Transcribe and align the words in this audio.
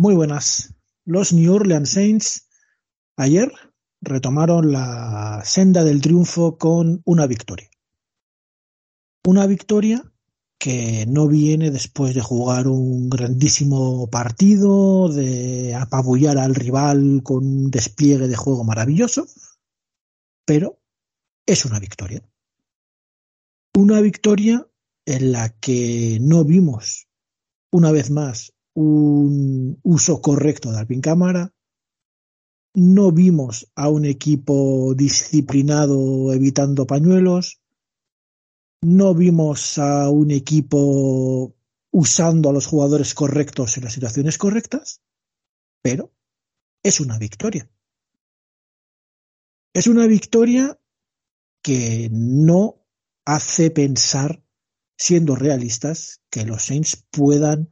Muy 0.00 0.14
buenas. 0.14 0.74
Los 1.04 1.32
New 1.32 1.52
Orleans 1.52 1.90
Saints 1.90 2.48
ayer 3.16 3.52
retomaron 4.00 4.72
la 4.72 5.42
senda 5.44 5.84
del 5.84 6.00
triunfo 6.00 6.56
con 6.56 7.02
una 7.04 7.26
victoria. 7.26 7.68
Una 9.24 9.46
victoria 9.46 10.02
que 10.58 11.06
no 11.06 11.28
viene 11.28 11.70
después 11.70 12.14
de 12.14 12.20
jugar 12.20 12.68
un 12.68 13.10
grandísimo 13.10 14.08
partido, 14.08 15.08
de 15.08 15.74
apabullar 15.74 16.38
al 16.38 16.54
rival 16.54 17.20
con 17.22 17.44
un 17.44 17.70
despliegue 17.70 18.28
de 18.28 18.36
juego 18.36 18.64
maravilloso, 18.64 19.26
pero 20.44 20.80
es 21.46 21.64
una 21.64 21.78
victoria. 21.78 22.22
Una 23.74 24.00
victoria 24.00 24.66
en 25.04 25.32
la 25.32 25.50
que 25.58 26.18
no 26.20 26.44
vimos, 26.44 27.08
una 27.70 27.90
vez 27.90 28.10
más, 28.10 28.52
un 28.74 29.78
uso 29.82 30.20
correcto 30.20 30.72
de 30.72 30.78
Alpin 30.78 31.00
Cámara. 31.00 31.52
No 32.74 33.12
vimos 33.12 33.70
a 33.74 33.88
un 33.88 34.04
equipo 34.04 34.94
disciplinado 34.94 36.32
evitando 36.32 36.86
pañuelos. 36.86 37.60
No 38.82 39.14
vimos 39.14 39.78
a 39.78 40.08
un 40.08 40.30
equipo 40.30 41.54
usando 41.90 42.48
a 42.48 42.52
los 42.52 42.66
jugadores 42.66 43.14
correctos 43.14 43.76
en 43.76 43.84
las 43.84 43.92
situaciones 43.92 44.38
correctas, 44.38 45.02
pero 45.82 46.12
es 46.82 47.00
una 47.00 47.18
victoria. 47.18 47.70
Es 49.74 49.86
una 49.86 50.06
victoria 50.06 50.78
que 51.62 52.08
no 52.10 52.84
hace 53.24 53.70
pensar, 53.70 54.42
siendo 54.96 55.36
realistas, 55.36 56.22
que 56.30 56.44
los 56.44 56.62
Saints 56.62 57.06
puedan 57.10 57.70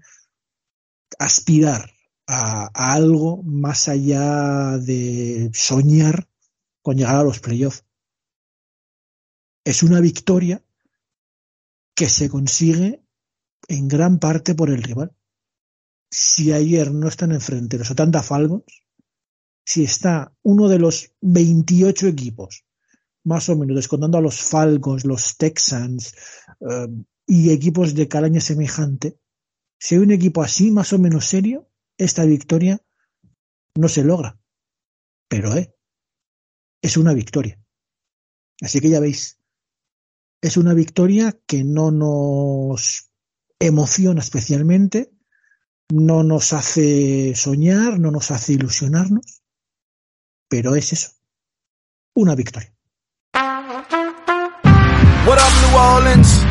aspirar 1.18 1.90
a, 2.26 2.70
algo 2.94 3.42
más 3.42 3.88
allá 3.88 4.78
de 4.78 5.50
soñar 5.52 6.28
con 6.82 6.96
llegar 6.96 7.16
a 7.16 7.24
los 7.24 7.40
playoffs. 7.40 7.84
Es 9.64 9.82
una 9.82 10.00
victoria 10.00 10.62
que 11.94 12.08
se 12.08 12.30
consigue 12.30 13.02
en 13.68 13.88
gran 13.88 14.18
parte 14.18 14.54
por 14.54 14.70
el 14.70 14.82
rival. 14.82 15.14
Si 16.10 16.52
ayer 16.52 16.92
no 16.92 17.08
están 17.08 17.32
enfrente 17.32 17.78
los 17.78 17.90
Atlanta 17.90 18.22
Falcons, 18.22 18.64
si 19.64 19.84
está 19.84 20.34
uno 20.42 20.68
de 20.68 20.78
los 20.78 21.12
28 21.20 22.08
equipos, 22.08 22.64
más 23.22 23.48
o 23.48 23.56
menos 23.56 23.76
descontando 23.76 24.18
a 24.18 24.22
los 24.22 24.42
Falcons, 24.42 25.04
los 25.04 25.36
Texans 25.36 26.14
eh, 26.60 26.88
y 27.26 27.50
equipos 27.50 27.94
de 27.94 28.08
calaña 28.08 28.40
semejante, 28.40 29.19
si 29.80 29.94
hay 29.94 30.02
un 30.02 30.10
equipo 30.10 30.42
así, 30.42 30.70
más 30.70 30.92
o 30.92 30.98
menos 30.98 31.24
serio, 31.24 31.68
esta 31.96 32.24
victoria 32.26 32.80
no 33.74 33.88
se 33.88 34.04
logra. 34.04 34.38
Pero 35.26 35.56
eh, 35.56 35.74
es 36.82 36.98
una 36.98 37.14
victoria. 37.14 37.58
Así 38.60 38.80
que 38.80 38.90
ya 38.90 39.00
veis, 39.00 39.38
es 40.42 40.58
una 40.58 40.74
victoria 40.74 41.34
que 41.46 41.64
no 41.64 41.90
nos 41.90 43.10
emociona 43.58 44.20
especialmente, 44.20 45.12
no 45.88 46.24
nos 46.24 46.52
hace 46.52 47.34
soñar, 47.34 47.98
no 47.98 48.10
nos 48.10 48.30
hace 48.30 48.52
ilusionarnos, 48.52 49.42
pero 50.48 50.76
es 50.76 50.92
eso, 50.92 51.12
una 52.14 52.34
victoria. 52.34 52.74
New 55.24 55.76
Orleans? 55.76 56.44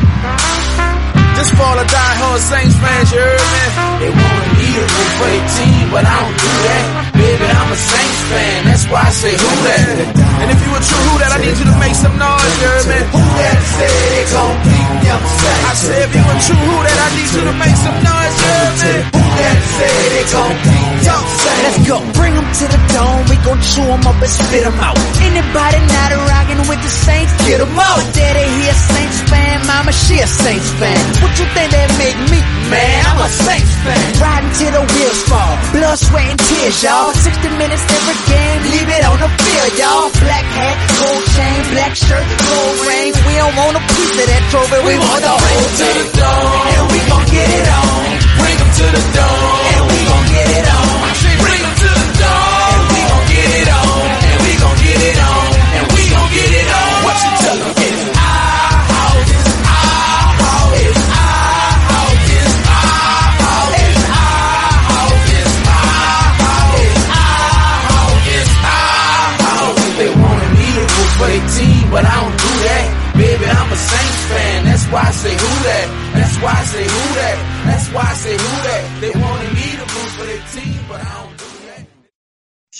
Just 1.40 1.56
for 1.56 1.72
the 1.72 1.88
die-hard 1.88 2.40
Saints 2.52 2.76
fans, 2.76 3.08
you 3.16 3.16
heard 3.16 3.40
me? 3.40 3.64
They 3.96 4.12
wanna 4.12 4.48
be 4.60 4.68
a 4.76 4.84
root 4.84 5.12
for 5.16 5.24
their 5.24 5.46
team, 5.56 5.84
but 5.88 6.04
I 6.04 6.16
don't 6.20 6.36
do 6.36 6.52
that. 6.68 6.84
Baby, 7.16 7.46
I'm 7.48 7.72
a 7.72 7.78
Saints 7.80 8.20
fan, 8.28 8.58
that's 8.68 8.84
why 8.92 9.00
I 9.00 9.08
say 9.08 9.32
who 9.40 9.48
that. 9.64 10.20
And 10.36 10.48
if 10.52 10.60
you 10.60 10.68
a 10.76 10.80
true 10.84 11.00
who 11.08 11.16
that, 11.16 11.32
I 11.32 11.38
need 11.40 11.56
you 11.56 11.64
to 11.64 11.76
make 11.80 11.96
some 11.96 12.12
noise, 12.20 12.54
you 12.60 12.68
heard 12.68 12.88
me? 12.92 13.00
Who 13.16 13.24
that 13.40 13.56
say 13.72 13.88
they 13.88 14.24
gon' 14.28 14.56
beat 14.68 14.89
Saints? 15.18 15.66
I 15.66 15.72
said 15.74 15.98
if 16.06 16.10
you 16.14 16.22
a 16.22 16.34
true 16.44 16.60
who 16.60 16.76
that, 16.86 16.98
I 17.00 17.08
need 17.16 17.30
you 17.34 17.42
to 17.50 17.54
make 17.58 17.76
some 17.80 17.98
noise, 17.98 18.36
heard 18.38 18.74
me? 18.78 18.94
Who 19.10 19.24
that 19.40 19.58
say 19.74 19.94
they 20.14 20.24
gon' 20.30 20.56
beat 20.62 20.90
them 21.06 21.22
Let's 21.60 21.78
go, 21.88 21.96
bring 22.14 22.34
them 22.36 22.46
to 22.46 22.64
the 22.68 22.80
dome, 22.94 23.22
we 23.28 23.36
gon' 23.42 23.60
chew 23.60 23.84
them 23.84 24.04
up 24.06 24.18
and 24.20 24.32
spit 24.32 24.64
them 24.64 24.78
out. 24.80 24.96
Anybody 25.20 25.78
not 25.90 26.10
rockin' 26.28 26.62
with 26.68 26.80
the 26.80 26.92
Saints, 26.92 27.32
get 27.48 27.58
them 27.58 27.74
out. 27.74 28.00
Daddy, 28.12 28.44
he 28.44 28.64
a 28.68 28.76
Saints 28.76 29.18
fan, 29.28 29.56
mama, 29.66 29.92
she 29.92 30.20
a 30.20 30.28
Saints 30.28 30.70
fan. 30.78 31.00
What 31.24 31.32
you 31.36 31.46
think 31.56 31.68
that 31.72 31.90
make 31.98 32.18
me? 32.28 32.40
Man, 32.68 33.00
I'm 33.08 33.20
a 33.20 33.28
Saints 33.28 33.72
fan. 33.82 34.04
Riding 34.20 34.52
till 34.56 34.72
the 34.72 34.84
wheels 34.84 35.20
fall, 35.26 35.52
blood, 35.74 35.98
sweat, 35.98 36.28
and 36.28 36.40
tears, 36.40 36.78
y'all. 36.84 37.10
60 37.12 37.48
minutes 37.58 37.84
every 37.88 38.18
game, 38.30 38.60
leave 38.70 38.88
it 38.88 39.02
on 39.04 39.18
the 39.20 39.30
field, 39.30 39.72
y'all. 39.80 40.06
Black 40.22 40.46
hat, 40.54 40.76
gold 41.00 41.24
chain, 41.34 41.58
black 41.72 41.92
shirt, 41.96 42.26
gold 42.46 42.76
ring. 42.88 43.10
We 43.26 43.34
don't 43.40 43.56
want 43.56 43.74
a 43.80 43.82
piece 43.84 44.14
of 44.16 44.26
that 44.28 44.42
trophy, 44.52 44.80
we, 44.84 44.94
whole 45.06 45.68
to 45.78 45.86
the 45.98 46.06
dome, 46.18 46.66
and 46.76 46.84
we 46.92 46.98
gon' 47.08 47.26
get 47.26 47.48
it 47.48 47.68
on. 47.68 48.04
Bring 48.38 48.56
them 48.58 48.70
to 48.80 48.86
the 48.96 49.04
dome, 49.16 49.64
and 49.74 49.84
we 49.90 49.98
gon' 50.08 50.26
get 50.28 50.48
it 50.58 50.68
on. 50.68 50.89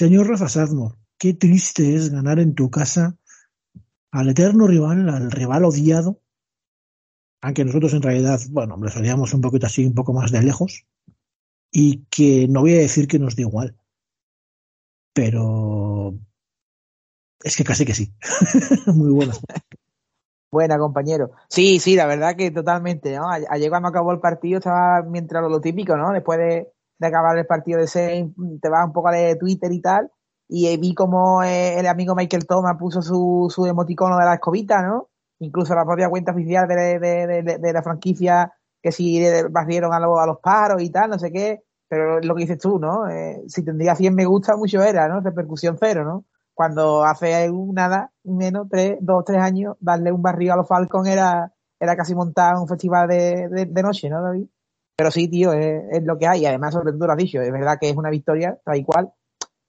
Señor 0.01 0.29
Rafa 0.29 0.49
Sadmor, 0.49 0.97
qué 1.19 1.35
triste 1.35 1.95
es 1.95 2.09
ganar 2.11 2.39
en 2.39 2.55
tu 2.55 2.71
casa 2.71 3.19
al 4.11 4.31
eterno 4.31 4.67
rival, 4.67 5.07
al 5.11 5.31
rival 5.31 5.67
odiado, 5.67 6.23
aunque 7.43 7.67
nosotros 7.67 7.93
en 7.93 8.01
realidad, 8.01 8.41
bueno, 8.49 8.79
les 8.83 8.97
odiamos 8.97 9.35
un 9.35 9.43
poquito 9.43 9.67
así, 9.67 9.85
un 9.85 9.95
poco 9.95 10.15
más 10.15 10.33
de 10.33 10.43
lejos, 10.43 10.87
y 11.71 12.07
que 12.07 12.49
no 12.49 12.63
voy 12.63 12.77
a 12.77 12.79
decir 12.79 13.09
que 13.09 13.19
nos 13.19 13.37
da 13.37 13.43
igual, 13.43 13.77
pero 15.13 16.15
es 17.45 17.55
que 17.59 17.65
casi 17.65 17.85
que 17.85 17.93
sí. 17.93 18.11
Muy 18.87 19.11
buenas. 19.11 19.39
Buena, 20.51 20.79
compañero. 20.79 21.33
Sí, 21.51 21.79
sí, 21.79 21.95
la 21.95 22.07
verdad 22.07 22.37
que 22.37 22.51
totalmente, 22.51 23.15
¿no? 23.15 23.29
Ayer 23.29 23.69
cuando 23.69 23.91
acabó 23.91 24.13
el 24.13 24.21
partido 24.21 24.61
estaba 24.61 25.03
mientras 25.03 25.43
lo 25.43 25.61
típico, 25.61 25.95
¿no? 25.99 26.11
Después 26.15 26.39
de, 26.39 26.73
de 27.01 27.07
acabar 27.07 27.37
el 27.39 27.47
partido 27.47 27.81
de 27.81 27.87
Saints, 27.87 28.37
te 28.61 28.69
vas 28.69 28.87
un 28.87 28.93
poco 28.93 29.09
a 29.09 29.13
leer 29.13 29.39
Twitter 29.39 29.73
y 29.73 29.81
tal, 29.81 30.11
y 30.47 30.77
vi 30.77 30.95
como 30.95 31.43
eh, 31.43 31.79
el 31.79 31.87
amigo 31.87 32.15
Michael 32.15 32.47
Thomas 32.47 32.77
puso 32.79 33.01
su, 33.01 33.51
su 33.55 33.67
emoticono 33.67 34.19
de 34.19 34.25
la 34.25 34.35
escobita, 34.35 34.83
¿no? 34.83 35.09
Incluso 35.39 35.75
la 35.75 35.87
propia 35.87 36.11
cuenta 36.11 36.33
oficial 36.33 36.69
de, 36.69 36.99
de, 36.99 37.27
de, 37.27 37.59
de 37.59 37.73
la 37.73 37.83
franquicia 37.83 38.53
que 38.83 38.93
si 38.93 39.23
barrieron 39.51 39.95
a, 39.95 40.01
lo, 40.01 40.19
a 40.19 40.27
los 40.27 40.39
paros 40.41 40.83
y 40.83 40.91
tal, 40.91 41.11
no 41.11 41.19
sé 41.19 41.33
qué, 41.33 41.63
pero 41.89 42.21
lo 42.21 42.35
que 42.35 42.43
dices 42.43 42.59
tú, 42.59 42.79
¿no? 42.79 43.09
Eh, 43.09 43.43
si 43.49 43.65
tendría 43.65 43.95
100 43.95 44.15
me 44.15 44.27
gusta, 44.27 44.57
mucho 44.57 44.83
era, 44.83 45.09
¿no? 45.09 45.21
Repercusión 45.21 45.77
cero, 45.81 46.05
¿no? 46.05 46.25
Cuando 46.53 47.05
hace 47.05 47.51
nada, 47.73 48.13
menos, 48.25 48.69
tres, 48.69 48.99
dos, 49.01 49.25
tres 49.25 49.41
años, 49.41 49.77
darle 49.81 50.13
un 50.13 50.21
barrio 50.21 50.53
a 50.53 50.57
los 50.57 50.69
Falcons 50.69 51.09
era, 51.09 51.53
era 51.79 51.97
casi 51.97 52.15
montar 52.15 52.57
un 52.57 52.69
festival 52.69 53.09
de, 53.09 53.49
de, 53.49 53.67
de 53.67 53.83
noche, 53.83 54.11
¿no, 54.11 54.23
David? 54.23 54.47
Pero 55.01 55.11
sí, 55.11 55.29
tío, 55.29 55.55
es, 55.55 56.05
lo 56.05 56.19
que 56.19 56.27
hay. 56.27 56.45
Además, 56.45 56.75
sobre 56.75 56.93
todo 56.93 57.07
lo 57.07 57.13
has 57.15 57.17
dicho, 57.17 57.41
es 57.41 57.51
verdad 57.51 57.79
que 57.81 57.89
es 57.89 57.97
una 57.97 58.11
victoria, 58.11 58.59
tal 58.63 58.77
y 58.77 58.85
cual, 58.85 59.11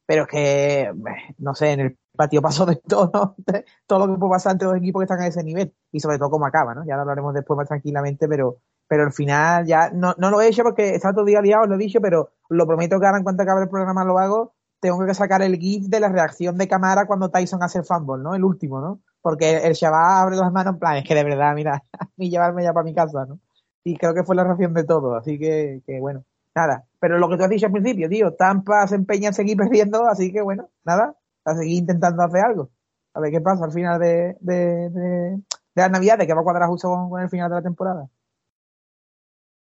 pero 0.06 0.24
es 0.24 0.28
que, 0.28 0.94
no 1.38 1.56
sé, 1.56 1.72
en 1.72 1.80
el 1.80 1.98
patio 2.18 2.42
pasó 2.42 2.66
de 2.66 2.76
todo, 2.76 3.38
todo 3.88 4.00
lo 4.06 4.14
que 4.14 4.20
puede 4.20 4.32
pasar 4.32 4.52
entre 4.52 4.68
los 4.68 4.76
equipos 4.76 5.00
que 5.00 5.04
están 5.06 5.22
a 5.22 5.28
ese 5.28 5.42
nivel 5.42 5.74
y 5.90 6.02
sobre 6.02 6.18
todo 6.18 6.32
cómo 6.32 6.46
acaba, 6.46 6.76
¿no? 6.76 6.84
Ya 6.86 6.96
lo 6.96 7.04
hablaremos 7.04 7.34
después 7.34 7.56
más 7.56 7.70
tranquilamente, 7.70 8.28
pero, 8.28 8.58
pero 8.90 9.04
al 9.04 9.14
final 9.14 9.66
ya 9.66 9.90
no, 9.92 10.14
no 10.18 10.32
lo 10.32 10.42
he 10.42 10.50
hecho 10.50 10.64
porque 10.64 10.96
está 10.96 11.14
todo 11.14 11.24
día 11.24 11.42
liado, 11.42 11.66
lo 11.66 11.76
he 11.76 11.78
dicho, 11.78 12.02
pero 12.02 12.34
lo 12.50 12.68
prometo 12.68 13.00
que 13.00 13.06
ahora 13.06 13.20
en 13.20 13.24
cuanto 13.24 13.44
acabe 13.44 13.62
el 13.62 13.70
programa 13.70 14.04
lo 14.04 14.20
hago. 14.20 14.54
Tengo 14.82 15.06
que 15.06 15.14
sacar 15.14 15.42
el 15.44 15.56
GIF 15.56 15.88
de 15.88 16.02
la 16.02 16.10
reacción 16.10 16.58
de 16.58 16.68
cámara 16.68 17.08
cuando 17.08 17.30
Tyson 17.30 17.64
hace 17.64 17.78
el 17.78 17.86
fumble, 17.86 18.22
¿no? 18.22 18.36
El 18.36 18.44
último, 18.44 18.82
¿no? 18.82 19.00
Porque 19.22 19.60
el 19.60 19.76
chaval 19.76 20.24
abre 20.24 20.36
las 20.36 20.52
manos 20.52 20.74
en 20.74 20.80
plan, 20.80 20.98
es 20.98 21.06
que 21.06 21.16
de 21.16 21.24
verdad, 21.24 21.56
mira, 21.56 21.86
y 22.18 22.30
llevarme 22.30 22.66
ya 22.66 22.74
para 22.74 22.84
mi 22.84 22.94
casa, 22.94 23.26
¿no? 23.26 23.40
Y 23.84 23.98
creo 23.98 24.14
que 24.14 24.24
fue 24.24 24.36
la 24.36 24.44
reacción 24.44 24.74
de 24.74 24.84
todo, 24.84 25.16
así 25.16 25.40
que, 25.40 25.82
bueno, 26.00 26.24
nada. 26.56 26.86
Pero 27.00 27.18
lo 27.18 27.30
que 27.30 27.38
tú 27.38 27.44
has 27.44 27.50
dicho 27.50 27.66
al 27.66 27.72
principio, 27.72 28.08
tío, 28.10 28.34
Tampa 28.34 28.88
se 28.88 28.96
empeña 28.96 29.30
en 29.30 29.34
seguir 29.34 29.58
perdiendo, 29.58 30.08
así 30.08 30.32
que 30.32 30.42
bueno, 30.42 30.70
nada, 30.84 31.16
a 31.46 31.56
seguir 31.56 31.80
intentando 31.80 32.24
hacer 32.24 32.42
algo. 32.42 32.72
A 33.14 33.20
ver 33.20 33.32
qué 33.32 33.42
pasa 33.42 33.66
al 33.66 33.74
final 33.74 34.00
de, 34.00 34.38
de, 34.40 34.90
de, 34.90 35.42
las 35.76 35.92
navidades, 35.92 36.28
que 36.28 36.34
va 36.34 36.42
a 36.42 36.44
cuadrar 36.44 36.70
justo 36.70 36.90
con, 37.10 37.22
el 37.22 37.30
final 37.30 37.50
de 37.50 37.56
la 37.56 37.62
temporada. 37.62 38.10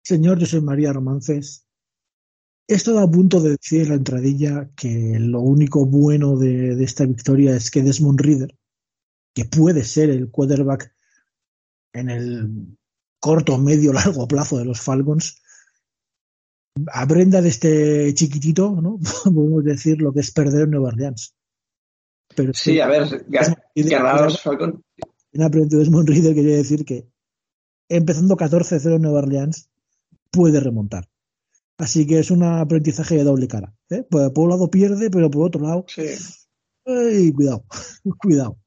Señor, 0.02 0.38
yo 0.38 0.46
soy 0.46 0.60
María 0.60 0.92
Romances. 0.92 1.66
he 2.68 2.74
estado 2.74 3.00
a 3.00 3.10
punto 3.10 3.40
de 3.40 3.50
decir 3.50 3.88
la 3.88 3.94
entradilla 3.94 4.68
que 4.76 5.16
lo 5.18 5.40
único 5.40 5.86
bueno 5.86 6.36
de, 6.36 6.76
de 6.76 6.84
esta 6.84 7.06
victoria 7.06 7.56
es 7.56 7.70
que 7.70 7.82
Desmond 7.82 8.20
Reader, 8.20 8.54
que 9.34 9.46
puede 9.46 9.82
ser 9.82 10.10
el 10.10 10.30
quarterback 10.30 10.94
en 11.94 12.10
el 12.10 12.76
corto, 13.24 13.56
medio, 13.56 13.92
largo 14.00 14.28
plazo 14.28 14.58
de 14.58 14.66
los 14.66 14.82
Falcons, 14.82 15.40
aprenda 16.92 17.40
de 17.40 17.48
este 17.48 18.12
chiquitito, 18.12 18.78
¿no? 18.82 18.98
Podemos 19.24 19.64
decir 19.64 20.02
lo 20.02 20.12
que 20.12 20.20
es 20.20 20.30
perder 20.30 20.64
en 20.64 20.70
Nueva 20.72 20.88
Orleans. 20.88 21.34
Pero 22.36 22.52
Sí, 22.54 22.80
a 22.80 22.86
ver, 22.88 23.24
ganar 23.74 24.24
los 24.24 24.42
Falcons. 24.42 24.74
en 25.32 25.42
aprendido 25.42 25.78
Desmond 25.80 26.08
Reader 26.08 26.34
quiere 26.34 26.56
decir 26.56 26.84
que 26.84 27.08
empezando 27.88 28.36
14-0 28.36 28.96
en 28.96 29.02
Nueva 29.02 29.20
Orleans 29.20 29.70
puede 30.30 30.60
remontar. 30.60 31.08
Así 31.78 32.06
que 32.06 32.18
es 32.18 32.30
un 32.30 32.42
aprendizaje 32.42 33.16
de 33.16 33.24
doble 33.24 33.48
cara. 33.48 33.74
¿eh? 33.88 34.02
Por 34.08 34.32
un 34.36 34.50
lado 34.50 34.68
pierde, 34.70 35.10
pero 35.10 35.30
por 35.30 35.46
otro 35.46 35.62
lado, 35.62 35.86
Sí. 35.88 36.02
¡ay, 36.84 37.32
cuidado, 37.32 37.64
cuidado. 38.20 38.58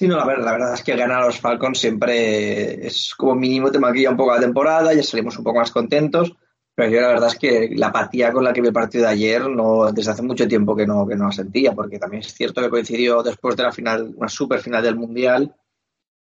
Sí, 0.00 0.06
la 0.06 0.24
verdad 0.24 0.72
es 0.72 0.82
que 0.82 0.96
ganar 0.96 1.20
a 1.20 1.26
los 1.26 1.40
Falcons 1.40 1.78
siempre 1.78 2.86
es 2.86 3.14
como 3.14 3.34
mínimo 3.34 3.70
te 3.70 3.78
maquilla 3.78 4.08
un 4.08 4.16
poco 4.16 4.32
la 4.32 4.40
temporada, 4.40 4.94
ya 4.94 5.02
salimos 5.02 5.36
un 5.36 5.44
poco 5.44 5.58
más 5.58 5.70
contentos, 5.70 6.34
pero 6.74 6.90
yo 6.90 7.02
la 7.02 7.08
verdad 7.08 7.28
es 7.28 7.38
que 7.38 7.68
la 7.76 7.88
apatía 7.88 8.32
con 8.32 8.42
la 8.42 8.54
que 8.54 8.62
vi 8.62 8.68
el 8.68 8.72
partido 8.72 9.04
de 9.04 9.10
ayer 9.10 9.46
no, 9.50 9.92
desde 9.92 10.12
hace 10.12 10.22
mucho 10.22 10.48
tiempo 10.48 10.74
que 10.74 10.86
no, 10.86 11.06
que 11.06 11.16
no 11.16 11.26
la 11.26 11.32
sentía, 11.32 11.74
porque 11.74 11.98
también 11.98 12.22
es 12.22 12.32
cierto 12.32 12.62
que 12.62 12.70
coincidió 12.70 13.22
después 13.22 13.54
de 13.56 13.62
la 13.62 13.72
final, 13.72 14.14
una 14.16 14.30
super 14.30 14.60
final 14.60 14.82
del 14.82 14.96
Mundial, 14.96 15.54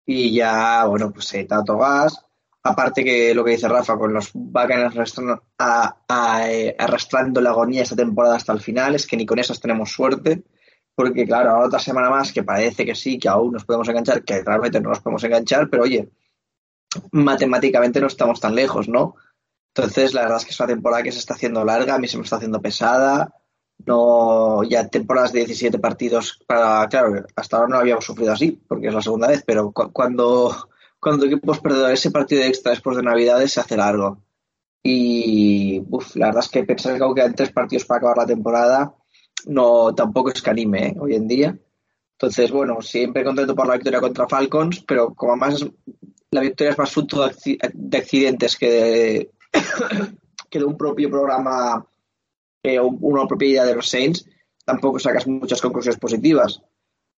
y 0.06 0.33
ya, 0.33 0.86
bueno, 0.86 1.12
pues 1.12 1.33
eh, 1.33 1.44
tanto 1.44 1.77
gas. 1.77 2.25
Aparte 2.63 3.04
que 3.04 3.36
lo 3.36 3.44
que 3.44 3.51
dice 3.51 3.68
Rafa, 3.68 3.98
con 3.98 4.13
los 4.13 4.31
Buccaneers 4.33 4.95
eh, 6.48 6.75
arrastrando 6.80 7.42
la 7.42 7.50
agonía 7.50 7.83
esta 7.83 7.98
temporada 7.98 8.38
hasta 8.38 8.54
el 8.54 8.62
final, 8.62 8.95
es 8.95 9.06
que 9.06 9.18
ni 9.18 9.25
con 9.25 9.38
esas 9.38 9.60
tenemos 9.60 9.92
suerte. 9.92 10.45
Porque, 10.95 11.25
claro, 11.25 11.51
ahora 11.51 11.68
otra 11.68 11.80
semana 11.80 12.09
más 12.09 12.31
que 12.31 12.44
parece 12.44 12.86
que 12.86 12.95
sí, 12.95 13.19
que 13.19 13.27
aún 13.30 13.51
nos 13.53 13.65
podemos 13.65 13.88
enganchar, 13.89 14.24
que 14.24 14.42
realmente 14.44 14.80
no 14.80 14.89
nos 14.89 15.01
podemos 15.01 15.24
enganchar, 15.24 15.69
pero 15.69 15.83
oye, 15.83 16.09
matemáticamente 17.12 18.00
no 18.01 18.07
estamos 18.07 18.39
tan 18.39 18.56
lejos, 18.56 18.88
¿no? 18.88 19.15
Entonces, 19.74 20.13
la 20.13 20.21
verdad 20.21 20.38
es 20.38 20.45
que 20.45 20.51
es 20.51 20.59
una 20.59 20.68
temporada 20.69 21.03
que 21.03 21.12
se 21.12 21.19
está 21.19 21.33
haciendo 21.33 21.65
larga, 21.65 21.95
a 21.95 22.00
mí 22.00 22.07
se 22.07 22.18
me 22.18 22.24
está 22.24 22.38
haciendo 22.38 22.62
pesada. 22.62 23.33
No, 23.86 24.63
ya 24.63 24.88
temporadas 24.88 25.33
de 25.33 25.39
17 25.39 25.80
partidos 25.80 26.39
para, 26.47 26.88
claro, 26.88 27.25
hasta 27.36 27.57
ahora 27.57 27.68
no 27.69 27.77
habíamos 27.77 28.06
sufrido 28.06 28.31
así, 28.31 28.51
porque 28.69 28.88
es 28.88 28.94
la 28.94 29.01
segunda 29.01 29.27
vez, 29.27 29.44
pero 29.45 29.71
cu- 29.74 29.91
cuando, 29.91 30.69
cuando 30.98 31.25
equipos 31.25 31.59
perdedores 31.59 32.00
ese 32.00 32.09
partido 32.12 32.44
extra 32.44 32.71
después 32.71 32.95
de 32.95 33.03
Navidades 33.03 33.51
se 33.51 33.59
hace 33.59 33.75
largo. 33.75 34.21
Y 34.83 35.81
uf, 35.89 36.15
la 36.15 36.27
verdad 36.27 36.44
es 36.45 36.50
que 36.50 36.63
pensar 36.63 36.98
que 36.98 37.03
aún 37.03 37.15
quedan 37.15 37.36
tres 37.36 37.51
partidos 37.51 37.86
para 37.86 37.98
acabar 38.00 38.18
la 38.19 38.25
temporada 38.27 38.95
no 39.47 39.94
tampoco 39.95 40.31
es 40.31 40.42
que 40.42 40.50
anime 40.50 40.88
¿eh? 40.88 40.95
hoy 41.00 41.15
en 41.15 41.27
día. 41.27 41.57
Entonces, 42.18 42.51
bueno, 42.51 42.81
siempre 42.81 43.24
contento 43.24 43.56
por 43.56 43.68
la 43.68 43.74
victoria 43.75 44.00
contra 44.00 44.27
Falcons, 44.27 44.83
pero 44.88 45.13
como 45.13 45.36
más 45.36 45.65
la 46.31 46.42
victoria 46.42 46.71
es 46.71 46.77
más 46.77 46.92
fruto 46.92 47.21
de, 47.25 47.33
acci- 47.33 47.71
de 47.74 47.97
accidentes 47.97 48.56
que 48.57 48.69
de, 48.71 49.31
que 50.50 50.59
de 50.59 50.65
un 50.65 50.77
propio 50.77 51.09
programa 51.09 51.86
una 52.81 53.27
propia 53.27 53.47
idea 53.47 53.65
de 53.65 53.75
los 53.75 53.88
Saints, 53.88 54.27
tampoco 54.65 54.97
sacas 54.97 55.27
muchas 55.27 55.62
conclusiones 55.62 56.00
positivas. 56.00 56.63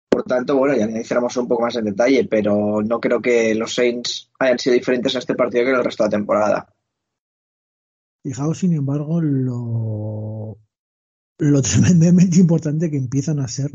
Por 0.09 0.23
tanto, 0.23 0.57
bueno, 0.57 0.75
ya 0.75 0.85
analizaremos 0.85 1.37
un 1.37 1.47
poco 1.47 1.61
más 1.63 1.75
en 1.75 1.85
detalle, 1.85 2.25
pero 2.25 2.81
no 2.81 2.99
creo 2.99 3.21
que 3.21 3.55
los 3.55 3.73
Saints 3.73 4.29
hayan 4.39 4.59
sido 4.59 4.73
diferentes 4.73 5.13
en 5.13 5.19
este 5.19 5.35
partido 5.35 5.63
que 5.63 5.69
en 5.69 5.75
el 5.77 5.85
resto 5.85 6.03
de 6.03 6.07
la 6.07 6.17
temporada. 6.17 6.73
Fijaos, 8.23 8.59
sin 8.59 8.73
embargo, 8.73 9.21
lo, 9.21 10.57
lo 11.39 11.61
tremendamente 11.69 12.39
importante 12.39 12.89
que 12.91 12.97
empiezan 12.97 13.39
a 13.39 13.47
ser, 13.47 13.71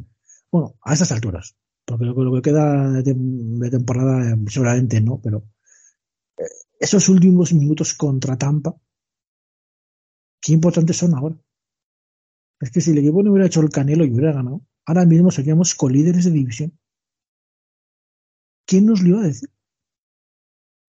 bueno, 0.51 0.77
a 0.83 0.93
estas 0.93 1.13
alturas, 1.13 1.57
porque 1.85 2.05
lo, 2.05 2.15
que- 2.35 2.43
queda 2.51 2.91
de 2.91 3.71
temporada 3.71 4.33
eh, 4.33 4.37
seguramente 4.49 5.01
no, 5.01 5.21
pero 5.21 5.45
eh, 6.39 6.45
esos 6.81 7.09
últimos 7.09 7.53
minutos 7.55 7.95
contra 7.95 8.39
Tampa, 8.39 8.77
qué 10.43 10.53
importantes 10.53 10.97
son 10.99 11.15
ahora. 11.15 11.37
Es 12.61 12.71
que 12.71 12.81
si 12.81 12.93
el 12.93 12.99
equipo 12.99 13.23
no 13.23 13.31
hubiera 13.31 13.47
hecho 13.47 13.61
el 13.61 13.69
canelo 13.69 14.07
y 14.07 14.11
hubiera 14.11 14.33
ganado, 14.33 14.63
ahora 14.87 15.05
mismo 15.05 15.31
seríamos 15.31 15.75
colíderes 15.75 16.25
de 16.25 16.31
división. 16.31 16.79
¿Quién 18.67 18.87
nos 18.87 19.01
lo 19.03 19.09
iba 19.11 19.21
a 19.21 19.29
decir? 19.31 19.51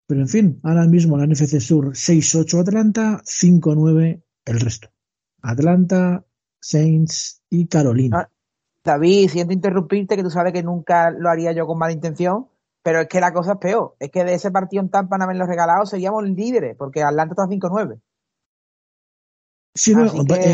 Pero 0.08 0.22
en 0.22 0.30
fin, 0.30 0.48
ahora 0.64 0.86
mismo 0.88 1.18
la 1.18 1.26
NFC 1.28 1.60
Sur 1.60 1.84
6-8 1.96 2.60
Atlanta, 2.62 3.22
5-9 3.26 4.24
el 4.46 4.60
resto. 4.60 4.88
Atlanta, 5.42 6.26
Saints 6.64 7.42
y 7.50 7.68
Carolina. 7.68 8.22
Ah. 8.22 8.30
David, 8.86 9.30
siento 9.30 9.54
interrumpirte, 9.54 10.16
que 10.16 10.24
tú 10.24 10.30
sabes 10.30 10.54
que 10.54 10.64
nunca 10.64 11.10
lo 11.12 11.30
haría 11.30 11.52
yo 11.52 11.68
con 11.68 11.78
mala 11.78 11.94
intención, 11.94 12.48
pero 12.82 13.02
es 13.02 13.08
que 13.08 13.22
la 13.22 13.32
cosa 13.32 13.54
es 13.54 13.58
peor. 13.60 13.96
Es 14.00 14.12
que 14.12 14.24
de 14.24 14.34
ese 14.34 14.52
partido 14.52 14.82
en 14.82 14.90
Tampa 14.90 15.18
no 15.18 15.24
haberlo 15.26 15.46
regalado 15.46 15.86
seríamos 15.86 16.24
líderes, 16.24 16.76
porque 16.78 17.02
Atlanta 17.02 17.34
está 17.34 17.48
5-9. 17.48 18.00
Sí, 19.76 19.96
no, 19.96 20.06
eh, 20.06 20.26
que 20.28 20.52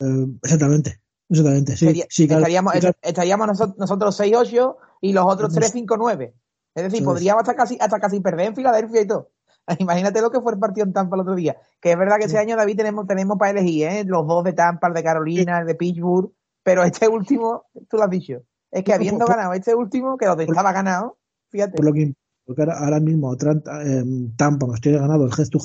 eh, 0.00 0.26
exactamente. 0.42 1.00
Exactamente, 1.28 1.76
sí. 1.76 1.86
sería- 1.86 2.06
sí, 2.08 2.26
claro, 2.26 2.40
estaríamos, 2.40 2.72
claro. 2.72 2.96
estaríamos 3.02 3.46
nosotros, 3.46 3.78
nosotros 3.78 4.20
6-8 4.20 4.76
y 5.02 5.12
los 5.12 5.24
otros 5.24 5.54
Vamos. 5.54 5.74
3-5-9. 5.74 6.32
Es 6.74 6.82
decir, 6.82 7.04
podríamos 7.04 7.42
hasta 7.42 7.54
casi, 7.54 7.78
hasta 7.80 7.98
casi 8.00 8.20
perder 8.20 8.48
en 8.48 8.56
Filadelfia 8.56 9.02
y 9.02 9.06
todo. 9.06 9.30
Imagínate 9.78 10.20
lo 10.20 10.30
que 10.30 10.40
fue 10.40 10.52
el 10.52 10.58
partido 10.58 10.86
en 10.86 10.92
Tampa 10.92 11.16
el 11.16 11.22
otro 11.22 11.34
día. 11.34 11.56
Que 11.80 11.92
es 11.92 11.98
verdad 11.98 12.16
que 12.18 12.24
ese 12.26 12.38
año, 12.38 12.56
David, 12.56 12.76
tenemos, 12.76 13.06
tenemos 13.06 13.38
para 13.38 13.52
elegir, 13.52 13.86
¿eh? 13.86 14.04
Los 14.04 14.26
dos 14.26 14.44
de 14.44 14.52
Tampa, 14.52 14.88
el 14.88 14.94
de 14.94 15.02
Carolina, 15.02 15.60
el 15.60 15.66
de 15.66 15.74
Pittsburgh. 15.74 16.32
Pero 16.62 16.84
este 16.84 17.08
último, 17.08 17.64
tú 17.88 17.96
lo 17.96 18.04
has 18.04 18.10
dicho. 18.10 18.42
Es 18.70 18.84
que 18.84 18.92
habiendo 18.92 19.24
ganado 19.26 19.52
este 19.52 19.74
último, 19.74 20.16
que 20.16 20.26
por- 20.26 20.40
estaba 20.42 20.72
ganado, 20.72 21.18
fíjate. 21.48 21.76
Por 21.76 21.84
lo 21.84 21.92
que 21.92 22.14
porque 22.44 22.62
ahora, 22.62 22.78
ahora 22.78 23.00
mismo 23.00 23.32
Atlanta, 23.32 23.80
eh, 23.84 24.04
Tampa 24.36 24.66
nos 24.66 24.80
tiene 24.80 24.98
ganado 24.98 25.24
el 25.24 25.30
head 25.30 25.48
to 25.48 25.60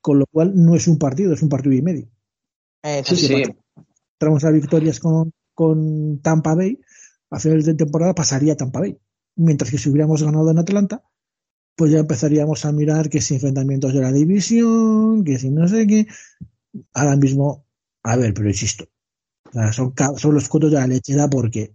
con 0.00 0.18
lo 0.18 0.26
cual 0.26 0.52
no 0.54 0.74
es 0.74 0.88
un 0.88 0.98
partido, 0.98 1.32
es 1.32 1.42
un 1.42 1.48
partido 1.48 1.74
y 1.74 1.82
medio. 1.82 2.08
Eh, 2.82 3.02
Sí, 3.04 3.16
sí, 3.16 3.26
sí. 3.26 3.42
Entramos 4.14 4.44
a 4.44 4.50
victorias 4.50 5.00
con, 5.00 5.32
con 5.54 6.20
Tampa 6.22 6.54
Bay, 6.54 6.78
a 7.30 7.38
finales 7.38 7.66
de 7.66 7.74
temporada 7.74 8.14
pasaría 8.14 8.52
a 8.54 8.56
Tampa 8.56 8.80
Bay. 8.80 8.98
Mientras 9.36 9.70
que 9.70 9.78
si 9.78 9.90
hubiéramos 9.90 10.22
ganado 10.22 10.50
en 10.50 10.58
Atlanta, 10.58 11.02
pues 11.80 11.92
ya 11.92 12.00
empezaríamos 12.00 12.66
a 12.66 12.72
mirar 12.72 13.08
que 13.08 13.22
si 13.22 13.36
enfrentamientos 13.36 13.94
de 13.94 14.02
la 14.02 14.12
división, 14.12 15.24
que 15.24 15.38
si 15.38 15.48
no 15.48 15.66
sé 15.66 15.86
qué. 15.86 16.06
Ahora 16.92 17.16
mismo, 17.16 17.64
a 18.02 18.16
ver, 18.16 18.34
pero 18.34 18.50
insisto, 18.50 18.84
o 19.54 19.72
son, 19.72 20.34
los 20.34 20.48
cuentos 20.50 20.72
de 20.72 20.76
la 20.76 20.86
lechera 20.86 21.26
porque 21.30 21.74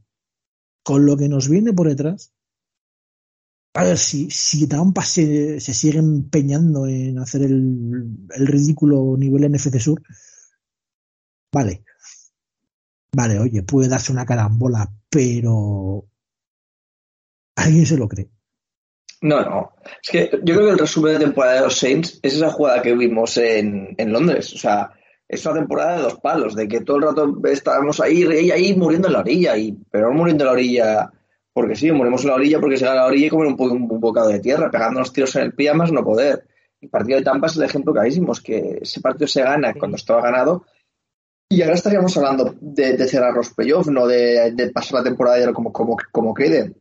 con 0.84 1.08
lo 1.08 1.18
que 1.18 1.28
nos 1.28 1.50
viene 1.50 1.74
por 1.74 1.88
detrás, 1.88 2.32
a 3.74 3.84
ver, 3.84 3.98
si, 3.98 4.30
si 4.30 4.68
Tampa 4.68 5.04
se, 5.04 5.60
se 5.60 5.74
sigue 5.74 5.98
empeñando 5.98 6.86
en 6.86 7.18
hacer 7.18 7.42
el, 7.42 8.06
el 8.30 8.46
ridículo 8.46 9.18
nivel 9.18 9.52
NFC 9.52 9.80
Sur, 9.80 10.04
vale. 11.52 11.84
Vale, 13.12 13.40
oye, 13.40 13.64
puede 13.64 13.90
darse 13.90 14.12
una 14.12 14.28
carambola, 14.28 14.94
pero 15.10 16.08
¿alguien 17.56 17.86
se 17.88 17.98
lo 17.98 18.08
cree? 18.08 18.35
No, 19.22 19.42
no. 19.42 19.72
Es 20.04 20.10
que 20.12 20.30
yo 20.44 20.56
creo 20.56 20.68
que 20.68 20.72
el 20.74 20.78
resumen 20.80 21.14
de 21.14 21.20
temporada 21.26 21.56
de 21.56 21.62
los 21.62 21.78
Saints 21.78 22.20
es 22.22 22.36
esa 22.36 22.52
jugada 22.52 22.82
que 22.82 22.94
vimos 22.94 23.38
en, 23.38 23.96
en 23.98 24.12
Londres. 24.14 24.54
O 24.54 24.58
sea, 24.58 24.92
es 25.28 25.46
una 25.46 25.56
temporada 25.56 25.98
de 25.98 26.04
dos 26.04 26.20
palos, 26.20 26.56
de 26.56 26.68
que 26.68 26.82
todo 26.82 26.98
el 26.98 27.04
rato 27.04 27.34
estábamos 27.46 28.00
ahí, 28.00 28.24
ahí, 28.24 28.52
ahí 28.52 28.76
muriendo 28.76 29.08
en 29.08 29.14
la 29.14 29.20
orilla, 29.20 29.58
y, 29.58 29.72
pero 29.90 30.10
no 30.10 30.14
muriendo 30.18 30.44
en 30.44 30.48
la 30.48 30.54
orilla 30.54 31.12
porque 31.54 31.76
sí, 31.76 31.90
morimos 31.92 32.22
en 32.24 32.30
la 32.32 32.36
orilla 32.36 32.60
porque 32.60 32.76
se 32.78 32.86
va 32.86 32.92
a 32.92 32.96
la 32.96 33.06
orilla 33.06 33.28
y 33.28 33.30
comer 33.30 33.48
un, 33.48 33.56
po- 33.56 33.72
un 33.72 33.88
bocado 34.00 34.28
de 34.28 34.40
tierra, 34.42 34.70
pegándonos 34.70 35.14
tiros 35.14 35.34
en 35.38 35.44
el 35.44 35.54
pie 35.54 35.74
más 35.74 35.92
no 35.92 36.04
poder. 36.04 36.46
El 36.82 36.90
partido 36.90 37.18
de 37.18 37.24
Tampa 37.24 37.48
es 37.48 37.56
el 37.56 37.64
ejemplo 37.64 37.94
clarísimo, 37.94 38.34
es 38.34 38.42
que 38.42 38.80
ese 38.82 39.00
partido 39.00 39.26
se 39.28 39.42
gana 39.42 39.74
cuando 39.74 39.96
estaba 39.96 40.22
ganado 40.22 40.66
y 41.50 41.62
ahora 41.62 41.76
estaríamos 41.76 42.16
hablando 42.18 42.54
de, 42.60 42.98
de 42.98 43.08
cerrar 43.08 43.34
los 43.34 43.52
playoffs, 43.52 43.88
no 43.88 44.06
de, 44.06 44.52
de 44.52 44.70
pasar 44.72 45.00
la 45.00 45.04
temporada 45.06 45.54
como, 45.54 45.72
como, 45.72 45.96
como 46.12 46.34
quede 46.34 46.74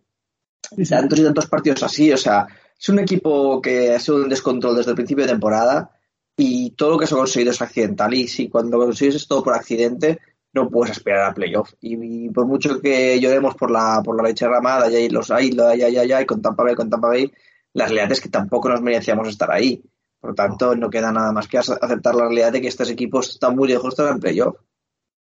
tantos 0.88 1.18
y 1.18 1.25
tantos 1.25 1.47
partidos 1.47 1.83
así, 1.83 2.12
o 2.12 2.16
sea, 2.16 2.47
es 2.78 2.88
un 2.88 2.99
equipo 2.99 3.61
que 3.62 3.92
ha 3.94 3.99
sido 4.00 4.18
un 4.18 4.28
descontrol 4.28 4.76
desde 4.76 4.90
el 4.90 4.97
principio 4.97 5.25
de 5.25 5.30
temporada 5.33 5.90
y 6.37 6.71
todo 6.73 6.90
lo 6.92 6.99
que 6.99 7.06
se 7.06 7.14
ha 7.14 7.18
conseguido 7.18 7.52
es 7.52 7.62
accidental 7.62 8.12
y 8.14 8.26
si 8.28 8.49
cuando 8.49 8.76
lo 8.78 8.85
consigues 8.87 9.14
es 9.14 9.28
todo 9.28 9.42
por 9.42 9.54
accidente 9.54 10.18
no 10.52 10.68
puedes 10.68 10.97
aspirar 10.97 11.30
a 11.30 11.35
playoff 11.35 11.73
y, 11.80 12.26
y 12.26 12.30
por 12.30 12.47
mucho 12.47 12.80
que 12.80 13.18
lloremos 13.21 13.54
por 13.56 13.71
la 13.71 14.00
por 14.04 14.16
la 14.16 14.28
leche 14.28 14.47
ramada 14.47 14.88
y 14.90 14.97
ahí 14.97 15.09
los 15.09 15.30
hay, 15.30 15.50
lo 15.52 15.66
hay, 15.68 15.83
hay, 15.83 15.97
hay, 15.97 16.12
hay, 16.12 16.26
con 16.26 16.40
Tampa 16.42 16.62
Bay, 16.64 16.75
con 16.75 16.90
Tampa 16.90 17.09
Bay, 17.09 17.33
la 17.73 17.87
realidad 17.87 18.12
es 18.12 18.21
que 18.21 18.28
tampoco 18.28 18.68
nos 18.68 18.80
merecíamos 18.83 19.28
estar 19.28 19.50
ahí. 19.50 19.83
Por 20.21 20.30
lo 20.30 20.35
tanto, 20.35 20.75
no 20.75 20.88
queda 20.88 21.12
nada 21.12 21.33
más 21.33 21.49
que 21.49 21.59
ace- 21.59 21.76
aceptar 21.80 22.14
la 22.14 22.25
realidad 22.25 22.52
de 22.52 22.61
que 22.62 22.68
estos 22.68 22.88
equipos 22.88 23.28
están 23.30 23.54
muy 23.56 23.68
lejos 23.68 23.85
de 23.85 23.88
estar 24.02 24.11
en 24.14 24.21
playoff. 24.21 24.56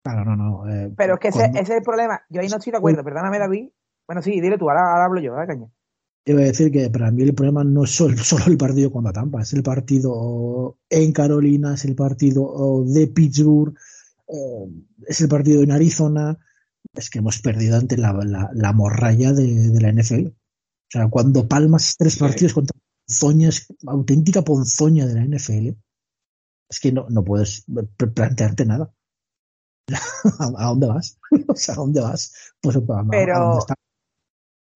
Claro, 0.05 0.25
no, 0.25 0.37
no. 0.37 0.69
eh, 0.69 0.93
Pero 0.97 1.15
es 1.15 1.21
que 1.21 1.29
ese, 1.29 1.51
es 1.55 1.71
el 1.71 1.83
problema. 1.83 2.21
Yo 2.29 2.41
ahí 2.41 2.49
no 2.49 2.57
estoy 2.57 2.73
de 2.73 2.79
acuerdo, 2.79 3.03
perdóname, 3.05 3.39
David. 3.39 3.69
Bueno, 4.13 4.21
sí, 4.21 4.43
dile 4.43 4.59
tú, 4.59 4.69
ahora, 4.69 4.93
ahora 4.93 5.05
hablo 5.07 5.23
yo, 5.23 5.33
ahora 5.33 5.47
caña. 5.47 5.69
Iba 6.27 6.43
a 6.43 6.45
decir 6.45 6.71
que 6.71 6.91
para 6.91 7.11
mí 7.11 7.23
el 7.23 7.35
problema 7.35 7.65
no 7.65 7.85
es 7.85 7.93
solo, 7.93 8.15
solo 8.23 8.45
el 8.47 8.59
partido 8.59 8.93
contra 8.93 9.11
Tampa, 9.11 9.41
es 9.41 9.55
el 9.55 9.63
partido 9.63 10.77
en 10.91 11.13
Carolina, 11.13 11.73
es 11.73 11.87
el 11.87 11.95
partido 11.95 12.85
de 12.87 13.07
Pittsburgh, 13.07 13.75
eh, 14.29 14.69
es 15.07 15.23
el 15.23 15.29
partido 15.29 15.63
en 15.63 15.73
Arizona. 15.73 16.39
Es 16.93 17.09
que 17.09 17.21
hemos 17.21 17.41
perdido 17.41 17.79
ante 17.79 17.97
la, 17.97 18.13
la, 18.13 18.51
la 18.53 18.73
morralla 18.75 19.33
de, 19.33 19.71
de, 19.71 19.81
la 19.81 19.91
NFL. 19.91 20.27
O 20.27 20.91
sea, 20.91 21.09
cuando 21.09 21.49
palmas 21.49 21.97
tres 21.97 22.19
partidos 22.19 22.53
contra 22.53 22.79
ponzoñas, 23.07 23.67
auténtica 23.87 24.43
ponzoña 24.43 25.07
de 25.07 25.15
la 25.15 25.25
NFL, 25.25 25.69
es 26.69 26.81
que 26.81 26.93
no, 26.93 27.07
no 27.09 27.25
puedes 27.25 27.65
plantearte 27.97 28.67
nada. 28.67 28.93
¿A 30.39 30.67
dónde 30.67 30.89
vas? 30.89 31.19
o 31.49 31.57
sea, 31.57 31.77
¿a 31.77 31.79
dónde 31.79 32.03
vas? 32.03 32.35
Pues, 32.61 32.77
Pero... 33.11 33.37
¿a 33.37 33.41
dónde 33.41 33.59
está? 33.59 33.75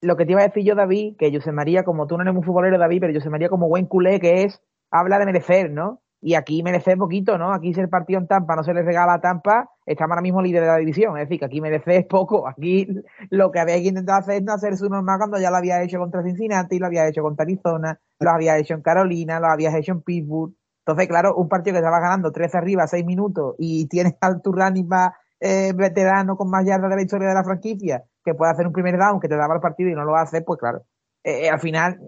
Lo 0.00 0.16
que 0.16 0.26
te 0.26 0.32
iba 0.32 0.42
a 0.42 0.46
decir 0.46 0.64
yo, 0.64 0.74
David, 0.74 1.16
que 1.18 1.32
José 1.32 1.52
María, 1.52 1.84
como 1.84 2.06
tú 2.06 2.16
no 2.16 2.22
eres 2.22 2.34
muy 2.34 2.44
futbolero, 2.44 2.78
David, 2.78 3.00
pero 3.00 3.14
José 3.14 3.30
María 3.30 3.48
como 3.48 3.68
buen 3.68 3.86
culé 3.86 4.20
que 4.20 4.44
es, 4.44 4.62
habla 4.90 5.18
de 5.18 5.26
merecer, 5.26 5.70
¿no? 5.70 6.02
Y 6.20 6.34
aquí 6.34 6.62
merece 6.62 6.96
poquito, 6.96 7.38
¿no? 7.38 7.52
Aquí 7.52 7.74
si 7.74 7.80
el 7.80 7.88
partido 7.88 8.18
en 8.18 8.26
Tampa 8.26 8.56
no 8.56 8.64
se 8.64 8.72
le 8.72 8.82
regala 8.82 9.20
Tampa, 9.20 9.70
estamos 9.84 10.12
ahora 10.12 10.22
mismo 10.22 10.42
líder 10.42 10.62
de 10.62 10.66
la 10.68 10.76
división. 10.78 11.16
Es 11.16 11.28
decir, 11.28 11.38
que 11.38 11.44
aquí 11.44 11.60
merece 11.60 12.02
poco. 12.08 12.48
Aquí 12.48 12.88
lo 13.30 13.50
que 13.50 13.60
había 13.60 13.76
que 13.76 13.88
intentar 13.88 14.20
hacer 14.20 14.36
es 14.36 14.42
no 14.42 14.54
hacer 14.54 14.76
su 14.76 14.88
normal 14.88 15.18
cuando 15.18 15.38
ya 15.38 15.50
lo 15.50 15.56
había 15.56 15.82
hecho 15.82 15.98
contra 15.98 16.22
Cincinnati, 16.22 16.78
lo 16.78 16.86
había 16.86 17.06
hecho 17.06 17.22
contra 17.22 17.44
Arizona, 17.44 18.00
lo 18.18 18.30
había 18.30 18.58
hecho 18.58 18.74
en 18.74 18.82
Carolina, 18.82 19.38
lo 19.40 19.46
habías 19.46 19.74
hecho 19.74 19.92
en 19.92 20.02
Pittsburgh. 20.02 20.54
Entonces, 20.86 21.08
claro, 21.08 21.34
un 21.36 21.48
partido 21.48 21.74
que 21.74 21.78
estaba 21.78 22.00
ganando 22.00 22.32
13 22.32 22.58
arriba, 22.58 22.86
6 22.86 23.04
minutos 23.04 23.54
y 23.58 23.86
tienes 23.88 24.14
al 24.20 24.40
tu 24.40 24.52
más 24.52 25.10
eh, 25.40 25.72
veterano 25.74 26.36
con 26.36 26.48
más 26.48 26.64
yardas 26.64 26.90
de 26.90 26.96
la 26.96 27.02
historia 27.02 27.28
de 27.28 27.34
la 27.34 27.44
franquicia 27.44 28.04
que 28.26 28.34
puede 28.34 28.50
hacer 28.50 28.66
un 28.66 28.72
primer 28.72 28.98
down 28.98 29.20
que 29.20 29.28
te 29.28 29.36
daba 29.36 29.54
el 29.54 29.60
partido 29.60 29.88
y 29.88 29.94
no 29.94 30.04
lo 30.04 30.16
hace, 30.16 30.42
pues 30.42 30.58
claro. 30.58 30.82
Eh, 31.22 31.48
al 31.48 31.60
final, 31.60 32.00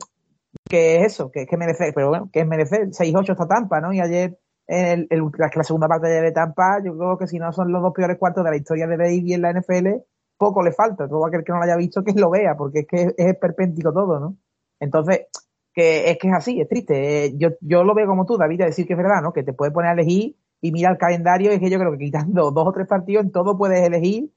¿qué 0.68 0.96
es 0.96 1.14
eso? 1.14 1.30
¿Qué, 1.30 1.46
qué 1.46 1.56
merece? 1.56 1.92
Pero 1.94 2.08
bueno, 2.08 2.28
¿qué 2.32 2.40
es 2.40 2.46
merecer? 2.46 2.88
6-8 2.88 3.30
está 3.30 3.46
Tampa, 3.46 3.80
¿no? 3.80 3.92
Y 3.92 4.00
ayer, 4.00 4.36
en 4.66 4.86
el, 4.86 5.06
el, 5.10 5.22
la, 5.38 5.62
segunda 5.62 5.86
parte 5.86 6.08
de 6.08 6.32
Tampa, 6.32 6.82
yo 6.84 6.98
creo 6.98 7.16
que 7.16 7.28
si 7.28 7.38
no 7.38 7.52
son 7.52 7.72
los 7.72 7.80
dos 7.80 7.92
peores 7.94 8.18
cuartos 8.18 8.44
de 8.44 8.50
la 8.50 8.56
historia 8.56 8.88
de 8.88 8.96
Brady 8.96 9.32
en 9.32 9.42
la 9.42 9.52
NFL, 9.52 9.88
poco 10.36 10.62
le 10.62 10.72
falta. 10.72 11.08
Todo 11.08 11.24
aquel 11.24 11.44
que 11.44 11.52
no 11.52 11.58
lo 11.58 11.64
haya 11.64 11.76
visto, 11.76 12.02
que 12.02 12.12
lo 12.12 12.30
vea, 12.30 12.56
porque 12.56 12.80
es 12.80 12.86
que 12.86 13.02
es, 13.02 13.14
es 13.16 13.36
perpéntico 13.38 13.92
todo, 13.92 14.18
¿no? 14.18 14.36
Entonces, 14.80 15.26
que 15.72 16.10
es 16.10 16.18
que 16.18 16.28
es 16.28 16.34
así, 16.34 16.60
es 16.60 16.68
triste. 16.68 17.26
Eh, 17.26 17.34
yo, 17.36 17.50
yo 17.60 17.84
lo 17.84 17.94
veo 17.94 18.08
como 18.08 18.26
tú, 18.26 18.36
David, 18.36 18.62
a 18.62 18.66
decir 18.66 18.86
que 18.86 18.94
es 18.94 18.98
verdad, 18.98 19.22
¿no? 19.22 19.32
Que 19.32 19.44
te 19.44 19.52
puedes 19.52 19.72
poner 19.72 19.90
a 19.90 19.94
elegir 19.94 20.36
y 20.60 20.72
mira 20.72 20.90
el 20.90 20.98
calendario, 20.98 21.52
es 21.52 21.60
que 21.60 21.70
yo 21.70 21.78
creo 21.78 21.92
que 21.92 21.98
quitando 21.98 22.50
dos 22.52 22.66
o 22.66 22.72
tres 22.72 22.88
partidos, 22.88 23.24
en 23.24 23.30
todo 23.30 23.56
puedes 23.56 23.80
elegir 23.80 24.30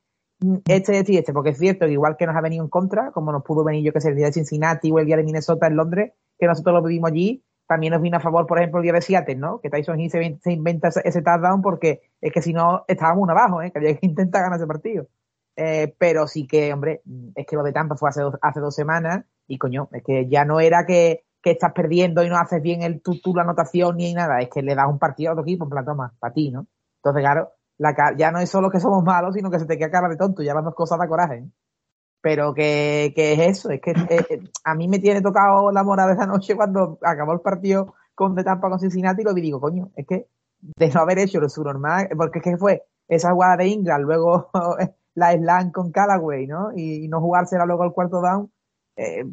este, 0.66 0.98
este 0.98 1.14
y 1.14 1.18
este, 1.18 1.34
porque 1.34 1.52
es 1.52 1.58
cierto 1.58 1.86
que 1.86 1.92
igual 1.92 2.18
que 2.18 2.26
nos 2.26 2.36
ha 2.36 2.42
venido 2.42 2.64
en 2.64 2.70
contra, 2.70 3.12
como 3.12 3.32
nos 3.32 3.44
pudo 3.44 3.64
venir 3.64 3.84
yo 3.84 3.94
que 3.94 4.02
sé, 4.02 4.10
el 4.10 4.16
día 4.16 4.28
de 4.28 4.34
Cincinnati 4.34 4.92
o 4.92 5.00
el 5.00 5.06
día 5.06 5.18
de 5.18 5.24
Minnesota 5.24 5.68
en 5.68 5.76
Londres, 5.76 6.14
que 6.38 6.48
nosotros 6.48 6.74
lo 6.74 6.84
vivimos 6.84 7.12
allí, 7.12 7.44
también 7.68 7.94
nos 7.94 8.02
vino 8.02 8.18
a 8.18 8.20
favor, 8.20 8.48
por 8.48 8.58
ejemplo, 8.58 8.80
el 8.80 8.84
día 8.84 8.94
de 8.94 9.02
Seattle, 9.02 9.36
¿no? 9.36 9.62
Que 9.62 9.70
Tyson 9.70 10.00
Hill 10.00 10.12
se, 10.12 10.40
se, 10.42 10.52
inventa 10.52 10.90
ese 10.90 11.22
touchdown 11.22 11.62
porque 11.62 12.02
es 12.20 12.34
que 12.34 12.42
si 12.42 12.52
no 12.52 12.84
estábamos 12.88 13.24
uno 13.24 13.32
abajo, 13.32 13.62
¿eh? 13.62 13.72
Que 13.72 13.80
había 13.80 13.96
que 13.96 14.06
intentar 14.06 14.42
ganar 14.42 14.58
ese 14.58 14.68
partido. 14.68 15.08
Eh, 15.56 15.94
pero 15.98 16.28
sí 16.28 16.48
que, 16.48 16.74
hombre, 16.74 17.02
es 17.36 17.46
que 17.46 17.56
lo 17.56 17.64
de 17.64 17.72
Tampa 17.72 17.96
fue 17.96 18.10
hace 18.10 18.22
dos, 18.22 18.36
hace 18.42 18.60
dos 18.60 18.74
semanas 18.74 19.26
y 19.48 19.58
coño, 19.58 19.90
es 19.92 20.04
que 20.04 20.28
ya 20.28 20.44
no 20.44 20.60
era 20.60 20.86
que, 20.86 21.24
que 21.42 21.52
estás 21.52 21.74
perdiendo 21.74 22.24
y 22.24 22.30
no 22.30 22.38
haces 22.38 22.62
bien 22.62 22.82
el 22.82 23.02
tu, 23.02 23.20
tu 23.20 23.36
la 23.36 23.44
anotación 23.44 23.98
ni 23.98 24.14
nada, 24.14 24.40
es 24.40 24.50
que 24.50 24.62
le 24.62 24.76
das 24.76 24.88
un 24.90 25.00
partido 25.00 25.30
a 25.30 25.34
otro 25.34 25.44
equipo, 25.44 25.66
en 25.66 25.70
plan, 25.70 25.86
toma, 25.86 26.14
para 26.20 26.34
ti, 26.34 26.52
¿no? 26.52 26.68
Entonces, 26.98 27.22
claro, 27.22 27.52
la, 27.82 27.96
ya 28.16 28.32
no 28.32 28.40
es 28.40 28.50
solo 28.50 28.70
que 28.70 28.80
somos 28.80 29.04
malos, 29.04 29.34
sino 29.34 29.50
que 29.50 29.58
se 29.58 29.66
te 29.66 29.76
queda 29.76 29.90
cara 29.90 30.08
de 30.08 30.16
tonto, 30.16 30.44
ya 30.44 30.54
las 30.54 30.64
dos 30.64 30.76
cosas 30.76 31.00
da 31.00 31.08
coraje. 31.08 31.38
¿eh? 31.38 31.50
Pero 32.22 32.54
que, 32.54 33.12
que, 33.16 33.34
es 33.34 33.40
eso, 33.40 33.72
es 33.72 33.82
que 33.82 33.92
eh, 33.92 34.44
a 34.64 34.76
mí 34.76 34.88
me 34.88 35.00
tiene 35.00 35.22
tocado 35.22 35.72
la 35.72 35.84
morada 35.84 36.14
esa 36.14 36.28
noche 36.28 36.56
cuando 36.56 37.00
acabó 37.02 37.34
el 37.34 37.40
partido 37.40 37.96
con 38.14 38.36
de 38.36 38.44
Tampa 38.44 38.70
con 38.70 38.80
Cincinnati 38.80 39.22
y 39.22 39.26
lo 39.26 39.34
digo, 39.34 39.60
coño, 39.60 39.90
es 39.96 40.06
que 40.06 40.28
de 40.60 40.90
no 40.90 41.02
haber 41.02 41.18
hecho 41.18 41.40
lo 41.40 41.50
su 41.50 41.64
normal, 41.64 42.10
porque 42.16 42.38
es 42.38 42.44
que 42.44 42.58
fue 42.58 42.84
esa 43.08 43.32
jugada 43.32 43.58
de 43.58 43.68
Ingram, 43.70 44.02
luego 44.02 44.52
la 45.16 45.34
slam 45.34 45.72
con 45.72 45.92
Callaway, 45.92 46.46
¿no? 46.46 46.72
Y, 46.76 47.06
y 47.06 47.08
no 47.08 47.20
jugársela 47.20 47.66
luego 47.66 47.82
al 47.82 47.94
cuarto 47.94 48.22
down, 48.22 48.52
eh, 48.96 49.26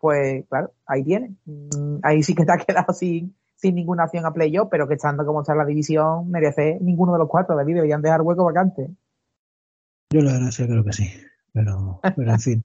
pues 0.00 0.44
claro, 0.48 0.72
ahí 0.84 1.04
tiene. 1.04 1.36
Mm, 1.44 1.98
ahí 2.02 2.24
sí 2.24 2.34
que 2.34 2.44
te 2.44 2.52
ha 2.52 2.56
quedado 2.56 2.92
sin, 2.92 3.36
sin 3.64 3.76
ninguna 3.76 4.04
opción 4.04 4.26
a 4.26 4.32
playoff, 4.32 4.68
pero 4.70 4.86
que 4.86 4.94
estando 4.94 5.24
como 5.24 5.40
está 5.40 5.54
la 5.54 5.64
división, 5.64 6.30
merece 6.30 6.78
ninguno 6.82 7.14
de 7.14 7.18
los 7.18 7.28
cuatro, 7.28 7.56
David, 7.56 7.76
deberían 7.76 8.02
dejar 8.02 8.20
hueco 8.20 8.44
vacante. 8.44 8.90
Yo 10.12 10.20
la 10.20 10.34
verdad 10.34 10.50
que 10.54 10.66
creo 10.66 10.84
que 10.84 10.92
sí, 10.92 11.08
pero, 11.50 12.00
pero 12.14 12.30
en 12.30 12.40
fin. 12.40 12.62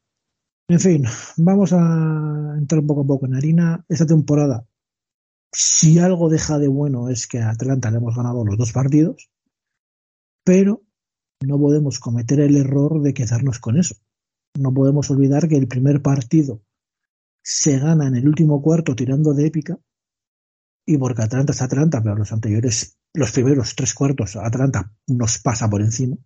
En 0.68 0.80
fin, 0.80 1.04
vamos 1.38 1.72
a 1.72 2.56
entrar 2.58 2.82
un 2.82 2.88
poco 2.88 3.02
a 3.02 3.08
poco 3.08 3.26
en 3.28 3.36
harina. 3.36 3.86
Esta 3.88 4.06
temporada, 4.06 4.66
si 5.54 6.00
algo 6.00 6.30
deja 6.30 6.60
de 6.60 6.68
bueno 6.68 7.08
es 7.08 7.28
que 7.28 7.40
a 7.40 7.52
Atlanta 7.52 7.90
le 7.90 7.98
hemos 7.98 8.18
ganado 8.18 8.44
los 8.44 8.58
dos 8.58 8.74
partidos, 8.74 9.30
pero 10.44 10.82
no 11.46 11.58
podemos 11.58 12.00
cometer 12.00 12.42
el 12.42 12.58
error 12.58 13.02
de 13.02 13.14
quedarnos 13.14 13.60
con 13.60 13.78
eso. 13.78 13.96
No 14.60 14.74
podemos 14.74 15.10
olvidar 15.10 15.48
que 15.48 15.56
el 15.56 15.70
primer 15.70 16.02
partido 16.02 16.62
se 17.42 17.80
gana 17.80 18.08
en 18.08 18.18
el 18.18 18.28
último 18.28 18.62
cuarto 18.62 18.96
tirando 18.96 19.34
de 19.34 19.48
épica 19.48 19.80
y 20.90 20.98
porque 20.98 21.22
Atlanta 21.22 21.52
es 21.52 21.62
Atlanta, 21.62 22.02
pero 22.02 22.16
los 22.16 22.32
anteriores, 22.32 22.98
los 23.14 23.32
primeros 23.32 23.76
tres 23.76 23.94
cuartos, 23.94 24.36
Atlanta 24.36 24.92
nos 25.06 25.38
pasa 25.38 25.70
por 25.70 25.82
encima. 25.84 26.18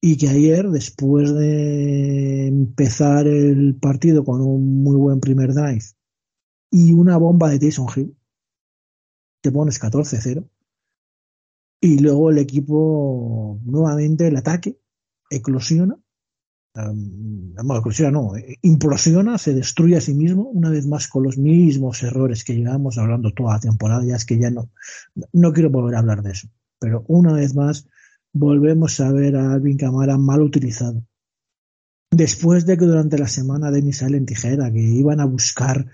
Y 0.00 0.16
que 0.16 0.30
ayer, 0.30 0.70
después 0.70 1.34
de 1.34 2.46
empezar 2.46 3.26
el 3.26 3.76
partido 3.78 4.24
con 4.24 4.40
un 4.40 4.82
muy 4.82 4.96
buen 4.96 5.20
primer 5.20 5.52
drive 5.52 5.84
y 6.70 6.94
una 6.94 7.18
bomba 7.18 7.50
de 7.50 7.58
Tyson 7.58 7.88
Hill, 7.94 8.16
te 9.42 9.52
pones 9.52 9.78
14-0. 9.78 10.48
Y 11.82 11.98
luego 11.98 12.30
el 12.30 12.38
equipo, 12.38 13.60
nuevamente, 13.64 14.28
el 14.28 14.36
ataque 14.38 14.80
eclosiona 15.28 16.02
No, 16.72 18.32
implosiona, 18.62 19.38
se 19.38 19.54
destruye 19.54 19.96
a 19.96 20.00
sí 20.00 20.14
mismo, 20.14 20.44
una 20.44 20.70
vez 20.70 20.86
más 20.86 21.08
con 21.08 21.24
los 21.24 21.36
mismos 21.36 22.02
errores 22.02 22.44
que 22.44 22.54
llevamos 22.54 22.96
hablando 22.96 23.32
toda 23.32 23.54
la 23.54 23.60
temporada, 23.60 24.04
ya 24.04 24.16
es 24.16 24.24
que 24.24 24.38
ya 24.38 24.50
no, 24.50 24.70
no 25.32 25.52
quiero 25.52 25.70
volver 25.70 25.96
a 25.96 25.98
hablar 25.98 26.22
de 26.22 26.30
eso, 26.30 26.48
pero 26.78 27.04
una 27.08 27.32
vez 27.32 27.54
más 27.56 27.88
volvemos 28.32 29.00
a 29.00 29.10
ver 29.10 29.36
a 29.36 29.52
Alvin 29.52 29.76
Camara 29.76 30.16
mal 30.16 30.42
utilizado. 30.42 31.04
Después 32.12 32.66
de 32.66 32.76
que 32.76 32.84
durante 32.84 33.18
la 33.18 33.28
semana 33.28 33.70
de 33.70 33.82
Misal 33.82 34.14
en 34.14 34.26
Tijera, 34.26 34.72
que 34.72 34.80
iban 34.80 35.20
a 35.20 35.24
buscar 35.24 35.86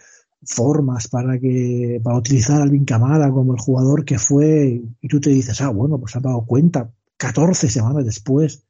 formas 0.43 1.09
para 1.09 1.39
que 1.39 2.01
para 2.03 2.19
utilizar 2.19 2.61
a 2.61 2.65
Alvin 2.65 2.85
Camara 2.85 3.31
como 3.31 3.55
el 3.55 3.61
jugador 3.61 4.05
que 4.05 4.19
fue, 4.19 4.83
y 5.01 5.09
tú 5.09 5.21
te 5.21 5.31
dices, 5.31 5.61
ah, 5.63 5.71
bueno, 5.71 5.99
pues 5.99 6.17
ha 6.17 6.21
dado 6.21 6.45
cuenta 6.45 6.91
14 7.17 7.71
semanas 7.71 8.05
después 8.05 8.66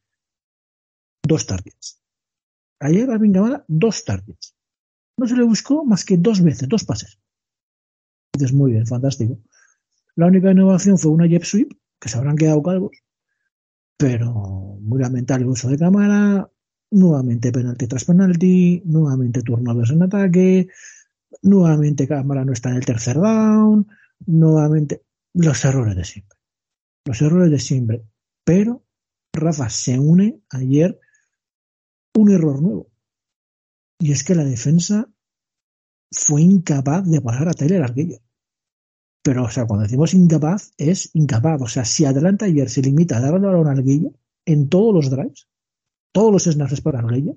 dos 1.27 1.47
targets. 1.47 2.01
Ayer 2.81 3.11
Alvin 3.11 3.33
Kamara, 3.33 3.65
dos 3.69 4.05
targets. 4.05 4.55
No 5.19 5.27
se 5.27 5.37
le 5.37 5.45
buscó 5.45 5.85
más 5.85 6.05
que 6.05 6.17
dos 6.17 6.43
veces, 6.43 6.69
dos 6.69 6.85
pases. 6.85 7.19
Dices, 8.33 8.53
muy 8.53 8.73
bien, 8.73 8.87
fantástico. 8.87 9.39
La 10.15 10.27
única 10.27 10.51
innovación 10.51 10.99
fue 10.99 11.11
una 11.11 11.27
jet 11.27 11.45
sweep, 11.45 11.73
que 11.99 12.09
se 12.09 12.19
habrán 12.19 12.37
quedado 12.37 12.63
calvos, 12.63 12.97
pero 13.97 14.79
muy 14.81 15.01
lamentable 15.01 15.45
el 15.45 15.51
uso 15.51 15.69
de 15.69 15.79
cámara, 15.79 16.51
nuevamente 16.91 17.53
penalti 17.53 17.87
tras 17.87 18.05
penalti, 18.05 18.83
nuevamente 18.85 19.43
turnovers 19.43 19.91
en 19.91 20.03
ataque, 20.03 20.69
nuevamente 21.43 22.07
cámara 22.07 22.45
no 22.45 22.53
está 22.53 22.71
en 22.71 22.77
el 22.77 22.85
tercer 22.85 23.17
down, 23.17 23.87
nuevamente 24.27 25.03
los 25.35 25.65
errores 25.65 25.97
de 25.97 26.05
siempre. 26.05 26.39
Los 27.05 27.23
errores 27.23 27.51
de 27.51 27.59
siempre. 27.59 28.05
Pero 28.45 28.85
Rafa 29.33 29.69
se 29.69 29.99
une 29.99 30.41
ayer 30.51 30.99
un 32.17 32.31
error 32.31 32.61
nuevo. 32.61 32.91
Y 33.99 34.13
es 34.13 34.25
que 34.25 34.35
la 34.35 34.45
defensa 34.45 35.09
fue 36.11 36.43
incapaz 36.43 37.09
de 37.09 37.21
parar 37.21 37.49
a 37.49 37.53
Tyler 37.53 37.83
Arguello. 37.83 38.19
Pero, 39.23 39.45
o 39.45 39.51
sea, 39.51 39.67
cuando 39.67 39.85
decimos 39.85 40.15
incapaz, 40.15 40.73
es 40.79 41.11
incapaz. 41.15 41.61
O 41.61 41.67
sea, 41.67 41.85
si 41.85 42.05
Atlanta 42.05 42.47
ayer 42.47 42.71
se 42.71 42.83
limita 42.83 43.17
a 43.17 43.21
darle 43.21 43.39
el 43.39 43.43
balón 43.45 43.67
a 43.69 43.73
Arguello 43.73 44.13
en 44.45 44.69
todos 44.69 44.95
los 44.95 45.11
drives, 45.11 45.49
todos 46.13 46.33
los 46.33 46.45
snaps 46.45 46.81
para 46.81 47.01
Arguello, 47.01 47.37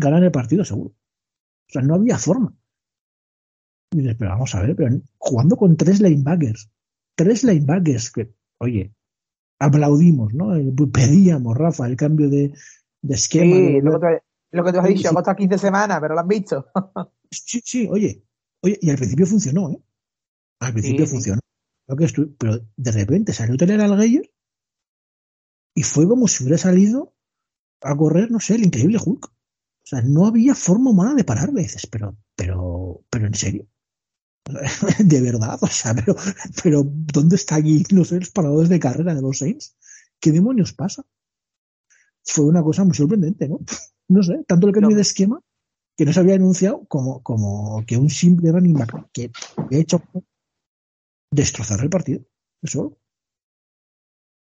ganan 0.00 0.24
el 0.24 0.32
partido 0.32 0.64
seguro. 0.64 0.90
O 0.90 1.72
sea, 1.72 1.82
no 1.82 1.94
había 1.94 2.18
forma. 2.18 2.54
Y 3.92 3.98
dices, 3.98 4.16
pero 4.18 4.32
vamos 4.32 4.54
a 4.54 4.62
ver, 4.62 4.74
pero 4.74 5.00
jugando 5.18 5.56
con 5.56 5.76
tres 5.76 6.00
linebackers, 6.00 6.70
tres 7.14 7.44
linebackers 7.44 8.10
que, 8.10 8.34
oye, 8.58 8.94
aplaudimos, 9.60 10.34
¿no? 10.34 10.48
Pedíamos, 10.92 11.56
Rafa, 11.56 11.86
el 11.86 11.96
cambio 11.96 12.28
de, 12.28 12.52
de 13.02 13.14
esquema. 13.14 13.56
Sí, 13.56 13.72
de... 13.72 13.82
Lo, 13.82 14.00
que 14.00 14.06
te, 14.06 14.22
lo 14.52 14.64
que 14.64 14.72
te 14.72 14.78
has 14.78 14.88
dicho, 14.88 15.08
ha 15.10 15.12
costado 15.12 15.36
15 15.36 15.58
semanas, 15.58 15.98
pero 16.00 16.14
lo 16.14 16.20
han 16.20 16.28
visto. 16.28 16.66
sí, 17.30 17.60
sí, 17.64 17.88
oye, 17.90 18.24
oye, 18.62 18.78
y 18.80 18.90
al 18.90 18.96
principio 18.96 19.26
funcionó, 19.26 19.70
¿eh? 19.70 19.82
Al 20.60 20.72
principio 20.72 21.06
sí, 21.06 21.12
funcionó. 21.12 21.40
Lo 21.88 21.96
que 21.96 22.06
pero 22.38 22.60
de 22.76 22.92
repente 22.92 23.32
salió 23.32 23.56
tener 23.56 23.80
al 23.80 24.00
Geyer 24.00 24.30
y 25.74 25.82
fue 25.82 26.06
como 26.06 26.28
si 26.28 26.44
hubiera 26.44 26.58
salido 26.58 27.14
a 27.80 27.96
correr, 27.96 28.30
no 28.30 28.40
sé, 28.40 28.54
el 28.54 28.64
increíble 28.64 28.98
Hulk. 29.04 29.26
O 29.26 29.86
sea, 29.86 30.02
no 30.02 30.26
había 30.26 30.54
forma 30.54 30.90
humana 30.90 31.14
de 31.14 31.24
pararle. 31.24 31.62
Dices, 31.62 31.86
pero, 31.86 32.16
pero, 32.36 33.04
pero 33.10 33.26
en 33.26 33.34
serio. 33.34 33.66
de 34.98 35.20
verdad, 35.20 35.58
o 35.60 35.66
sea, 35.66 35.94
pero, 35.94 36.16
pero 36.62 36.82
¿dónde 36.84 37.36
están 37.36 37.60
aquí 37.60 37.84
no 37.92 38.04
sé, 38.04 38.18
los 38.18 38.30
paradores 38.30 38.68
de 38.68 38.80
carrera 38.80 39.14
de 39.14 39.22
los 39.22 39.38
Saints? 39.38 39.76
¿Qué 40.20 40.32
demonios 40.32 40.72
pasa? 40.72 41.04
Fue 42.24 42.44
una 42.44 42.62
cosa 42.62 42.84
muy 42.84 42.94
sorprendente, 42.94 43.48
¿no? 43.48 43.58
No 44.08 44.22
sé, 44.22 44.44
tanto 44.46 44.66
el 44.66 44.74
cambio 44.74 44.90
No. 44.90 44.96
de 44.96 45.02
esquema 45.02 45.40
que 45.96 46.04
no 46.04 46.12
se 46.12 46.20
había 46.20 46.34
anunciado 46.34 46.84
como, 46.86 47.22
como 47.22 47.82
que 47.86 47.96
un 47.96 48.10
simple 48.10 48.52
running 48.52 48.74
back 48.74 49.06
que 49.12 49.30
había 49.56 49.78
hecho 49.78 50.02
destrozar 51.30 51.80
el 51.80 51.88
partido. 51.88 52.22
Eso. 52.62 52.98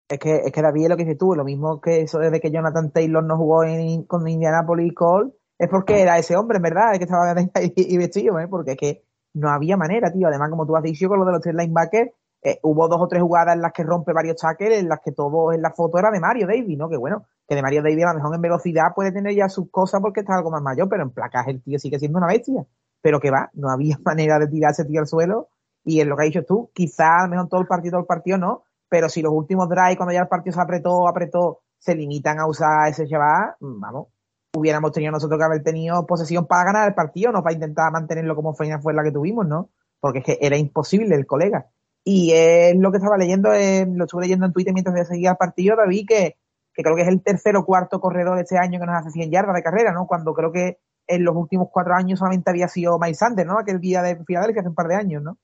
Es 0.08 0.18
que, 0.20 0.38
es 0.38 0.52
que 0.52 0.62
David 0.62 0.84
es 0.84 0.90
lo 0.90 0.98
que 0.98 1.04
dices 1.04 1.18
tú, 1.18 1.36
lo 1.36 1.44
mismo 1.44 1.82
que 1.82 2.02
eso 2.02 2.20
desde 2.20 2.40
que 2.40 2.52
Jonathan 2.52 2.92
Taylor 2.92 3.24
no 3.24 3.38
jugó 3.38 3.64
en, 3.64 4.04
con 4.04 4.28
Indianapolis 4.28 4.94
Colts, 4.94 5.36
es 5.58 5.68
porque 5.70 6.02
era 6.02 6.18
ese 6.18 6.36
hombre, 6.36 6.58
en 6.58 6.64
verdad, 6.64 6.94
el 6.94 7.00
que 7.00 7.04
estaba 7.04 7.32
ahí 7.54 7.74
y 7.76 7.98
vestido, 7.98 8.40
¿eh? 8.40 8.48
porque 8.48 8.72
es 8.72 8.78
que 8.78 9.04
no 9.34 9.50
había 9.50 9.78
manera, 9.78 10.12
tío. 10.12 10.28
Además, 10.28 10.50
como 10.50 10.66
tú 10.66 10.76
has 10.76 10.84
dicho 10.84 11.10
con 11.10 11.20
lo 11.20 11.26
de 11.26 11.34
los 11.34 11.42
tres 11.42 11.56
linebackers, 11.56 12.12
eh, 12.42 12.60
hubo 12.64 12.88
dos 12.88 13.02
o 13.02 13.08
tres 13.08 13.22
jugadas 13.22 13.56
en 13.56 13.62
las 13.62 13.74
que 13.74 13.84
rompe 13.84 14.14
varios 14.14 14.38
tackles, 14.38 14.80
en 14.80 14.88
las 14.90 15.02
que 15.02 15.12
todo 15.12 15.52
en 15.52 15.62
la 15.62 15.72
foto 15.72 16.00
era 16.00 16.10
de 16.12 16.20
Mario 16.20 16.48
Davis, 16.48 16.78
¿no? 16.78 16.90
Que 16.90 16.98
bueno, 16.98 17.26
que 17.50 17.56
de 17.56 17.64
Mario 17.64 17.82
Davis 17.82 18.06
a 18.06 18.14
lo 18.14 18.20
mejor 18.20 18.36
en 18.36 18.42
velocidad 18.42 18.94
puede 18.96 19.12
tener 19.12 19.34
ya 19.36 19.50
sus 19.50 19.72
cosas 19.72 20.02
porque 20.02 20.20
está 20.20 20.36
algo 20.36 20.52
más 20.52 20.62
mayor, 20.62 20.88
pero 20.88 21.02
en 21.02 21.10
placaje 21.10 21.50
el 21.50 21.64
tío 21.64 21.80
sigue 21.80 21.98
siendo 21.98 22.20
una 22.20 22.28
bestia. 22.28 22.64
Pero 23.02 23.20
que 23.20 23.32
va, 23.32 23.50
no 23.54 23.72
había 23.72 23.98
manera 24.06 24.38
de 24.38 24.48
tirarse 24.48 24.86
tío 24.86 25.00
al 25.00 25.08
suelo. 25.08 25.50
Y 25.84 26.00
es 26.00 26.06
lo 26.06 26.16
que 26.16 26.24
has 26.24 26.30
dicho 26.30 26.46
tú, 26.46 26.70
quizá 26.74 27.22
a 27.22 27.24
lo 27.24 27.30
mejor 27.30 27.50
todo 27.50 27.62
el 27.62 27.68
partido, 27.68 27.94
todo 27.94 28.02
el 28.02 28.08
partido 28.08 28.38
no, 28.38 28.64
pero 28.88 29.10
si 29.10 29.22
los 29.22 29.34
últimos 29.34 29.68
drives, 29.68 29.98
cuando 29.98 30.14
ya 30.14 30.22
el 30.22 30.28
partido 30.28 30.54
se 30.54 30.62
apretó, 30.62 31.08
apretó, 31.08 31.62
se 31.80 31.96
limitan 31.96 32.38
a 32.40 32.48
usar 32.48 32.90
ese 32.90 33.08
chaval, 33.08 33.56
mm, 33.60 33.80
vamos, 33.80 34.08
hubiéramos 34.56 34.92
tenido 34.92 35.12
nosotros 35.12 35.40
que 35.40 35.46
haber 35.46 35.64
tenido 35.64 36.06
posesión 36.06 36.46
para 36.46 36.66
ganar 36.66 36.88
el 36.88 36.94
partido, 36.94 37.32
no 37.32 37.42
para 37.42 37.54
intentar 37.54 37.92
mantenerlo 37.92 38.36
como 38.36 38.54
feina 38.54 38.80
fue 38.80 38.94
la 38.94 39.04
que 39.04 39.12
tuvimos, 39.12 39.48
¿no? 39.48 39.70
Porque 40.00 40.20
es 40.20 40.26
que 40.26 40.38
era 40.42 40.58
imposible 40.58 41.16
el 41.16 41.26
colega. 41.26 41.68
Y 42.04 42.32
es 42.34 42.76
lo 42.78 42.92
que 42.92 42.98
estaba 42.98 43.18
leyendo, 43.18 43.50
lo 43.50 44.06
estuve 44.06 44.24
leyendo 44.24 44.46
en 44.46 44.54
Twitter 44.54 44.74
mientras 44.74 45.08
seguía 45.08 45.32
el 45.32 45.38
partido, 45.38 45.78
David, 45.78 46.06
que, 46.08 46.38
que 46.80 46.84
creo 46.84 46.96
que 46.96 47.02
es 47.02 47.10
el 47.10 47.22
tercer 47.22 47.58
o 47.58 47.66
cuarto 47.66 48.00
corredor 48.00 48.40
este 48.40 48.58
año 48.58 48.80
que 48.80 48.86
nos 48.86 48.96
hace 48.96 49.12
100 49.12 49.32
yardas 49.32 49.54
de 49.54 49.64
carrera, 49.64 49.92
¿no? 49.92 50.08
Cuando 50.08 50.34
creo 50.34 50.50
que 50.50 50.78
en 51.08 51.26
los 51.26 51.36
últimos 51.36 51.68
cuatro 51.74 51.94
años 51.94 52.20
solamente 52.20 52.50
había 52.50 52.70
sido 52.70 52.98
Miles 52.98 53.18
Sanders, 53.18 53.46
¿no? 53.46 53.60
Aquel 53.60 53.82
día 53.82 54.02
de 54.02 54.24
Filadelfia 54.24 54.62
hace 54.62 54.70
un 54.70 54.76
par 54.76 54.88
de 54.88 54.96
años, 54.96 55.22
¿no? 55.22 55.38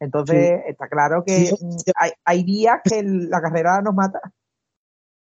Entonces, 0.00 0.62
está 0.66 0.88
claro 0.88 1.22
que 1.24 1.46
Sí, 1.46 1.54
mm, 1.64 1.70
sí. 1.78 1.92
hay, 1.94 2.10
hay 2.24 2.42
días 2.42 2.80
que 2.82 2.98
el- 2.98 3.30
la 3.30 3.40
carrera 3.40 3.80
nos 3.82 3.94
mata. 3.94 4.20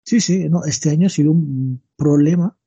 Sí, 0.04 0.20
sí, 0.20 0.50
no, 0.50 0.66
este 0.66 0.90
año 0.90 1.08
ha 1.08 1.10
sido 1.10 1.32
un 1.32 1.82
problema. 1.96 2.58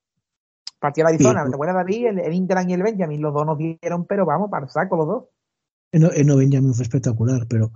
Partió 0.81 1.05
la 1.05 1.11
Arizona. 1.11 1.45
¿te 1.47 1.55
acuerdas, 1.55 1.77
David? 1.77 2.07
El, 2.07 2.19
el 2.21 2.33
Ingram 2.33 2.67
y 2.71 2.73
el 2.73 2.83
Benjamin, 2.83 3.21
los 3.21 3.35
dos 3.35 3.45
nos 3.45 3.59
dieron, 3.59 4.07
pero 4.07 4.25
vamos, 4.25 4.49
para 4.51 4.65
el 4.65 4.71
saco 4.71 4.97
los 4.97 5.07
dos. 5.07 5.25
En, 5.93 6.05
en 6.05 6.27
Benjamin 6.39 6.73
fue 6.73 6.85
espectacular, 6.85 7.47
pero 7.47 7.73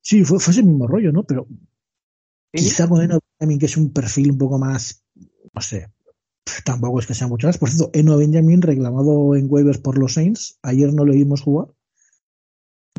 sí, 0.00 0.24
fue, 0.24 0.38
fue 0.40 0.52
ese 0.52 0.62
mismo 0.62 0.86
rollo, 0.86 1.12
¿no? 1.12 1.24
Pero 1.24 1.46
Sí, 2.52 2.58
quizá 2.64 2.88
con 2.88 3.00
Eno 3.02 3.18
Benjamin, 3.38 3.58
que 3.58 3.66
es 3.66 3.76
un 3.76 3.92
perfil 3.92 4.32
un 4.32 4.38
poco 4.38 4.58
más, 4.58 5.02
no 5.54 5.60
sé, 5.60 5.88
tampoco 6.64 7.00
es 7.00 7.06
que 7.06 7.14
sea 7.14 7.28
mucho 7.28 7.46
más. 7.48 7.58
Por 7.58 7.70
cierto, 7.70 7.90
Eno 7.94 8.16
Benjamin 8.18 8.62
reclamado 8.62 9.34
en 9.36 9.46
waivers 9.50 9.78
por 9.78 9.98
los 9.98 10.14
Saints, 10.14 10.58
ayer 10.62 10.92
no 10.94 11.04
lo 11.06 11.12
vimos 11.14 11.42
jugar. 11.42 11.68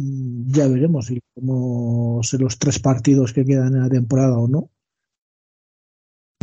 Mm, 0.01 0.51
Ya 0.55 0.67
veremos 0.67 1.05
si 1.05 1.21
vemos 1.35 2.33
los 2.33 2.59
tres 2.59 2.79
partidos 2.79 3.31
que 3.33 3.45
quedan 3.45 3.73
en 3.75 3.81
la 3.83 3.89
temporada 3.89 4.37
o 4.37 4.47
no. 4.49 4.69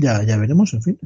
Ya, 0.00 0.22
ya 0.22 0.36
veremos, 0.36 0.72
en 0.74 0.82
fin. 0.82 0.98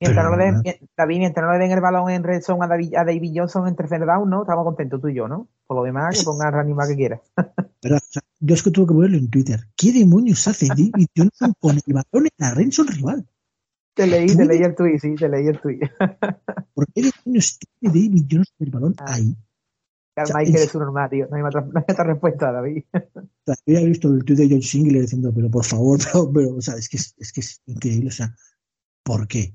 Mientras, 0.00 0.26
Pero, 0.26 0.30
no 0.30 0.36
le 0.36 0.44
den, 0.44 0.88
David, 0.96 1.18
mientras 1.18 1.46
no 1.46 1.52
le 1.52 1.58
den 1.58 1.70
el 1.70 1.80
balón 1.80 2.10
en 2.10 2.24
red 2.24 2.42
zone 2.42 2.64
a 2.64 2.68
David, 2.68 2.94
a 2.94 3.04
David 3.04 3.32
Johnson 3.34 3.68
en 3.68 3.76
tercer 3.76 4.04
down, 4.04 4.28
¿no? 4.28 4.42
Estamos 4.42 4.64
contentos 4.64 5.00
tú 5.00 5.08
y 5.08 5.14
yo, 5.14 5.28
¿no? 5.28 5.48
Por 5.66 5.76
lo 5.76 5.84
demás, 5.84 6.18
que 6.18 6.24
ponga 6.24 6.48
el 6.48 6.54
running 6.54 6.76
back 6.76 6.88
que 6.88 6.96
quiera. 6.96 7.22
¿Verdad? 7.82 8.00
O 8.02 8.12
sea, 8.12 8.22
yo 8.40 8.54
es 8.54 8.62
que 8.62 8.70
tuve 8.70 8.86
que 8.86 8.94
ponerlo 8.94 9.18
en 9.18 9.30
Twitter. 9.30 9.60
¿Qué 9.76 9.92
demonios 9.92 10.46
hace 10.48 10.66
David 10.66 11.06
Johnson 11.16 11.54
con 11.60 11.76
el 11.76 11.94
balón 11.94 12.26
en 12.26 12.30
la 12.38 12.54
red 12.54 12.70
zone 12.72 12.90
rival? 12.90 13.26
Te 13.94 14.08
leí, 14.08 14.26
te 14.26 14.44
leí 14.44 14.62
el 14.62 14.74
tuit, 14.74 14.98
sí, 15.00 15.14
te 15.14 15.28
leí 15.28 15.46
el 15.46 15.60
tuit. 15.60 15.80
¿Por 16.74 16.86
qué 16.92 17.02
demonios 17.02 17.58
tiene 17.58 17.94
David 17.94 18.24
Johnson 18.28 18.56
el 18.58 18.70
balón 18.70 18.94
Ah. 18.98 19.14
ahí? 19.14 19.36
Carl 20.16 20.24
O 20.24 20.26
sea, 20.26 20.36
Michael 20.36 20.64
es 20.64 20.70
su 20.70 20.78
normal, 20.78 21.10
tío. 21.10 21.28
No 21.28 21.36
hay, 21.36 21.42
otra, 21.42 21.60
no 21.60 21.72
hay 21.74 21.84
otra 21.88 22.04
respuesta, 22.04 22.52
David. 22.52 22.84
O 22.92 23.00
sea, 23.46 23.54
yo 23.66 23.76
había 23.76 23.88
visto 23.88 24.08
el 24.12 24.24
tweet 24.24 24.36
de 24.36 24.48
John 24.50 24.62
Singler 24.62 25.02
diciendo, 25.02 25.32
pero 25.34 25.50
por 25.50 25.64
favor, 25.64 25.98
pero, 26.04 26.30
pero, 26.32 26.56
o 26.56 26.60
sea, 26.60 26.74
es 26.74 26.88
que 26.88 26.96
es, 26.96 27.14
es 27.18 27.32
que 27.32 27.40
es 27.40 27.62
increíble, 27.66 28.08
o 28.08 28.12
sea, 28.12 28.34
¿por 29.04 29.26
qué? 29.26 29.54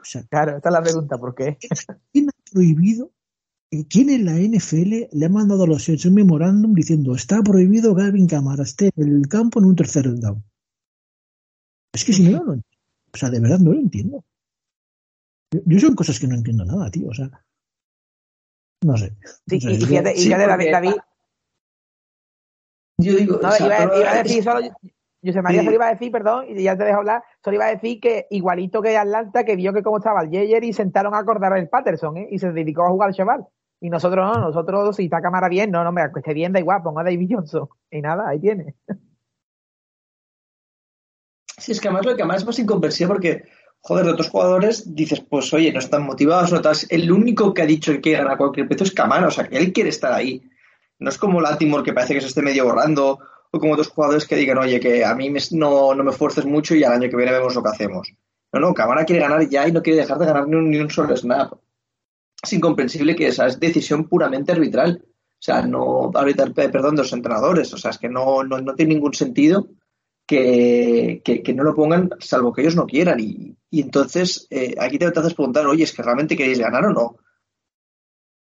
O 0.00 0.04
sea, 0.04 0.22
Claro, 0.24 0.56
esta 0.56 0.68
es 0.68 0.72
la 0.72 0.82
pregunta, 0.82 1.18
¿por 1.18 1.34
qué? 1.34 1.58
¿quién 2.12 2.28
ha 2.28 2.32
prohibido? 2.52 3.12
eh, 3.72 3.86
¿Quién 3.88 4.10
en 4.10 4.24
la 4.24 4.32
NFL 4.38 5.08
le 5.12 5.26
ha 5.26 5.28
mandado 5.28 5.64
a 5.64 5.66
los 5.66 5.84
Saints 5.84 6.04
un 6.06 6.14
memorándum 6.14 6.74
diciendo 6.74 7.14
está 7.14 7.42
prohibido 7.42 7.94
que 7.94 8.02
Alvin 8.02 8.26
Kamara 8.26 8.64
esté 8.64 8.90
en 8.96 9.16
el 9.16 9.28
campo 9.28 9.60
en 9.60 9.66
un 9.66 9.76
tercer 9.76 10.12
down? 10.18 10.42
Es 11.94 12.04
que 12.04 12.12
si 12.12 12.24
no, 12.24 12.38
no 12.38 12.44
lo 12.44 12.52
entiendo. 12.54 12.78
O 13.12 13.16
sea, 13.16 13.30
de 13.30 13.40
verdad 13.40 13.58
no 13.58 13.72
lo 13.72 13.78
entiendo. 13.78 14.24
Yo, 15.52 15.60
yo 15.66 15.78
son 15.80 15.94
cosas 15.94 16.18
que 16.18 16.26
no 16.28 16.34
entiendo 16.36 16.64
nada, 16.64 16.90
tío. 16.90 17.08
O 17.08 17.14
sea, 17.14 17.28
no 18.84 18.96
sé. 18.96 19.16
Sí, 19.48 19.56
y, 19.56 19.76
fíjate, 19.84 20.16
sí, 20.16 20.28
David, 20.30 20.70
David, 20.72 20.92
Yo 22.98 23.16
digo, 23.16 23.38
no, 23.42 23.48
o 23.48 23.52
sea, 23.52 23.66
iba, 23.66 23.76
a- 23.76 23.78
pero- 23.88 24.00
iba 24.00 24.10
a 24.12 24.22
decir 24.22 24.42
solo, 24.44 24.60
José 25.24 25.42
María 25.42 25.60
Sí. 25.60 25.66
solo 25.66 25.76
iba 25.76 25.86
a 25.86 25.90
decir, 25.90 26.10
perdón, 26.10 26.46
y 26.48 26.62
ya 26.62 26.76
te 26.76 26.84
dejo 26.84 26.98
hablar, 26.98 27.22
solo 27.44 27.56
iba 27.56 27.66
a 27.66 27.70
decir 27.70 28.00
que 28.00 28.26
igualito 28.30 28.80
que 28.80 28.96
Atlanta, 28.96 29.44
que 29.44 29.56
vio 29.56 29.72
que 29.72 29.82
cómo 29.82 29.98
estaba 29.98 30.22
el 30.22 30.30
Yeyer 30.30 30.64
y 30.64 30.72
sentaron 30.72 31.14
a 31.14 31.18
acordar 31.18 31.56
el 31.58 31.68
Patterson, 31.68 32.16
¿eh? 32.16 32.28
Y 32.30 32.38
se 32.38 32.52
dedicó 32.52 32.84
a 32.84 32.90
jugar 32.90 33.08
al 33.08 33.14
chaval. 33.14 33.46
Y 33.80 33.88
nosotros 33.88 34.26
no, 34.26 34.40
nosotros 34.40 34.96
si 34.96 35.04
está 35.04 35.22
cámara 35.22 35.48
bien, 35.48 35.70
no, 35.70 35.82
no, 35.84 35.92
me 35.92 36.02
esté 36.02 36.34
bien, 36.34 36.52
da 36.52 36.60
igual, 36.60 36.82
ponga 36.82 37.00
a 37.00 37.04
David 37.04 37.28
Johnson. 37.30 37.68
Y 37.90 38.00
nada, 38.02 38.28
ahí 38.28 38.38
tiene. 38.38 38.74
Sí, 41.56 41.72
es 41.72 41.80
que 41.80 41.88
además 41.88 42.06
lo 42.06 42.16
que 42.16 42.24
más 42.24 42.38
es 42.38 42.46
más 42.46 42.58
incomprensible 42.58 43.08
porque, 43.12 43.44
joder, 43.80 44.06
de 44.06 44.12
otros 44.12 44.30
jugadores 44.30 44.94
dices, 44.94 45.20
pues 45.20 45.52
oye, 45.52 45.72
no 45.72 45.78
están 45.78 46.04
motivados, 46.04 46.52
no 46.52 46.60
tal. 46.60 46.76
El 46.88 47.12
único 47.12 47.52
que 47.52 47.62
ha 47.62 47.66
dicho 47.66 47.92
que 47.92 48.00
quiere 48.00 48.22
ganar 48.22 48.38
cualquier 48.38 48.66
precio 48.66 48.84
es 48.84 48.92
Camara, 48.92 49.28
o 49.28 49.30
sea, 49.30 49.46
que 49.48 49.58
él 49.58 49.72
quiere 49.72 49.90
estar 49.90 50.12
ahí. 50.12 50.42
No 50.98 51.08
es 51.08 51.18
como 51.18 51.40
Latimore 51.40 51.82
que 51.82 51.92
parece 51.92 52.14
que 52.14 52.20
se 52.20 52.28
esté 52.28 52.42
medio 52.42 52.64
borrando, 52.64 53.18
o 53.52 53.58
como 53.58 53.72
otros 53.72 53.88
jugadores 53.88 54.26
que 54.26 54.36
digan, 54.36 54.58
oye, 54.58 54.78
que 54.80 55.04
a 55.04 55.14
mí 55.14 55.28
me- 55.30 55.40
no, 55.52 55.94
no 55.94 56.04
me 56.04 56.10
esfuerces 56.10 56.44
mucho 56.46 56.74
y 56.74 56.84
al 56.84 56.92
año 56.92 57.08
que 57.10 57.16
viene 57.16 57.32
vemos 57.32 57.54
lo 57.54 57.62
que 57.62 57.70
hacemos. 57.70 58.12
No, 58.52 58.60
no, 58.60 58.74
Camara 58.74 59.04
quiere 59.04 59.22
ganar 59.22 59.48
ya 59.48 59.66
y 59.68 59.72
no 59.72 59.82
quiere 59.82 60.00
dejar 60.00 60.18
de 60.18 60.26
ganar 60.26 60.46
ni 60.48 60.56
un, 60.56 60.70
ni 60.70 60.78
un 60.78 60.90
solo 60.90 61.16
snap. 61.16 61.52
Es 62.42 62.52
incomprensible 62.52 63.14
que 63.16 63.28
esa 63.28 63.46
es 63.46 63.60
decisión 63.60 64.04
puramente 64.08 64.52
arbitral. 64.52 65.02
O 65.04 65.42
sea, 65.42 65.62
no 65.62 66.10
pe- 66.12 66.68
perdón, 66.68 66.96
de 66.96 67.02
los 67.02 67.12
entrenadores. 67.12 67.72
O 67.72 67.76
sea, 67.78 67.90
es 67.92 67.98
que 67.98 68.08
no, 68.08 68.42
no, 68.44 68.60
no 68.60 68.74
tiene 68.74 68.94
ningún 68.94 69.14
sentido 69.14 69.68
que, 70.26 71.22
que, 71.24 71.42
que 71.42 71.54
no 71.54 71.64
lo 71.64 71.74
pongan 71.74 72.10
salvo 72.20 72.52
que 72.52 72.60
ellos 72.62 72.76
no 72.76 72.86
quieran. 72.86 73.18
Y, 73.20 73.56
y 73.70 73.82
entonces 73.82 74.46
eh, 74.50 74.74
aquí 74.78 74.98
te, 74.98 75.06
haces 75.06 75.34
preguntar, 75.34 75.66
oye, 75.66 75.84
¿es 75.84 75.92
que 75.92 76.02
realmente 76.02 76.36
queréis 76.36 76.58
ganar 76.60 76.84
o 76.86 76.92
no? 76.92 77.16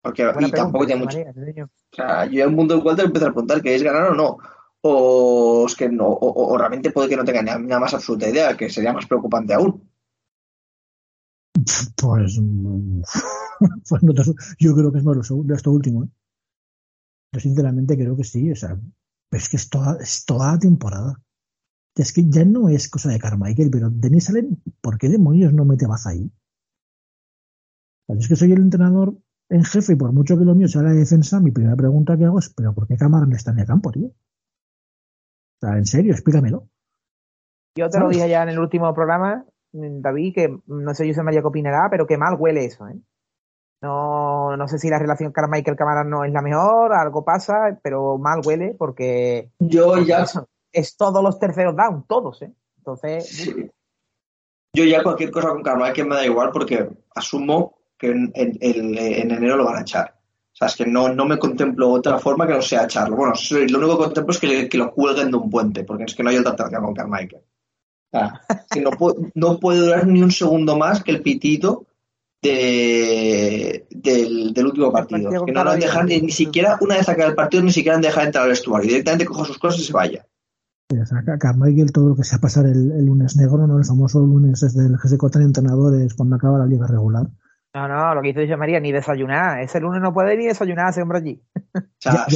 Porque 0.03 0.25
Buena 0.33 0.49
y 0.49 0.51
tampoco 0.51 0.87
tiene 0.87 1.05
mucho. 1.05 1.19
María. 1.19 1.65
O 1.65 1.95
sea, 1.97 2.27
yo 2.27 2.43
en 2.43 2.49
un 2.51 2.55
mundo 2.57 2.83
cual 2.83 2.97
te 2.97 3.03
empiezo 3.03 3.27
a 3.27 3.31
preguntar, 3.31 3.63
¿queréis 3.63 3.83
ganar 3.83 4.11
o 4.11 4.15
no? 4.15 4.39
O 4.91 5.65
es 5.69 5.75
que 5.79 5.89
no, 5.99 6.09
o, 6.09 6.57
realmente 6.59 6.93
puede 6.93 7.09
que 7.09 7.17
no 7.19 7.25
tengan 7.25 7.63
ni 7.63 7.69
la 7.69 7.81
más 7.81 7.95
absoluta 7.95 8.29
idea, 8.29 8.57
que 8.57 8.71
sería 8.71 8.93
más 8.93 9.07
preocupante 9.07 9.55
aún. 9.55 9.73
Pues, 11.97 12.39
pues 13.89 14.03
no 14.03 14.15
te- 14.15 14.23
yo 14.59 14.75
creo 14.75 14.93
que 14.93 14.99
es 14.99 15.05
más 15.05 15.17
lo 15.17 15.55
esto 15.55 15.71
último. 15.71 16.05
¿eh? 16.05 16.09
Yo 17.33 17.41
sinceramente 17.41 17.97
creo 17.97 18.17
que 18.17 18.25
sí. 18.25 18.51
O 18.51 18.57
sea, 18.57 18.79
es 19.33 19.49
que 19.49 19.57
es 19.57 19.69
toda, 19.69 19.97
es 20.01 20.25
toda 20.25 20.53
la 20.53 20.59
temporada. 20.59 21.21
Es 21.97 22.13
que 22.13 22.25
ya 22.29 22.45
no 22.45 22.69
es 22.71 22.89
cosa 22.91 23.11
de 23.11 23.19
Carmichael, 23.21 23.71
pero 23.73 23.91
Denis 23.91 24.31
Allen, 24.31 24.63
¿por 24.83 24.99
qué 24.99 25.09
demonios 25.11 25.53
no 25.55 25.65
mete 25.67 25.89
más 25.89 26.07
ahí? 26.07 26.31
Es 28.17 28.29
que 28.29 28.37
soy 28.37 28.53
el 28.53 28.61
entrenador 28.61 29.19
en 29.49 29.65
jefe 29.65 29.95
y 29.95 29.97
por 29.97 30.13
mucho 30.13 30.39
que 30.39 30.45
lo 30.45 30.55
mío 30.55 30.69
sea 30.69 30.83
la 30.83 30.93
defensa, 30.93 31.41
mi 31.41 31.51
primera 31.51 31.75
pregunta 31.75 32.17
que 32.17 32.27
hago 32.27 32.39
es, 32.39 32.49
¿pero 32.51 32.73
por 32.73 32.87
qué 32.87 32.97
Camara 32.97 33.27
no 33.27 33.35
está 33.35 33.51
en 33.51 33.59
el 33.59 33.67
campo, 33.67 33.91
tío? 33.91 34.13
Sea, 35.63 35.77
en 35.77 35.87
serio, 35.87 36.13
explícamelo. 36.13 36.67
Yo 37.79 37.89
te 37.89 38.01
lo 38.01 38.09
dije 38.09 38.29
ya 38.29 38.43
en 38.43 38.49
el 38.49 38.59
último 38.59 38.93
programa, 38.93 39.45
David, 39.73 40.35
que 40.35 40.59
no 40.67 40.93
sé 40.93 41.07
José 41.07 41.23
María 41.23 41.41
qué 41.41 41.47
opinará, 41.47 41.87
pero 41.89 42.05
que 42.05 42.19
mal 42.19 42.35
huele 42.37 42.65
eso, 42.65 42.89
¿eh? 42.89 42.97
No, 43.81 44.57
no 44.57 44.67
sé 44.69 44.79
si 44.79 44.89
la 44.91 44.99
relación 44.99 45.31
Carmichael 45.33 45.77
Cámara 45.77 46.03
no 46.05 46.25
es 46.25 46.33
la 46.33 46.43
mejor, 46.43 46.93
algo 46.93 47.25
pasa, 47.25 47.79
pero 47.83 48.19
mal 48.19 48.41
huele 48.45 48.75
porque 48.77 49.53
Yo 49.61 49.99
ya, 49.99 50.25
es 50.73 50.97
todos 50.97 51.23
los 51.23 51.39
terceros 51.39 51.77
down, 51.77 52.05
todos, 52.09 52.43
¿eh? 52.43 52.53
Entonces, 52.79 53.29
sí. 53.29 53.71
yo 54.75 54.85
ya 54.85 55.03
cualquier 55.05 55.31
cosa 55.31 55.51
con 55.51 55.63
Carmichael 55.63 56.09
me 56.09 56.17
da 56.17 56.27
igual 56.27 56.51
porque 56.53 56.91
asumo 57.15 57.79
que 57.97 58.09
en, 58.11 58.33
en- 58.35 58.59
en- 58.61 58.99
en 58.99 59.31
enero 59.31 59.57
lo 59.57 59.65
van 59.65 59.77
a 59.77 59.81
echar. 59.83 60.17
Sea, 60.63 60.67
es 60.69 60.77
que 60.77 60.87
no, 60.87 61.09
no 61.13 61.25
me 61.25 61.39
contemplo 61.39 61.91
otra 61.91 62.19
forma 62.19 62.47
que 62.47 62.55
no 62.55 62.63
sea 62.63 62.85
echarlo. 62.85 63.17
Bueno, 63.17 63.35
lo 63.51 63.79
único 63.79 63.99
que 63.99 64.05
contemplo 64.05 64.33
es 64.33 64.39
que, 64.39 64.69
que 64.69 64.79
lo 64.79 64.93
cuelguen 64.93 65.31
de 65.31 65.37
un 65.37 65.51
puente, 65.51 65.83
porque 65.85 66.05
es 66.05 66.15
que 66.15 66.23
no 66.23 66.31
hay 66.31 66.37
otra 66.37 66.53
alternativa 66.53 66.83
con 66.83 66.95
Carmichael. 66.95 67.43
O 68.13 68.19
sea, 68.19 68.41
que 68.71 68.81
no, 68.81 68.91
puede, 68.91 69.33
no 69.35 69.59
puede 69.59 69.81
durar 69.81 70.07
ni 70.07 70.23
un 70.23 70.31
segundo 70.31 70.77
más 70.77 71.03
que 71.03 71.11
el 71.11 71.23
pitito 71.23 71.87
de, 72.43 73.87
del, 73.91 74.53
del 74.53 74.67
último 74.67 74.93
partido. 74.93 75.23
partido 75.25 75.47
que 75.47 75.53
no 75.53 75.65
lo 75.65 75.71
han 75.71 75.81
dejado 75.81 76.05
ni, 76.05 76.21
ni 76.21 76.31
siquiera, 76.31 76.79
una 76.81 76.97
vez 76.97 77.09
acaba 77.09 77.31
el 77.31 77.35
partido, 77.35 77.63
ni 77.63 77.73
siquiera 77.73 77.97
han 77.97 78.03
dejado 78.03 78.27
entrar 78.27 78.45
al 78.45 78.51
vestuario. 78.51 78.89
Directamente 78.89 79.25
coja 79.25 79.47
sus 79.47 79.59
cosas 79.59 79.81
y 79.81 79.85
se 79.85 79.93
vaya. 79.93 80.27
O 80.91 81.07
sea, 81.07 81.39
Carmichael 81.39 81.91
todo 81.91 82.11
lo 82.11 82.17
que 82.17 82.25
sea 82.25 82.39
pasar 82.39 82.67
el, 82.67 82.93
el 82.93 83.07
lunes 83.07 83.37
negro, 83.37 83.67
¿no? 83.67 83.79
El 83.79 83.85
famoso 83.85 84.21
lunes 84.21 84.61
desde 84.61 84.87
el 84.87 84.99
que 85.01 85.09
se 85.09 85.19
cortan 85.19 85.43
entrenadores 85.43 86.15
cuando 86.15 86.37
acaba 86.37 86.59
la 86.59 86.67
liga 86.67 86.87
regular. 86.87 87.27
No, 87.75 87.89
no, 87.89 88.15
lo 88.15 88.21
que 88.21 88.29
dice 88.29 88.43
José 88.43 88.57
María, 88.59 88.81
ni 88.81 88.93
desayunar. 88.93 89.61
Ese 89.61 89.81
lunes 89.81 90.03
no 90.03 90.13
puede 90.13 90.37
ni 90.37 90.47
desayunar 90.47 90.91
ese 90.91 91.01
hombre 91.03 91.19
allí. 91.19 91.41
O 91.75 91.81
sea, 91.99 92.27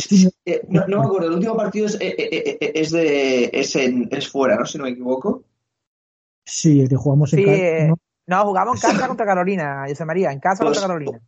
eh, 0.46 0.62
no, 0.68 0.86
no 0.88 1.00
me 1.00 1.04
acuerdo, 1.06 1.26
el 1.28 1.34
último 1.34 1.56
partido 1.56 1.86
es, 1.86 1.94
eh, 2.00 2.14
eh, 2.18 2.72
es, 2.74 2.90
de, 2.90 3.50
es, 3.52 3.76
en, 3.76 4.08
es 4.10 4.28
fuera, 4.30 4.56
¿no? 4.56 4.64
Si 4.64 4.78
no 4.78 4.84
me 4.84 4.90
equivoco. 4.90 5.44
Sí, 6.44 6.80
el 6.80 6.88
que 6.88 6.96
jugamos 6.96 7.32
en 7.34 7.38
Sí, 7.40 7.44
casa, 7.44 7.86
¿no? 7.88 7.98
No, 8.28 8.44
jugamos 8.46 8.82
en 8.84 8.90
casa 8.92 9.08
contra 9.08 9.26
Carolina, 9.26 9.84
José 9.88 10.04
María, 10.06 10.32
en 10.32 10.40
casa 10.40 10.64
Pues- 10.64 10.78
contra 10.78 10.88
Carolina. 10.88 11.20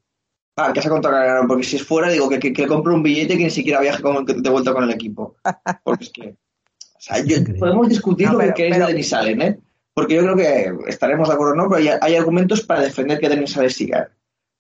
Ah, 0.60 0.72
que 0.72 0.80
se 0.82 0.88
ha 0.88 0.90
contratado, 0.90 1.46
porque 1.46 1.62
si 1.62 1.76
es 1.76 1.84
fuera, 1.86 2.08
digo 2.10 2.28
que, 2.28 2.40
que, 2.40 2.52
que 2.52 2.66
compre 2.66 2.92
un 2.92 3.00
billete 3.02 3.36
que 3.36 3.44
ni 3.44 3.50
siquiera 3.50 3.80
viaje 3.80 4.02
con- 4.02 4.24
de 4.24 4.50
vuelta 4.50 4.72
con 4.72 4.82
el 4.84 4.90
equipo. 4.90 5.36
Porque 5.84 6.04
es 6.04 6.10
que. 6.10 6.30
O 6.30 7.00
sea, 7.00 7.22
yo- 7.24 7.36
podemos 7.60 7.88
discutir 7.88 8.26
No, 8.26 8.32
lo 8.32 8.38
pero- 8.40 8.54
que 8.54 8.56
queréis 8.64 8.74
pero- 8.76 8.86
de 8.88 8.92
Denis 8.92 9.12
Allen, 9.12 9.42
¿eh? 9.42 9.58
Porque 9.98 10.14
yo 10.14 10.22
creo 10.22 10.36
que 10.36 10.90
estaremos 10.90 11.28
de 11.28 11.34
acuerdo, 11.34 11.56
¿no? 11.56 11.68
Pero 11.68 11.76
hay, 11.80 11.98
hay 12.00 12.14
argumentos 12.14 12.62
para 12.62 12.82
defender 12.82 13.18
que 13.18 13.28
Denis 13.28 13.56
Allen 13.56 13.70
siga. 13.70 14.08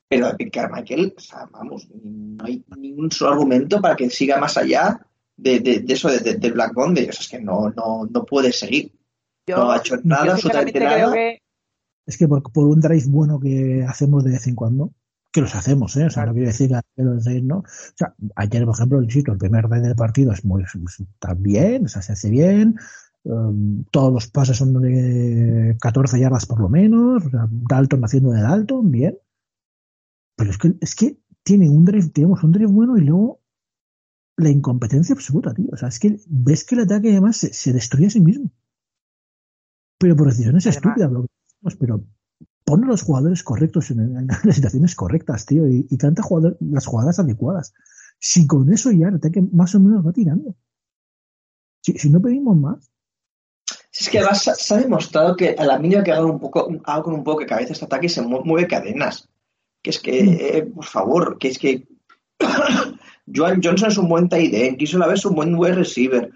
Pero 0.08 0.32
de 0.32 0.50
Carmichael, 0.50 1.14
o 1.16 1.20
sea, 1.20 1.46
vamos, 1.52 1.86
no 2.02 2.44
hay 2.44 2.64
ningún 2.76 3.10
solo 3.12 3.32
argumento 3.32 3.80
para 3.80 3.94
que 3.94 4.10
siga 4.10 4.38
más 4.38 4.56
allá 4.56 5.00
de, 5.36 5.60
de, 5.60 5.80
de 5.80 5.92
eso, 5.92 6.08
de, 6.08 6.18
de- 6.18 6.34
del 6.34 6.54
Black 6.54 6.72
Monday. 6.74 7.08
O 7.08 7.12
sea, 7.12 7.20
es 7.20 7.28
que 7.28 7.40
no, 7.40 7.70
no, 7.70 8.08
no 8.10 8.24
puede 8.24 8.52
seguir. 8.52 8.92
Yo, 9.46 9.56
no 9.58 9.70
ha 9.70 9.76
hecho 9.78 9.96
nada, 10.02 10.32
absolutamente 10.32 10.80
nada. 10.80 11.12
que 11.12 11.38
Es 12.06 12.16
que 12.18 12.26
por, 12.26 12.42
por 12.50 12.66
un 12.66 12.80
drive 12.80 13.04
bueno 13.08 13.38
que 13.38 13.84
hacemos 13.86 14.24
de 14.24 14.30
vez 14.32 14.46
en 14.46 14.54
cuando, 14.56 14.92
que 15.30 15.42
los 15.42 15.54
hacemos, 15.54 15.94
¿eh? 15.98 16.06
O 16.06 16.10
sea, 16.10 16.24
no 16.26 16.32
quiere 16.32 16.48
decir 16.48 16.70
que 16.96 17.02
los 17.02 17.24
de 17.24 17.42
¿no? 17.42 17.58
O 17.58 17.64
sea, 17.94 18.14
ayer, 18.34 18.64
por 18.64 18.74
ejemplo, 18.74 19.02
insisto, 19.02 19.32
el 19.32 19.38
primer 19.38 19.68
drive 19.68 19.86
del 19.88 19.94
partido 19.94 20.32
es 20.32 20.42
muy, 20.44 20.64
está 20.64 21.34
bien, 21.34 21.84
o 21.84 21.88
sea, 21.88 22.00
se 22.02 22.12
hace 22.12 22.30
bien, 22.30 22.76
um, 23.28 23.84
todos 23.90 24.12
los 24.12 24.26
pases 24.28 24.56
son 24.56 24.74
de 24.80 25.76
14 25.80 26.18
yardas 26.18 26.46
por 26.46 26.60
lo 26.60 26.68
menos, 26.68 27.24
o 27.26 27.30
sea, 27.30 27.46
Dalton 27.50 28.04
haciendo 28.04 28.30
de 28.32 28.42
Dalton, 28.42 28.90
bien. 28.90 29.18
Pero 30.36 30.50
es 30.50 30.58
que, 30.58 30.74
es 30.80 30.94
que 30.94 31.18
tiene 31.42 31.68
un 31.68 31.84
drive, 31.84 32.08
tenemos 32.10 32.42
un 32.44 32.52
drive 32.52 32.70
bueno 32.70 32.96
y 32.96 33.02
luego 33.02 33.40
la 34.36 34.50
incompetencia 34.50 35.14
absoluta, 35.14 35.52
tío. 35.54 35.66
O 35.72 35.76
sea, 35.76 35.88
es 35.88 35.98
que 35.98 36.16
ves 36.28 36.64
que 36.64 36.74
el 36.76 36.82
ataque 36.82 37.10
además 37.10 37.36
se, 37.38 37.52
se 37.52 37.72
destruye 37.72 38.06
a 38.06 38.10
sí 38.10 38.20
mismo. 38.20 38.50
Pero 39.98 40.14
por 40.16 40.28
decisiones 40.28 40.64
Además- 40.66 40.76
estúpidas, 40.76 41.10
lo 41.12 41.22
que 41.22 41.28
decimos, 41.48 41.76
pero 41.76 42.04
pon 42.64 42.84
a 42.84 42.86
los 42.86 43.02
jugadores 43.02 43.42
correctos 43.42 43.90
en, 43.90 44.00
en 44.16 44.26
las 44.44 44.54
situaciones 44.56 44.94
correctas, 44.94 45.44
tío, 45.46 45.66
y, 45.66 45.86
y 45.90 45.96
canta 45.98 46.22
jugador- 46.22 46.56
las 46.60 46.86
jugadas 46.86 47.18
adecuadas. 47.18 47.74
Si 48.20 48.46
con 48.46 48.72
eso 48.72 48.92
ya 48.92 49.08
el 49.08 49.16
ataque 49.16 49.42
más 49.52 49.74
o 49.74 49.80
menos 49.80 50.06
va 50.06 50.12
tirando. 50.12 50.54
Si, 51.82 51.92
si 51.94 52.10
no 52.10 52.20
pedimos 52.20 52.56
más, 52.56 52.90
es 54.00 54.08
que 54.08 54.18
además 54.18 54.42
se- 54.42 54.74
ha 54.74 54.78
demostrado 54.78 55.36
que 55.36 55.54
a 55.58 55.64
la 55.64 55.78
mínima 55.78 56.02
que 56.04 56.12
hagan 56.12 56.26
un 56.26 56.38
poco, 56.40 56.68
haga 56.84 57.02
con 57.02 57.14
un 57.14 57.24
poco 57.24 57.38
que 57.38 57.46
cabeza 57.46 57.72
este 57.72 57.84
ataque 57.84 58.08
se 58.08 58.22
mu- 58.22 58.42
mueve 58.44 58.66
cadenas. 58.68 59.28
Que 59.82 59.90
es 59.90 59.98
que, 60.00 60.18
eh, 60.20 60.62
por 60.74 60.84
favor, 60.84 61.38
que 61.38 61.48
es 61.48 61.58
que 61.58 61.84
Joan 63.34 63.60
Johnson 63.62 63.88
es 63.90 63.98
un 63.98 64.08
buen 64.08 64.28
tight 64.28 64.52
end, 64.54 64.78
Kiso 64.78 64.98
Lave 64.98 65.14
es 65.14 65.24
un 65.24 65.34
buen 65.34 65.54
wide 65.54 65.74
receiver, 65.74 66.30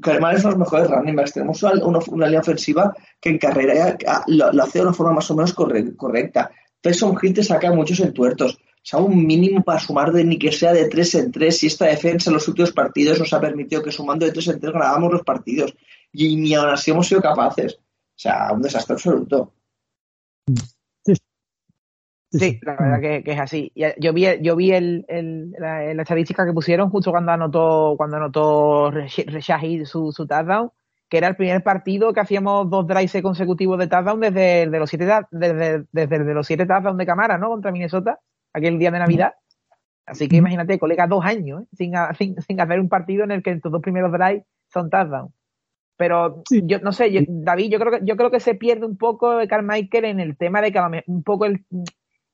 Carmel 0.00 0.36
es 0.36 0.44
uno 0.44 0.52
de 0.54 0.58
los 0.58 0.70
mejores 0.72 0.90
running 0.90 1.16
backs, 1.16 1.32
tenemos 1.32 1.62
una, 1.62 1.84
una, 1.84 1.98
una 2.08 2.26
línea 2.26 2.40
ofensiva 2.40 2.94
que 3.20 3.30
en 3.30 3.38
carrera 3.38 3.74
ya, 3.74 3.96
ah, 4.06 4.24
lo, 4.26 4.52
lo 4.52 4.62
hace 4.62 4.78
de 4.78 4.84
una 4.86 4.94
forma 4.94 5.12
más 5.14 5.30
o 5.30 5.34
menos 5.36 5.54
corre- 5.54 5.96
correcta. 5.96 6.50
Tyson 6.80 7.16
Hill 7.20 7.34
te 7.34 7.42
saca 7.44 7.72
muchos 7.72 8.00
entuertos. 8.00 8.54
O 8.54 8.84
sea, 8.84 8.98
un 8.98 9.24
mínimo 9.24 9.62
para 9.62 9.78
sumar 9.78 10.10
de 10.12 10.24
ni 10.24 10.36
que 10.38 10.50
sea 10.50 10.72
de 10.72 10.88
3 10.88 11.14
en 11.14 11.30
3 11.30 11.62
y 11.62 11.66
esta 11.68 11.86
defensa 11.86 12.30
en 12.30 12.34
los 12.34 12.48
últimos 12.48 12.72
partidos 12.72 13.20
nos 13.20 13.32
ha 13.32 13.40
permitido 13.40 13.80
que 13.82 13.92
sumando 13.92 14.26
de 14.26 14.32
3 14.32 14.48
en 14.48 14.60
3 14.60 14.72
ganábamos 14.72 15.12
los 15.12 15.22
partidos 15.22 15.72
y 16.12 16.36
ni 16.36 16.54
aún 16.54 16.68
así 16.70 16.90
hemos 16.90 17.08
sido 17.08 17.20
capaces. 17.20 17.74
O 17.74 18.18
sea, 18.22 18.52
un 18.52 18.62
desastre 18.62 18.94
absoluto. 18.94 19.52
Sí, 22.30 22.58
la 22.62 22.76
verdad 22.76 23.00
que, 23.00 23.22
que 23.24 23.32
es 23.32 23.40
así. 23.40 23.72
Yo 23.98 24.12
vi, 24.14 24.24
yo 24.40 24.56
vi 24.56 24.72
el, 24.72 25.04
el- 25.08 25.50
la, 25.52 25.92
la 25.92 26.02
estadística 26.02 26.46
que 26.46 26.52
pusieron 26.54 26.88
justo 26.88 27.10
cuando 27.10 27.32
anotó, 27.32 27.94
cuando 27.98 28.16
anotó 28.16 28.90
Shahid 28.90 29.84
su, 29.84 30.12
su 30.12 30.26
touchdown, 30.26 30.70
que 31.10 31.18
era 31.18 31.28
el 31.28 31.36
primer 31.36 31.62
partido 31.62 32.14
que 32.14 32.20
hacíamos 32.20 32.70
dos 32.70 32.86
drives 32.86 33.20
consecutivos 33.22 33.78
de 33.78 33.86
touchdown 33.86 34.20
desde 34.20 34.66
de 34.66 34.78
los 34.78 34.88
siete, 34.88 35.06
desde, 35.30 35.84
desde 35.92 36.16
el 36.16 36.24
de 36.26 36.32
los 36.34 36.46
siete 36.46 36.64
touchdowns 36.64 36.96
de 36.96 37.04
cámara, 37.04 37.36
¿no? 37.36 37.48
Contra 37.50 37.70
Minnesota, 37.70 38.18
aquel 38.54 38.78
día 38.78 38.90
de 38.90 38.98
Navidad. 39.00 39.34
Así 40.06 40.26
que 40.26 40.36
Ujú. 40.36 40.40
imagínate, 40.40 40.78
colega, 40.78 41.06
dos 41.06 41.22
años, 41.26 41.62
¿eh? 41.64 41.66
sin, 41.76 41.92
sin, 42.16 42.40
sin 42.40 42.60
hacer 42.60 42.80
un 42.80 42.88
partido 42.88 43.24
en 43.24 43.32
el 43.32 43.42
que 43.42 43.60
tus 43.60 43.70
dos 43.70 43.82
primeros 43.82 44.10
drives 44.10 44.44
son 44.72 44.88
touchdown. 44.88 45.34
Pero 46.02 46.42
Sí. 46.48 46.62
yo 46.66 46.80
no 46.80 46.90
sé, 46.90 47.12
yo- 47.12 47.20
David, 47.28 47.70
yo 47.70 47.78
creo 47.78 47.92
que 47.92 48.00
yo 48.02 48.16
creo 48.16 48.32
que 48.32 48.40
se 48.40 48.56
pierde 48.56 48.84
un 48.86 48.96
poco 48.96 49.36
de 49.36 49.46
Carmichael 49.46 50.04
en 50.04 50.18
el 50.18 50.36
tema 50.36 50.60
de 50.60 50.72
que 50.72 50.78
a 50.80 50.82
lo 50.82 50.88
me- 50.90 51.04
un 51.06 51.22
poco 51.22 51.44
el, 51.44 51.64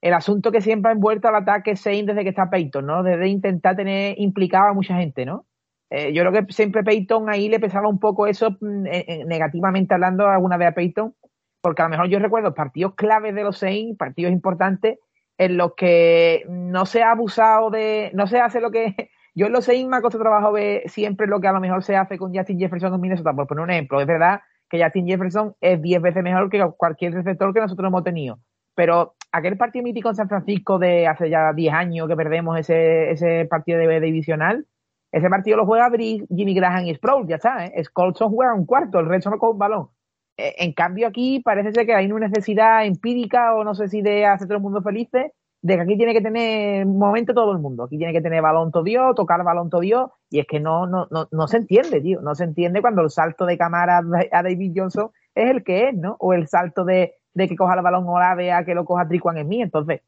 el 0.01 0.15
asunto 0.15 0.51
que 0.51 0.63
siempre 0.63 0.89
ha 0.89 0.95
envuelto 0.95 1.29
al 1.29 1.35
ataque 1.35 1.77
Saints 1.77 2.07
desde 2.07 2.23
que 2.23 2.31
está 2.31 2.49
Peyton, 2.49 2.87
¿no? 2.87 3.03
Desde 3.03 3.29
intentar 3.29 3.77
tener 3.77 4.15
implicado 4.19 4.69
a 4.71 4.73
mucha 4.73 4.97
gente, 4.97 5.27
¿no? 5.27 5.45
Eh, 5.91 6.15
yo 6.15 6.23
creo 6.25 6.33
que 6.47 6.51
siempre 6.51 6.83
Peyton 6.83 7.29
ahí 7.29 7.51
le 7.51 7.61
pesaba 7.61 7.89
un 7.91 7.99
poco 7.99 8.27
eso, 8.27 8.57
mm, 8.59 8.87
eh, 8.87 9.05
eh, 9.07 9.25
negativamente 9.27 9.93
hablando 9.93 10.27
alguna 10.27 10.57
vez 10.57 10.69
a 10.69 10.73
Peyton, 10.73 11.15
porque 11.61 11.83
a 11.83 11.85
lo 11.87 11.91
mejor 11.91 12.09
yo 12.09 12.19
recuerdo 12.21 12.55
partidos 12.55 12.95
claves 12.95 13.35
de 13.35 13.43
los 13.45 13.59
Saints, 13.59 13.99
partidos 13.99 14.33
importantes, 14.33 14.99
en 15.37 15.59
los 15.59 15.75
que 15.75 16.47
no 16.49 16.87
se 16.87 17.03
ha 17.03 17.11
abusado 17.11 17.69
de, 17.69 18.13
no 18.15 18.27
se 18.29 18.41
hace 18.41 18.63
lo 18.63 18.71
que, 18.71 19.11
yo 19.39 19.47
en 19.47 19.53
los 19.53 19.67
Saints 19.67 19.89
me 19.89 19.97
ha 19.97 20.03
costado 20.03 20.25
trabajo 20.25 20.51
ver 20.51 20.83
siempre 20.91 21.29
lo 21.29 21.41
que 21.41 21.47
a 21.47 21.53
lo 21.53 21.61
mejor 21.61 21.85
se 21.85 21.95
hace 21.95 22.19
con 22.19 22.35
Justin 22.35 22.59
Jefferson 22.59 22.93
en 22.93 23.01
Minnesota, 23.01 23.33
por 23.33 23.47
poner 23.47 23.63
un 23.63 23.71
ejemplo, 23.71 24.01
es 24.01 24.07
verdad 24.07 24.41
que 24.69 24.83
Justin 24.83 25.07
Jefferson 25.07 25.55
es 25.61 25.81
10 25.81 26.03
veces 26.03 26.25
mejor 26.25 26.51
que 26.51 26.61
cualquier 26.77 27.15
receptor 27.15 27.55
que 27.55 27.61
nosotros 27.61 27.87
hemos 27.87 28.03
tenido, 28.03 28.41
pero 28.75 29.15
aquel 29.31 29.57
partido 29.57 29.85
mítico 29.85 30.09
en 30.09 30.17
San 30.17 30.29
Francisco 30.29 30.81
de 30.81 31.07
hace 31.07 31.31
ya 31.31 31.53
10 31.53 31.73
años 31.73 32.09
que 32.09 32.17
perdemos 32.17 32.59
ese, 32.59 33.13
ese 33.13 33.45
partido 33.45 33.79
de 33.79 34.01
divisional, 34.01 34.67
ese 35.13 35.31
partido 35.31 35.57
lo 35.57 35.67
juega 35.67 35.89
Brick, 35.89 36.27
Jimmy 36.35 36.55
Graham 36.55 36.87
y 36.87 36.95
Sproul, 36.97 37.29
ya 37.29 37.37
está, 37.37 37.65
¿eh? 37.65 37.83
Colson 37.93 38.33
juega 38.33 38.55
un 38.55 38.67
cuarto, 38.67 38.99
el 38.99 39.07
resto 39.07 39.31
no 39.31 39.39
coge 39.39 39.53
un 39.53 39.59
balón. 39.59 39.89
Eh, 40.37 40.55
en 40.59 40.73
cambio 40.73 41.07
aquí 41.07 41.41
parece 41.41 41.73
ser 41.73 41.87
que 41.87 41.95
hay 41.95 42.11
una 42.11 42.27
necesidad 42.27 42.85
empírica 42.85 43.55
o 43.55 43.63
no 43.63 43.77
sé 43.77 43.89
si 43.89 44.03
de 44.03 44.27
hacer 44.27 44.49
todo 44.49 44.57
el 44.57 44.63
mundo 44.63 44.83
felices, 44.83 45.31
de 45.61 45.75
que 45.75 45.81
aquí 45.81 45.97
tiene 45.97 46.13
que 46.13 46.21
tener 46.21 46.87
momento 46.87 47.35
todo 47.35 47.53
el 47.53 47.59
mundo. 47.59 47.85
Aquí 47.85 47.99
tiene 47.99 48.13
que 48.13 48.21
tener 48.21 48.43
balón 48.43 48.71
todo 48.71 48.85
Dios, 48.85 49.15
tocar 49.15 49.43
balón 49.43 49.71
todo 49.71 49.81
Dios, 49.81 50.11
y 50.31 50.41
es 50.41 50.47
que 50.47 50.61
no, 50.61 50.87
no, 50.87 51.09
no, 51.11 51.29
no 51.31 51.49
se 51.49 51.57
entiende, 51.57 52.01
tío. 52.01 52.21
No 52.21 52.35
se 52.35 52.45
entiende 52.45 52.81
cuando 52.81 53.03
el 53.03 53.11
salto 53.11 53.45
de 53.47 53.59
cámara 53.59 54.01
a 54.33 54.43
David 54.43 54.73
Johnson 54.77 55.11
es 55.35 55.51
el 55.51 55.65
que 55.65 55.89
es, 55.89 55.97
¿no? 55.97 56.17
O 56.21 56.33
el 56.33 56.49
salto 56.49 56.85
de, 56.85 57.15
de 57.35 57.49
que 57.49 57.57
coja 57.57 57.75
el 57.75 57.83
balón 57.83 58.09
Olave 58.09 58.53
a 58.53 58.65
que 58.65 58.75
lo 58.75 58.85
coja 58.85 59.09
Tricuan 59.09 59.39
en 59.39 59.49
mí. 59.49 59.63
Entonces, 59.63 60.03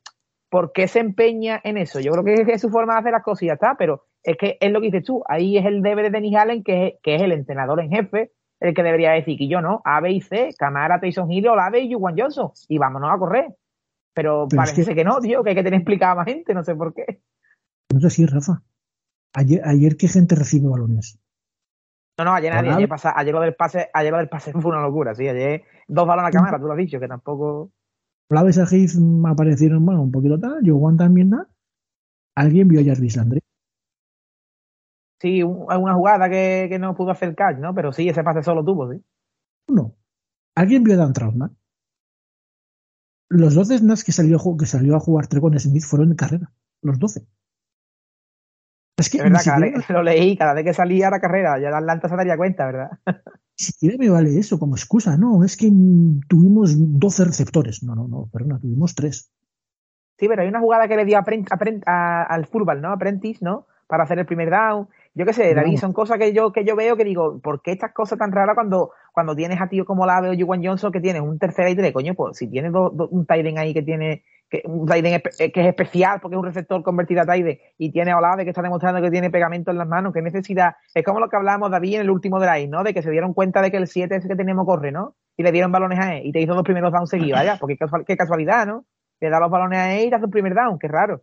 ¿por 0.51 0.73
qué 0.73 0.89
se 0.89 1.01
empeña 1.01 1.61
en 1.65 1.79
eso? 1.79 2.01
Yo 2.01 2.13
creo 2.13 2.25
que 2.25 2.53
es 2.53 2.61
su 2.61 2.71
forma 2.71 2.95
de 2.95 3.01
hacer 3.01 3.13
las 3.13 3.23
cosas 3.23 3.43
y 3.43 3.47
ya 3.47 3.55
está, 3.55 3.77
pero 3.79 4.05
es 4.23 4.37
que 4.37 4.57
es 4.61 4.71
lo 4.71 4.81
que 4.81 4.87
dices 4.87 5.05
tú. 5.05 5.23
Ahí 5.29 5.57
es 5.59 5.67
el 5.67 5.83
deber 5.83 6.07
de 6.07 6.11
Dennis 6.11 6.37
Allen, 6.37 6.63
que 6.63 6.87
es, 6.87 6.95
que 7.03 7.15
es 7.17 7.23
el 7.23 7.33
entrenador 7.33 7.81
en 7.81 7.91
jefe, 7.91 8.33
el 8.61 8.75
que 8.75 8.83
debería 8.83 9.13
decir 9.13 9.39
que 9.39 9.49
yo 9.49 9.61
no, 9.61 9.81
A, 9.85 10.01
B 10.01 10.13
y 10.13 10.21
C, 10.21 10.51
Camara, 10.59 11.01
Tyson 11.01 11.31
Hill, 11.31 11.49
Olave 11.49 11.81
y 11.81 11.95
Juan 11.95 12.15
Johnson, 12.17 12.51
y 12.69 12.79
vámonos 12.79 13.11
a 13.13 13.19
correr. 13.19 13.47
Pero, 14.15 14.47
Pero 14.49 14.63
es 14.63 14.71
parece 14.71 14.91
que- 14.91 14.97
que... 14.97 15.05
no, 15.05 15.21
tío, 15.21 15.43
que 15.43 15.51
hay 15.51 15.57
que 15.57 15.63
tener 15.63 15.81
explicado 15.81 16.13
a 16.13 16.17
más 16.17 16.27
gente, 16.27 16.53
no 16.55 16.65
sé 16.65 16.75
por 16.75 16.93
qué. 16.95 17.23
no 17.93 18.01
sé 18.01 18.11
si 18.11 18.27
Rafa. 18.27 18.63
Ayer, 19.35 19.61
ayer 19.65 19.97
¿qué 19.97 20.09
gente 20.09 20.35
recibe 20.35 20.69
balones? 20.69 21.19
No, 22.19 22.25
no, 22.25 22.35
ayer 22.35 22.53
nadie, 22.53 22.71
ayer, 22.71 22.89
pasa, 22.89 23.13
ayer 23.17 23.33
lo 23.33 23.41
del 23.41 23.55
pase, 23.55 23.89
ayer 23.95 24.11
lo 24.13 24.19
del 24.19 24.29
pase 24.29 24.53
fue 24.53 24.71
una 24.73 24.83
locura, 24.83 25.15
sí, 25.15 25.27
ayer 25.29 25.63
dos 25.89 26.07
balones 26.07 26.29
a 26.29 26.33
cámara, 26.37 26.59
tú 26.59 26.67
lo 26.67 26.73
has 26.73 26.79
dicho, 26.79 26.99
que 27.01 27.09
tampoco. 27.09 27.71
Flaves 28.29 28.59
a 28.59 28.65
Heath 28.65 28.91
aparecieron, 29.27 29.85
bueno, 29.87 30.03
un 30.03 30.13
poquito 30.13 30.39
tal. 30.39 30.63
Yo 30.63 30.77
Juan 30.79 30.97
también 30.97 31.31
da. 31.31 31.49
Alguien 32.37 32.69
vio 32.69 32.81
a 32.81 32.85
Jarvis 32.85 33.17
Landry. 33.17 33.41
Sí, 35.21 35.43
un- 35.43 35.67
una 35.73 35.95
jugada 35.95 36.29
que, 36.31 36.67
que 36.69 36.79
no 36.79 36.95
pudo 36.95 37.11
hacer 37.11 37.35
catch, 37.35 37.59
¿no? 37.59 37.75
Pero 37.75 37.93
sí, 37.93 38.09
ese 38.09 38.23
pase 38.25 38.43
solo 38.43 38.65
tuvo, 38.65 38.93
sí. 38.93 39.03
Uno. 39.69 39.95
Alguien 40.57 40.83
vio 40.85 40.95
a 40.95 40.97
Dan 40.99 41.13
Trautman. 41.13 41.57
Los 43.31 43.55
12 43.55 43.79
snaps 43.79 44.05
que 44.05 44.13
salió, 44.13 44.39
que 44.59 44.67
salió 44.67 44.97
a 44.97 45.01
jugar 45.01 45.29
Trecon 45.29 45.59
Smith 45.59 45.85
fueron 45.85 46.11
en 46.11 46.17
carrera. 46.17 46.53
Los 46.83 46.99
12. 46.99 47.23
Es 48.99 49.09
que 49.09 49.19
Es 49.19 49.25
verdad, 49.25 49.39
ni 49.39 49.45
cada 49.45 49.57
siquiera, 49.57 49.79
vez 49.79 49.87
que 49.87 49.93
lo 49.93 50.03
leí, 50.03 50.37
cada 50.37 50.53
vez 50.53 50.65
que 50.65 50.75
salía 50.75 51.09
a 51.09 51.11
la 51.11 51.21
carrera, 51.21 51.59
ya 51.59 51.75
Atlanta 51.77 52.09
se 52.09 52.17
daría 52.17 52.37
cuenta, 52.37 52.67
¿verdad? 52.67 52.91
siquiera 53.57 53.97
me 53.99 54.11
vale 54.11 54.39
eso 54.39 54.59
como 54.59 54.75
excusa. 54.75 55.17
No, 55.17 55.45
es 55.45 55.57
que 55.57 55.71
tuvimos 56.29 56.75
12 56.77 57.25
receptores. 57.25 57.83
No, 57.83 57.95
no, 57.95 58.09
no, 58.09 58.29
perdona, 58.33 58.59
tuvimos 58.59 58.95
3. 58.95 59.31
Sí, 60.19 60.29
pero 60.29 60.43
hay 60.43 60.49
una 60.49 60.61
jugada 60.61 60.87
que 60.89 60.97
le 60.97 61.05
dio 61.07 61.19
a 61.19 61.25
a- 61.87 62.23
al 62.25 62.47
fútbol, 62.47 62.83
¿no? 62.83 62.91
A 62.93 62.99
Prentice, 62.99 63.43
¿no? 63.45 63.67
Para 63.87 64.05
hacer 64.05 64.19
el 64.19 64.27
primer 64.27 64.51
down. 64.51 64.89
Yo 65.15 65.27
qué 65.27 65.33
sé, 65.33 65.55
David, 65.55 65.77
son 65.79 65.93
cosas 65.93 66.19
que 66.19 66.33
yo, 66.33 66.53
que 66.53 66.65
yo 66.65 66.77
veo 66.77 66.97
que 66.97 67.05
digo, 67.05 67.41
¿por 67.41 67.63
qué 67.63 67.73
estas 67.73 67.93
cosas 67.93 68.17
tan 68.19 68.31
raras 68.31 68.55
cuando, 68.55 68.93
cuando 69.13 69.35
tienes 69.35 69.61
a 69.61 69.69
tío 69.69 69.85
como 69.85 70.07
Lave 70.07 70.31
o 70.31 70.35
Juwan 70.39 70.65
Johnson 70.65 70.93
que 70.93 71.01
tienes 71.01 71.21
un 71.23 71.37
tercera 71.39 71.69
y 71.69 71.75
tres? 71.75 71.93
Coño, 71.93 72.15
pues 72.15 72.37
si 72.39 72.49
tienes 72.49 72.71
do- 72.73 72.91
do- 72.91 73.09
un 73.09 73.27
Tyren 73.27 73.59
ahí 73.59 73.75
que 73.75 73.83
tiene, 73.83 74.23
que, 74.49 74.63
un 74.67 74.89
eh, 74.93 75.21
que 75.53 75.61
es 75.61 75.67
especial 75.67 76.21
porque 76.21 76.37
es 76.37 76.39
un 76.39 76.45
receptor 76.45 76.81
convertido 76.85 77.23
a 77.27 77.37
end 77.37 77.59
y 77.77 77.91
tiene 77.91 78.13
a 78.13 78.19
Olave 78.19 78.45
que 78.45 78.51
está 78.51 78.63
demostrando 78.63 79.03
que 79.03 79.11
tiene 79.11 79.31
pegamento 79.31 79.73
en 79.73 79.79
las 79.79 79.89
manos, 79.89 80.13
qué 80.15 80.23
necesidad. 80.23 80.75
Es 80.95 81.05
como 81.05 81.19
lo 81.19 81.29
que 81.29 81.37
hablábamos 81.37 81.73
David 81.73 81.97
en 81.97 82.01
el 82.03 82.11
último 82.11 82.39
drive, 82.39 82.69
¿no? 82.69 82.85
De 82.85 82.95
que 82.95 83.03
se 83.03 83.11
dieron 83.11 83.35
cuenta 83.35 83.63
de 83.63 83.73
que 83.73 83.79
el 83.79 83.89
7 83.89 84.15
ese 84.15 84.29
que 84.29 84.37
tenemos 84.37 84.65
corre, 84.65 84.93
¿no? 84.93 85.17
Y 85.37 85.43
le 85.43 85.51
dieron 85.51 85.73
balones 85.73 85.99
a 85.99 86.15
él 86.17 86.27
y 86.27 86.31
te 86.33 86.41
hizo 86.41 86.55
dos 86.55 86.63
primeros 86.63 86.93
downs 86.93 87.11
seguidos, 87.11 87.39
vaya, 87.41 87.57
porque 87.59 87.75
qué 87.75 87.79
casual- 87.85 88.05
qué 88.07 88.17
casualidad, 88.17 88.65
¿no? 88.67 88.85
Le 89.21 89.29
da 89.29 89.41
los 89.41 89.51
balones 89.51 89.79
a 89.81 89.93
él 89.93 90.07
y 90.07 90.11
te 90.11 90.15
hace 90.17 90.25
un 90.27 90.31
primer 90.31 90.55
down, 90.55 90.79
qué 90.79 90.87
raro. 90.87 91.23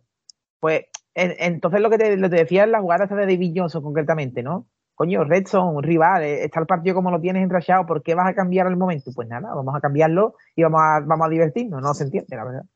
Pues 0.60 0.82
entonces 1.18 1.80
lo 1.80 1.90
que 1.90 1.98
te, 1.98 2.16
lo 2.16 2.28
que 2.28 2.36
te 2.36 2.42
decía 2.42 2.64
es 2.64 2.70
la 2.70 2.80
jugada 2.80 3.04
esta 3.04 3.16
de 3.16 3.26
David 3.26 3.54
Johnson 3.56 3.82
concretamente, 3.82 4.42
¿no? 4.42 4.68
Coño, 4.94 5.22
Redson, 5.24 5.82
rival, 5.82 6.22
eh, 6.22 6.44
está 6.44 6.60
el 6.60 6.66
partido 6.66 6.96
como 6.96 7.10
lo 7.10 7.20
tienes 7.20 7.42
enrachado, 7.42 7.86
¿por 7.86 8.02
qué 8.02 8.14
vas 8.14 8.28
a 8.28 8.34
cambiar 8.34 8.66
el 8.66 8.76
momento? 8.76 9.12
Pues 9.14 9.28
nada, 9.28 9.54
vamos 9.54 9.74
a 9.74 9.80
cambiarlo 9.80 10.34
y 10.56 10.62
vamos 10.62 10.80
a, 10.82 11.00
vamos 11.00 11.26
a 11.26 11.30
divertirnos, 11.30 11.80
no 11.80 11.94
se 11.94 12.04
entiende, 12.04 12.36
la 12.36 12.44
verdad. 12.44 12.66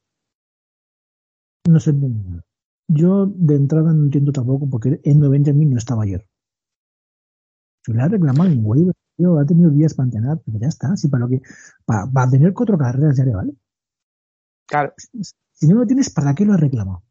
No 1.69 1.81
se 1.81 1.91
entiende 1.91 2.23
nada. 2.29 2.45
Yo 2.89 3.27
de 3.27 3.57
entrada 3.57 3.93
no 3.93 4.05
entiendo 4.05 4.33
tampoco 4.33 4.69
porque 4.69 5.01
Endo 5.05 5.31
Benjamin 5.31 5.71
no 5.71 5.79
estaba 5.79 6.05
ayer. 6.05 6.27
Se 7.85 7.93
le 7.93 8.03
ha 8.03 8.09
reclamado 8.09 8.51
en 8.51 8.65
waiver, 8.65 8.95
tío, 9.17 9.39
ha 9.39 9.45
tenido 9.45 9.71
días 9.71 9.95
para 9.95 10.07
entrenar, 10.07 10.41
pero 10.45 10.59
ya 10.59 10.69
está. 10.69 10.97
Si 10.97 11.09
para 11.09 11.25
lo 11.25 11.29
que 11.29 11.43
para, 11.85 12.07
para 12.07 12.31
tener 12.31 12.53
cuatro 12.53 12.79
carreras 12.79 13.17
ya 13.17 13.25
le 13.25 13.35
vale. 13.35 13.53
Claro. 14.67 14.93
Si 14.97 15.67
no 15.67 15.77
lo 15.77 15.87
tienes, 15.87 16.11
¿para 16.11 16.35
qué 16.35 16.45
lo 16.45 16.55
has 16.55 16.61
reclamado? 16.61 17.03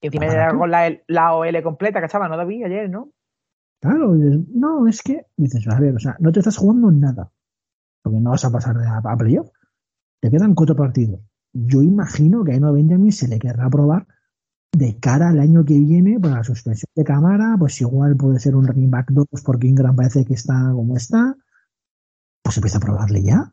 Y 0.00 0.06
encima 0.06 0.48
con 0.56 0.70
la, 0.70 0.90
la 1.06 1.34
OL 1.34 1.62
completa 1.62 2.04
estaba, 2.04 2.28
no 2.28 2.36
David, 2.36 2.64
ayer, 2.64 2.88
¿no? 2.88 3.12
Claro, 3.80 4.14
no, 4.14 4.86
es 4.86 5.02
que 5.02 5.26
dices, 5.36 5.66
a 5.68 5.78
ver, 5.80 5.94
o 5.94 5.98
sea, 5.98 6.16
no 6.20 6.32
te 6.32 6.40
estás 6.40 6.56
jugando 6.56 6.90
nada. 6.90 7.32
Porque 8.02 8.20
no 8.20 8.30
vas 8.30 8.44
a 8.44 8.50
pasar 8.50 8.76
a, 8.78 8.98
a 8.98 9.16
playoff. 9.16 9.50
Te 10.20 10.30
quedan 10.30 10.54
cuatro 10.54 10.76
partidos. 10.76 11.20
Yo 11.52 11.82
imagino 11.82 12.44
que 12.44 12.52
a 12.52 12.56
Eno 12.56 12.72
Benjamin 12.72 13.12
se 13.12 13.28
le 13.28 13.38
querrá 13.38 13.68
probar 13.68 14.06
de 14.72 14.98
cara 14.98 15.30
al 15.30 15.40
año 15.40 15.64
que 15.64 15.78
viene 15.78 16.20
para 16.20 16.36
la 16.36 16.44
suspensión 16.44 16.90
de 16.94 17.04
cámara, 17.04 17.56
pues 17.58 17.80
igual 17.80 18.16
puede 18.16 18.38
ser 18.38 18.54
un 18.54 18.66
running 18.66 18.90
back 18.90 19.10
2 19.10 19.26
porque 19.44 19.66
Ingram 19.66 19.96
parece 19.96 20.24
que 20.24 20.34
está 20.34 20.70
como 20.72 20.96
está. 20.96 21.36
Pues 22.42 22.56
empieza 22.56 22.78
a 22.78 22.80
probarle 22.80 23.22
ya. 23.22 23.52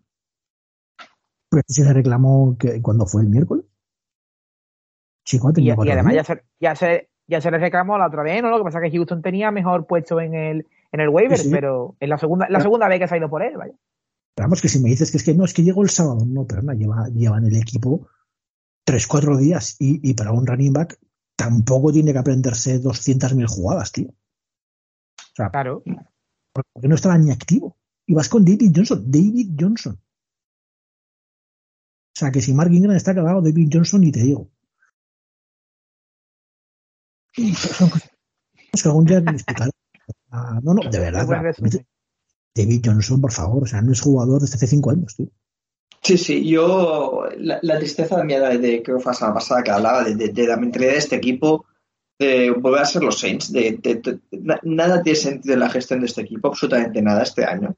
Porque 1.50 1.66
se 1.68 1.84
le 1.84 1.94
reclamó 1.94 2.58
que 2.58 2.82
cuando 2.82 3.06
fue 3.06 3.22
el 3.24 3.30
miércoles. 3.30 3.66
Chico, 5.28 5.50
Y, 5.50 5.54
tenía 5.54 5.74
y 5.74 5.76
cuatro 5.76 5.94
además 5.94 6.14
ya 6.16 6.24
se, 6.24 6.44
ya, 6.60 6.76
se, 6.76 7.10
ya 7.28 7.42
se 7.42 7.52
le 7.52 7.58
reclamó 7.58 7.98
la 7.98 8.08
otra 8.08 8.24
vez, 8.24 8.42
¿no? 8.42 8.50
Lo 8.50 8.60
que 8.60 8.64
pasa 8.64 8.80
es 8.80 8.90
que 8.90 8.98
Houston 8.98 9.22
tenía 9.22 9.52
mejor 9.52 9.86
puesto 9.86 10.22
en 10.22 10.34
el, 10.34 10.66
en 10.94 11.00
el 11.02 11.10
waiver, 11.10 11.38
Sí, 11.38 11.46
sí. 11.46 11.50
pero 11.52 11.98
en 12.00 12.10
la 12.10 12.18
segunda, 12.18 12.48
la 12.50 12.62
segunda 12.62 12.88
vez 12.88 13.00
que 13.00 13.08
se 13.10 13.16
ha 13.16 13.18
ido 13.18 13.30
por 13.30 13.44
él, 13.44 13.58
vaya. 13.58 13.74
Vamos, 14.38 14.62
que 14.62 14.70
si 14.70 14.80
me 14.80 14.90
dices 14.90 15.12
que 15.12 15.18
es 15.18 15.24
que 15.26 15.34
no, 15.34 15.44
es 15.44 15.54
que 15.54 15.64
llegó 15.64 15.84
el 15.84 15.90
sábado, 15.90 16.24
no, 16.26 16.46
pero 16.48 16.62
no, 16.62 16.72
lleva, 16.74 17.10
llevan 17.10 17.44
el 17.46 17.58
equipo 17.58 18.08
tres, 18.86 19.06
cuatro 19.06 19.36
días 19.36 19.76
y, 19.80 20.10
y 20.10 20.14
para 20.14 20.32
un 20.32 20.48
running 20.48 20.72
back 20.72 20.98
tampoco 21.36 21.92
tiene 21.92 22.14
que 22.14 22.20
aprenderse 22.20 22.82
200.000 22.82 23.46
jugadas, 23.48 23.92
tío. 23.92 24.08
O 24.10 25.36
sea, 25.36 25.50
Claro. 25.50 25.84
porque 26.54 26.88
no 26.88 26.96
estaba 26.96 27.18
ni 27.18 27.32
activo. 27.32 27.76
Y 28.06 28.14
vas 28.14 28.30
con 28.30 28.46
David 28.46 28.72
Johnson, 28.74 29.04
David 29.12 29.50
Johnson. 29.60 29.96
O 29.96 30.00
sea, 32.20 32.32
que 32.32 32.42
si 32.42 32.54
Mark 32.54 32.72
Ingram 32.72 32.96
está 32.96 33.12
acabado, 33.12 33.42
David 33.42 33.70
Johnson, 33.72 34.04
y 34.04 34.12
te 34.12 34.22
digo. 34.22 34.50
Son 37.56 37.90
cosas 37.90 38.10
que 38.82 38.90
algún 38.90 39.06
día 39.06 39.18
explicaré. 39.20 39.72
Ah, 40.32 40.60
no, 40.64 40.74
no, 40.74 40.90
de 40.90 41.00
verdad. 41.00 41.28
David 42.56 42.82
Johnson, 42.84 43.22
por 43.22 43.32
favor, 43.32 43.64
o 43.64 43.66
sea, 43.68 43.82
no 43.82 43.92
es 43.92 44.02
jugador 44.02 44.42
desde 44.42 44.56
hace 44.56 44.68
cinco 44.68 44.92
años, 44.92 45.16
tío. 45.16 45.28
Sí, 46.02 46.18
sí, 46.18 46.48
yo 46.48 47.26
la, 47.38 47.60
la 47.62 47.78
tristeza 47.80 48.24
mía 48.24 48.40
de, 48.50 48.58
de 48.58 48.84
creo 48.84 48.98
que 48.98 49.04
fue 49.04 49.12
la 49.12 49.18
semana 49.18 49.34
pasada 49.36 49.64
que 49.64 49.72
hablaba 49.72 50.04
de, 50.04 50.16
de- 50.16 50.30
de 50.30 50.48
la 50.48 50.58
mentalidad 50.58 50.92
de 50.94 50.98
este 50.98 51.16
equipo 51.18 51.66
de 52.20 52.52
volver 52.52 52.82
a 52.82 52.86
ser 52.86 53.04
los 53.04 53.20
Saints. 53.20 53.52
De, 53.52 53.78
de- 53.82 53.96
de- 53.96 54.20
na- 54.32 54.60
nada 54.64 55.02
tiene 55.02 55.18
sentido 55.20 55.54
en 55.54 55.60
la 55.60 55.70
gestión 55.70 56.00
de 56.00 56.06
este 56.08 56.22
equipo, 56.22 56.48
absolutamente 56.48 57.02
nada 57.02 57.24
este 57.24 57.44
año. 57.46 57.76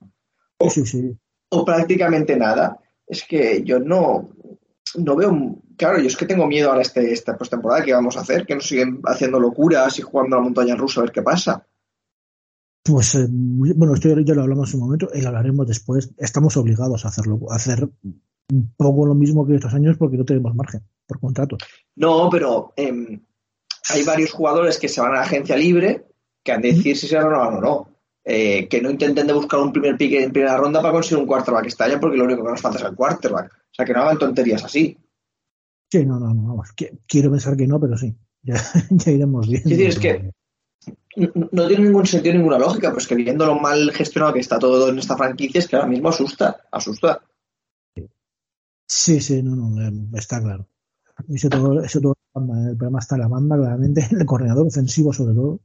Sí, 0.69 0.85
sí. 0.85 1.17
O 1.49 1.65
prácticamente 1.65 2.35
nada. 2.37 2.77
Es 3.07 3.23
que 3.23 3.63
yo 3.63 3.79
no, 3.79 4.29
no 4.95 5.15
veo. 5.15 5.62
Claro, 5.78 5.99
yo 5.99 6.08
es 6.08 6.17
que 6.17 6.25
tengo 6.25 6.47
miedo 6.47 6.69
ahora 6.69 6.82
este, 6.82 7.12
esta 7.12 7.38
postemporada 7.38 7.84
que 7.84 7.93
vamos 7.93 8.17
a 8.17 8.21
hacer, 8.21 8.45
que 8.45 8.56
nos 8.56 8.67
siguen 8.67 9.02
haciendo 9.06 9.39
locuras 9.39 9.97
y 9.99 10.02
jugando 10.02 10.36
a 10.36 10.39
la 10.39 10.43
montaña 10.43 10.75
rusa 10.75 11.02
a 11.02 11.04
ver 11.04 11.12
qué 11.12 11.21
pasa. 11.21 11.65
Pues 12.84 13.15
eh, 13.15 13.28
bueno, 13.30 13.93
esto 13.93 14.10
ya 14.19 14.34
lo 14.34 14.41
hablamos 14.41 14.73
en 14.73 14.80
un 14.80 14.86
momento 14.86 15.10
y 15.13 15.21
lo 15.21 15.28
hablaremos 15.28 15.67
después. 15.67 16.12
Estamos 16.17 16.58
obligados 16.58 17.06
a 17.06 17.10
hacerlo, 17.10 17.39
a 17.49 17.56
hacer 17.56 17.88
un 18.52 18.73
poco 18.75 19.06
lo 19.06 19.15
mismo 19.15 19.45
que 19.45 19.56
estos 19.56 19.73
años 19.73 19.97
porque 19.97 20.17
no 20.17 20.25
tenemos 20.25 20.56
margen 20.56 20.82
por 21.06 21.19
contrato. 21.19 21.58
No, 21.95 22.30
pero 22.32 22.73
em, 22.75 23.21
hay 23.89 24.04
varios 24.04 24.32
jugadores 24.32 24.78
que 24.80 24.88
se 24.88 25.02
van 25.02 25.12
a 25.12 25.15
la 25.15 25.21
agencia 25.21 25.56
libre 25.56 26.06
que 26.43 26.52
han 26.52 26.62
de 26.62 26.73
decir 26.73 26.97
si 26.97 27.08
se 27.08 27.17
van 27.17 27.28
o 27.28 27.52
no. 27.52 27.62
no. 27.62 27.89
Eh, 28.23 28.67
que 28.67 28.82
no 28.82 28.91
intenten 28.91 29.25
de 29.25 29.34
buscar 29.34 29.60
un 29.60 29.71
primer 29.71 29.97
pique 29.97 30.21
en 30.21 30.32
primera 30.32 30.58
ronda 30.58 30.82
para 30.82 30.91
conseguir 30.91 31.23
un 31.23 31.28
quarterback 31.28 31.65
este 31.65 31.86
año 31.86 31.99
porque 31.99 32.17
lo 32.17 32.25
único 32.25 32.43
que 32.43 32.52
nos 32.52 32.62
falta 32.62 32.78
es 32.78 32.86
el 32.86 32.95
quarterback. 32.95 33.58
O 33.71 33.75
sea, 33.75 33.86
que 33.86 33.93
no 33.93 34.01
hagan 34.01 34.17
tonterías 34.17 34.63
así. 34.63 34.97
Sí, 35.91 36.05
no, 36.05 36.19
no, 36.19 36.34
no, 36.34 36.43
vamos. 36.49 36.69
qui- 36.75 36.99
Quiero 37.08 37.32
pensar 37.32 37.55
que 37.58 37.67
no, 37.67 37.79
pero 37.79 37.97
sí. 37.97 38.15
Ya, 38.41 38.55
ya 38.89 39.12
iremos 39.12 39.47
viendo. 39.49 39.69
Es 39.69 39.77
decir, 39.77 39.88
es 39.89 39.99
que- 39.99 40.32
No, 41.17 41.49
no 41.51 41.67
tiene 41.67 41.84
ningún 41.86 42.05
sentido, 42.05 42.36
ninguna 42.36 42.58
lógica, 42.58 42.88
pero 42.88 42.99
es 42.99 43.08
que 43.08 43.15
viendo 43.15 43.45
lo 43.45 43.60
mal 43.60 43.91
gestionado 43.91 44.34
que 44.34 44.39
está 44.39 44.58
todo 44.60 44.88
en 44.89 44.97
esta 44.99 45.17
franquicia 45.17 45.60
es 45.60 45.67
que 45.67 45.75
ahora 45.75 45.89
mismo 45.89 46.08
asusta, 46.10 46.62
asusta. 46.71 47.21
Sí, 48.88 49.19
sí, 49.21 49.43
no, 49.43 49.55
no, 49.55 49.82
eh, 49.82 49.91
está 50.13 50.41
claro. 50.41 50.67
Eso 51.27 51.49
todo, 51.49 51.84
eso 51.84 51.99
todo, 51.99 52.15
el 52.69 52.77
problema 52.77 52.99
está 52.99 53.15
en 53.15 53.21
la 53.21 53.27
banda, 53.27 53.58
claramente, 53.58 54.08
el 54.12 54.25
coordinador 54.25 54.67
ofensivo 54.67 55.12
sobre 55.13 55.36
todo. 55.36 55.60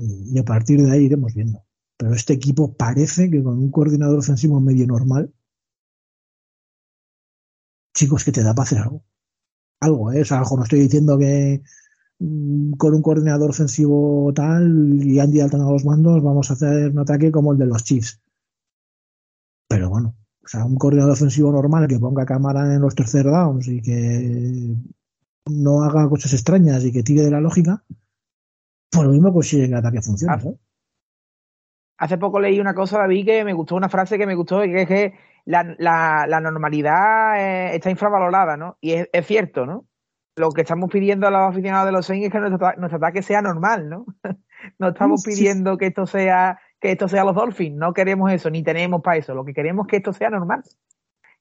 Y 0.00 0.38
a 0.38 0.44
partir 0.44 0.80
de 0.82 0.90
ahí 0.90 1.04
iremos 1.04 1.34
viendo. 1.34 1.62
Pero 1.96 2.14
este 2.14 2.32
equipo 2.32 2.72
parece 2.72 3.30
que 3.30 3.42
con 3.42 3.58
un 3.58 3.70
coordinador 3.70 4.18
ofensivo 4.20 4.60
medio 4.60 4.86
normal, 4.86 5.32
chicos, 7.98 8.24
que 8.24 8.32
te 8.32 8.42
da 8.42 8.54
para 8.54 8.64
hacer 8.64 8.78
algo. 8.78 9.02
Algo, 9.80 10.12
¿eh? 10.12 10.22
O 10.22 10.24
sea, 10.24 10.40
no 10.40 10.62
estoy 10.62 10.80
diciendo 10.80 11.18
que 11.18 11.62
mm, 12.20 12.72
con 12.74 12.94
un 12.94 13.02
coordinador 13.02 13.50
ofensivo 13.50 14.32
tal 14.34 15.00
y 15.02 15.18
Andy 15.18 15.38
Dalton 15.38 15.62
a 15.62 15.70
los 15.70 15.84
mandos 15.84 16.22
vamos 16.22 16.50
a 16.50 16.54
hacer 16.54 16.90
un 16.90 16.98
ataque 17.00 17.30
como 17.32 17.52
el 17.52 17.58
de 17.58 17.66
los 17.66 17.84
Chiefs. 17.84 18.20
Pero 19.68 19.90
bueno, 19.90 20.14
o 20.44 20.48
sea, 20.48 20.64
un 20.64 20.76
coordinador 20.76 21.12
ofensivo 21.12 21.52
normal 21.52 21.88
que 21.88 21.98
ponga 21.98 22.24
cámara 22.24 22.74
en 22.74 22.80
los 22.80 22.94
tercer 22.94 23.24
downs 23.24 23.68
y 23.68 23.82
que 23.82 24.74
no 25.46 25.82
haga 25.82 26.08
cosas 26.08 26.32
extrañas 26.32 26.84
y 26.84 26.92
que 26.92 27.02
tire 27.02 27.22
de 27.22 27.30
la 27.30 27.40
lógica, 27.40 27.84
pues 28.90 29.04
lo 29.04 29.12
mismo 29.12 29.32
consigue 29.32 29.64
que 29.64 29.72
el 29.72 29.78
ataque 29.78 30.02
funcione. 30.02 30.34
Ah. 30.34 30.40
¿sabes? 30.40 30.58
Hace 31.98 32.16
poco 32.16 32.38
leí 32.38 32.60
una 32.60 32.74
cosa, 32.74 32.98
David, 32.98 33.26
que 33.26 33.44
me 33.44 33.52
gustó, 33.52 33.74
una 33.74 33.88
frase 33.88 34.18
que 34.18 34.26
me 34.26 34.36
gustó, 34.36 34.60
que 34.60 34.82
es 34.82 34.88
que 34.88 35.14
la, 35.48 35.74
la, 35.78 36.26
la 36.28 36.40
normalidad 36.40 37.36
eh, 37.40 37.74
está 37.76 37.90
infravalorada, 37.90 38.56
¿no? 38.56 38.76
Y 38.80 38.92
es, 38.92 39.08
es 39.12 39.26
cierto, 39.26 39.64
¿no? 39.64 39.86
Lo 40.36 40.50
que 40.50 40.60
estamos 40.60 40.90
pidiendo 40.90 41.26
a 41.26 41.30
los 41.30 41.40
aficionados 41.40 41.86
de 41.86 41.92
los 41.92 42.06
Saints 42.06 42.26
es 42.26 42.32
que 42.32 42.38
nuestro, 42.38 42.66
ata- 42.66 42.76
nuestro 42.78 42.98
ataque 42.98 43.22
sea 43.22 43.40
normal, 43.40 43.88
¿no? 43.88 44.04
no 44.78 44.88
estamos 44.88 45.22
pidiendo 45.24 45.76
que 45.78 45.86
esto 45.86 46.06
sea 46.06 46.58
que 46.80 46.92
esto 46.92 47.08
sea 47.08 47.24
los 47.24 47.34
Dolphins, 47.34 47.76
no 47.76 47.92
queremos 47.92 48.30
eso, 48.30 48.50
ni 48.50 48.62
tenemos 48.62 49.00
para 49.02 49.16
eso. 49.16 49.34
Lo 49.34 49.44
que 49.44 49.52
queremos 49.54 49.86
es 49.86 49.90
que 49.90 49.96
esto 49.96 50.12
sea 50.12 50.30
normal. 50.30 50.62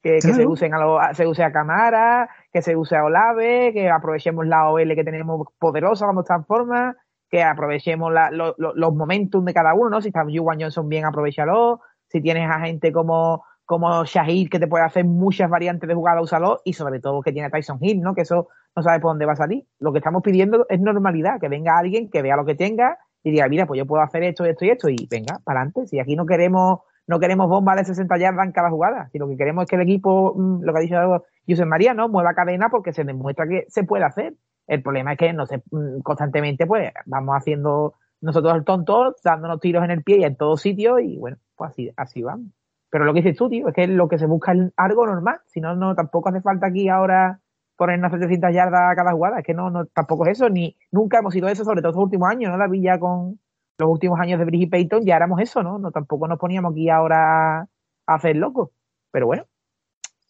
Que, 0.01 0.13
que 0.13 0.21
se 0.33 0.47
usen 0.47 0.73
a 0.73 0.79
lo- 0.79 0.99
se 1.13 1.27
use 1.27 1.43
a 1.43 1.51
Camara, 1.51 2.29
que 2.53 2.61
se 2.61 2.75
use 2.75 2.95
a 2.95 3.03
Olave, 3.03 3.71
que 3.73 3.89
aprovechemos 3.89 4.47
la 4.47 4.69
OL 4.69 4.95
que 4.95 5.03
tenemos 5.03 5.47
poderosa 5.59 6.05
cuando 6.05 6.21
está 6.21 6.35
en 6.35 6.45
forma, 6.45 6.95
que 7.29 7.43
aprovechemos 7.43 8.11
la- 8.13 8.31
lo- 8.31 8.55
lo- 8.57 8.73
los 8.73 8.95
momentum 8.95 9.43
de 9.43 9.53
cada 9.53 9.73
uno, 9.73 9.89
¿no? 9.89 10.01
Si 10.01 10.07
está 10.07 10.23
Juwan 10.23 10.59
Johnson 10.61 10.87
bien, 10.87 11.03
aprovechalo. 11.05 11.81
Si 12.07 12.21
tienes 12.21 12.49
a 12.49 12.59
gente 12.61 12.91
como, 12.93 13.43
como 13.67 14.06
Shahid 14.06 14.49
que 14.49 14.60
te 14.60 14.67
puede 14.67 14.86
hacer 14.86 15.03
muchas 15.03 15.49
variantes 15.49 15.89
de 15.89 15.93
jugada, 15.93 16.21
úsalo. 16.21 16.62
Y 16.63 16.71
sobre 16.73 17.01
todo 17.01 17.21
que 17.21 17.34
tiene 17.34 17.49
Tyson 17.49 17.77
Hill, 17.82 18.01
¿no? 18.01 18.15
Que 18.15 18.21
eso 18.21 18.47
no 18.75 18.82
sabe 18.82 19.01
por 19.01 19.12
dónde 19.12 19.25
va 19.25 19.34
a 19.34 19.36
salir. 19.36 19.65
Lo 19.80 19.91
que 19.91 19.99
estamos 19.99 20.23
pidiendo 20.23 20.65
es 20.69 20.80
normalidad, 20.80 21.39
que 21.39 21.49
venga 21.49 21.77
alguien 21.77 22.10
que 22.10 22.21
vea 22.21 22.38
lo 22.38 22.45
que 22.45 22.56
tenga 22.56 22.97
y 23.23 23.32
diga, 23.32 23.49
mira, 23.49 23.65
pues 23.67 23.77
yo 23.77 23.86
puedo 23.86 24.01
hacer 24.01 24.23
esto, 24.23 24.45
esto 24.45 24.63
y 24.63 24.69
esto, 24.69 24.89
y 24.89 24.95
venga, 25.12 25.39
para 25.43 25.60
adelante. 25.60 25.86
Si 25.88 25.99
aquí 25.99 26.15
no 26.15 26.25
queremos, 26.25 26.80
no 27.08 27.19
queremos 27.19 27.49
bombas 27.49 27.75
de 27.75 27.84
60 27.84 28.17
yardas 28.17 28.45
en 28.45 28.53
cada 28.53 28.69
jugada, 28.69 29.10
si 29.12 29.17
lo 29.17 29.27
que 29.27 29.36
queremos 29.36 29.63
es 29.63 29.69
que 29.69 29.75
el 29.75 29.82
equipo, 29.82 30.34
mm, 30.34 30.63
lo 30.63 30.71
que 30.71 30.80
ha 30.80 30.82
dicho 30.82 31.25
José 31.45 31.65
María, 31.65 31.93
¿no? 31.93 32.08
Mueva 32.08 32.34
cadena 32.34 32.69
porque 32.69 32.93
se 32.93 33.03
demuestra 33.03 33.47
que 33.47 33.65
se 33.67 33.84
puede 33.84 34.06
hacer. 34.06 34.34
El 34.65 34.82
problema 34.82 35.12
es 35.13 35.19
que 35.19 35.34
no 35.34 35.45
se, 35.45 35.58
mm, 35.58 35.99
constantemente, 36.03 36.65
pues, 36.65 36.93
vamos 37.06 37.36
haciendo 37.36 37.95
nosotros 38.21 38.56
el 38.56 38.63
tonto, 38.63 39.13
dándonos 39.23 39.60
tiros 39.60 39.84
en 39.84 39.91
el 39.91 40.03
pie 40.03 40.19
y 40.19 40.23
en 40.23 40.38
todos 40.38 40.62
sitios, 40.62 41.01
y 41.01 41.17
bueno, 41.17 41.38
pues 41.58 41.71
así, 41.71 41.91
así 41.97 42.23
vamos. 42.23 42.56
Pero 42.89 43.06
lo 43.06 43.13
que 43.13 43.21
dices 43.21 43.38
tú, 43.38 43.50
tío, 43.50 43.67
es 43.67 43.73
que 43.73 43.88
lo 43.88 44.08
que 44.08 44.17
se 44.17 44.26
busca 44.26 44.54
es 44.54 44.71
algo 44.78 45.06
normal. 45.06 45.39
Si 45.47 45.60
no, 45.60 45.76
no, 45.76 45.95
tampoco 45.95 46.30
hace 46.30 46.41
falta 46.41 46.67
aquí 46.67 46.89
ahora 46.89 47.39
ponernos 47.76 48.12
700 48.12 48.54
yardas 48.54 48.91
a 48.91 48.95
cada 48.95 49.12
jugada. 49.13 49.39
Es 49.39 49.45
que 49.45 49.54
no, 49.54 49.69
no, 49.69 49.86
tampoco 49.86 50.26
es 50.26 50.32
eso, 50.34 50.50
ni 50.50 50.76
nunca 50.91 51.19
hemos 51.19 51.34
sido 51.34 51.47
eso, 51.47 51.63
sobre 51.63 51.82
todo 51.82 51.91
estos 51.91 52.04
últimos 52.04 52.30
años, 52.30 52.52
¿no? 52.52 52.58
La 52.58 52.69
ya 52.73 53.00
con 53.00 53.39
los 53.78 53.89
últimos 53.89 54.19
años 54.19 54.39
de 54.39 54.45
Brigitte 54.45 54.71
Payton 54.71 55.06
ya 55.06 55.15
éramos 55.15 55.39
eso, 55.41 55.62
¿no? 55.62 55.78
No 55.78 55.91
tampoco 55.91 56.28
nos 56.28 56.39
poníamos 56.39 56.71
aquí 56.71 56.89
ahora 56.89 57.60
a 57.62 57.67
hacer 58.08 58.36
locos. 58.36 58.69
Pero 59.12 59.28
bueno, 59.28 59.45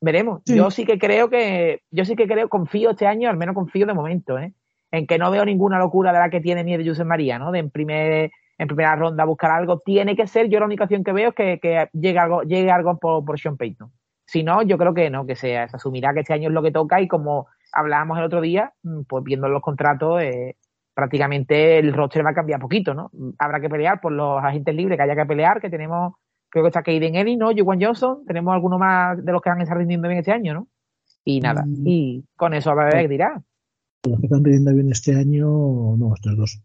Veremos. 0.02 0.42
Sí. 0.46 0.56
Yo 0.56 0.70
sí 0.70 0.86
que 0.86 1.00
creo 1.00 1.30
que, 1.30 1.82
yo 1.92 2.06
sí 2.06 2.16
que 2.16 2.28
creo, 2.28 2.50
confío 2.50 2.92
este 2.92 3.08
año, 3.08 3.30
al 3.30 3.38
menos 3.38 3.56
confío 3.56 3.86
de 3.86 3.94
momento, 3.94 4.38
¿eh? 4.38 4.54
En 4.92 5.08
que 5.08 5.18
no 5.18 5.32
veo 5.32 5.44
ninguna 5.44 5.80
locura 5.80 6.14
de 6.14 6.20
la 6.20 6.30
que 6.30 6.40
tiene 6.40 6.64
ni 6.64 6.78
de 6.78 6.88
Josep 6.88 7.06
María, 7.06 7.40
¿no? 7.40 7.52
De 7.52 7.60
en 7.60 7.70
primer, 7.72 8.32
en 8.58 8.68
primera 8.68 8.96
ronda 8.96 9.26
buscar 9.26 9.52
algo. 9.52 9.80
Tiene 9.80 10.16
que 10.16 10.28
ser, 10.28 10.50
yo 10.50 10.60
la 10.60 10.66
única 10.66 10.86
opción 10.86 11.04
que 11.04 11.14
veo 11.14 11.30
es 11.30 11.36
que, 11.36 11.60
que 11.62 11.90
llegue 11.94 12.20
algo, 12.20 12.44
llegue 12.44 12.72
algo 12.72 12.98
por, 12.98 13.24
por 13.24 13.40
Sean 13.40 13.58
Payton. 13.58 13.92
Si 14.26 14.44
no, 14.44 14.62
yo 14.62 14.78
creo 14.78 14.94
que 14.94 15.10
no, 15.10 15.26
que 15.26 15.36
se, 15.36 15.50
se 15.70 15.76
asumirá 15.76 16.14
que 16.14 16.20
este 16.22 16.34
año 16.34 16.50
es 16.50 16.54
lo 16.54 16.62
que 16.62 16.72
toca 16.72 17.00
y 17.00 17.08
como 17.08 17.48
hablábamos 17.72 18.18
el 18.18 18.26
otro 18.26 18.42
día, 18.42 18.74
mm, 18.84 19.04
pues 19.08 19.24
viendo 19.24 19.48
los 19.48 19.62
contratos, 19.62 20.22
eh, 20.22 20.58
prácticamente 20.94 21.78
el 21.78 21.94
roster 21.94 22.26
va 22.26 22.32
a 22.32 22.34
cambiar 22.34 22.60
poquito, 22.60 22.94
¿no? 22.94 23.12
Habrá 23.38 23.62
que 23.62 23.70
pelear 23.70 24.02
por 24.02 24.12
los 24.12 24.44
agentes 24.44 24.74
libres 24.76 24.98
que 24.98 25.04
haya 25.04 25.16
que 25.16 25.26
pelear, 25.26 25.62
que 25.62 25.70
tenemos, 25.70 26.16
creo 26.50 26.64
que 26.64 26.70
está 26.70 26.82
Kaden 26.82 27.16
Eddy, 27.16 27.38
¿no? 27.38 27.52
Juwan 27.56 27.80
Johnson, 27.82 28.26
tenemos 28.26 28.54
alguno 28.54 28.80
más 28.80 29.24
de 29.24 29.32
los 29.32 29.42
que 29.42 29.50
han 29.50 29.62
estado 29.62 29.80
rindiendo 29.80 30.08
bien 30.08 30.20
este 30.20 30.32
año, 30.32 30.54
¿no? 30.56 30.68
Y 31.24 31.40
nada, 31.40 31.64
Mm. 31.66 31.84
y 31.86 32.26
con 32.36 32.54
eso 32.54 32.72
a 32.72 32.76
ver 32.76 32.94
qué 32.94 33.08
dirá. 33.08 33.42
Los 34.10 34.20
que 34.20 34.26
están 34.26 34.44
rindiendo 34.44 34.74
bien 34.74 34.92
este 34.92 35.16
año, 35.16 35.46
no, 35.98 36.14
estos 36.16 36.36
dos. 36.36 36.62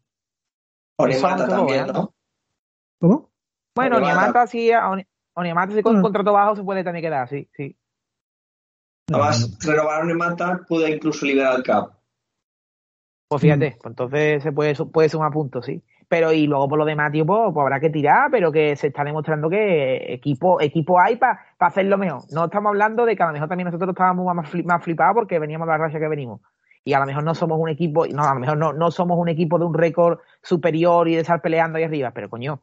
Onimata 0.97 1.49
también, 1.49 1.87
¿no? 1.89 2.15
¿Cómo? 3.01 3.31
Bueno. 3.75 3.97
Oniamata 3.97 4.47
sí, 4.47 4.71
Oni- 4.73 5.07
Oniamata 5.35 5.73
sí 5.73 5.83
con 5.83 5.91
un 5.97 6.03
Bueno. 6.03 6.09
contrato 6.09 6.33
bajo 6.33 6.57
se 6.57 6.63
puede 6.63 6.85
también 6.85 7.05
quedar, 7.05 7.29
sí, 7.29 7.49
sí. 7.55 7.77
Además, 9.11 9.59
renovar 9.65 10.01
a 10.01 10.05
Onimata 10.05 10.61
puede 10.69 10.91
incluso 10.91 11.27
liberar 11.27 11.57
el 11.57 11.63
cap. 11.63 11.93
Pues 13.29 13.41
fíjate, 13.43 13.77
pues 13.81 13.93
entonces 13.93 14.43
se 14.43 14.53
puede, 14.53 14.75
puede 14.93 15.09
sumar 15.09 15.33
puntos, 15.33 15.65
sí. 15.67 15.83
Pero 16.09 16.31
y 16.33 16.47
luego 16.47 16.69
por 16.69 16.79
lo 16.79 16.85
demás, 16.85 17.11
tío, 17.11 17.25
pues, 17.25 17.41
pues 17.55 17.63
habrá 17.63 17.81
que 17.81 17.89
tirar, 17.89 18.31
pero 18.31 18.53
que 18.53 18.77
se 18.77 18.89
está 18.89 19.03
demostrando 19.03 19.49
que 19.49 20.13
equipo, 20.13 20.61
equipo 20.61 21.01
hay 21.01 21.17
para 21.17 21.41
hacerlo 21.59 21.97
mejor. 21.97 22.21
No 22.31 22.45
estamos 22.45 22.69
hablando 22.69 23.07
de 23.07 23.17
que 23.17 23.23
a 23.23 23.27
lo 23.29 23.33
mejor 23.33 23.49
también 23.49 23.65
nosotros 23.67 23.89
estábamos 23.91 24.27
más 24.35 24.83
flipados 24.85 25.15
porque 25.15 25.39
veníamos 25.39 25.67
de 25.67 25.73
la 25.73 25.79
racha 25.79 25.99
que 25.99 26.09
venimos. 26.09 26.43
Y 26.85 26.95
a 26.95 26.99
lo 26.99 27.07
mejor 27.07 27.23
no 27.23 27.35
somos 27.35 27.59
un 27.61 27.69
equipo, 27.69 28.07
no, 28.07 28.25
a 28.25 28.35
lo 28.35 28.41
mejor 28.41 28.59
no, 28.59 28.73
no 28.73 28.91
somos 28.91 29.19
un 29.19 29.29
equipo 29.29 29.59
de 29.59 29.65
un 29.65 29.75
récord 29.75 30.19
superior 30.43 31.09
y 31.09 31.15
de 31.15 31.21
estar 31.21 31.41
peleando 31.41 31.79
ahí 31.79 31.85
arriba, 31.85 32.11
pero 32.13 32.29
coño, 32.29 32.61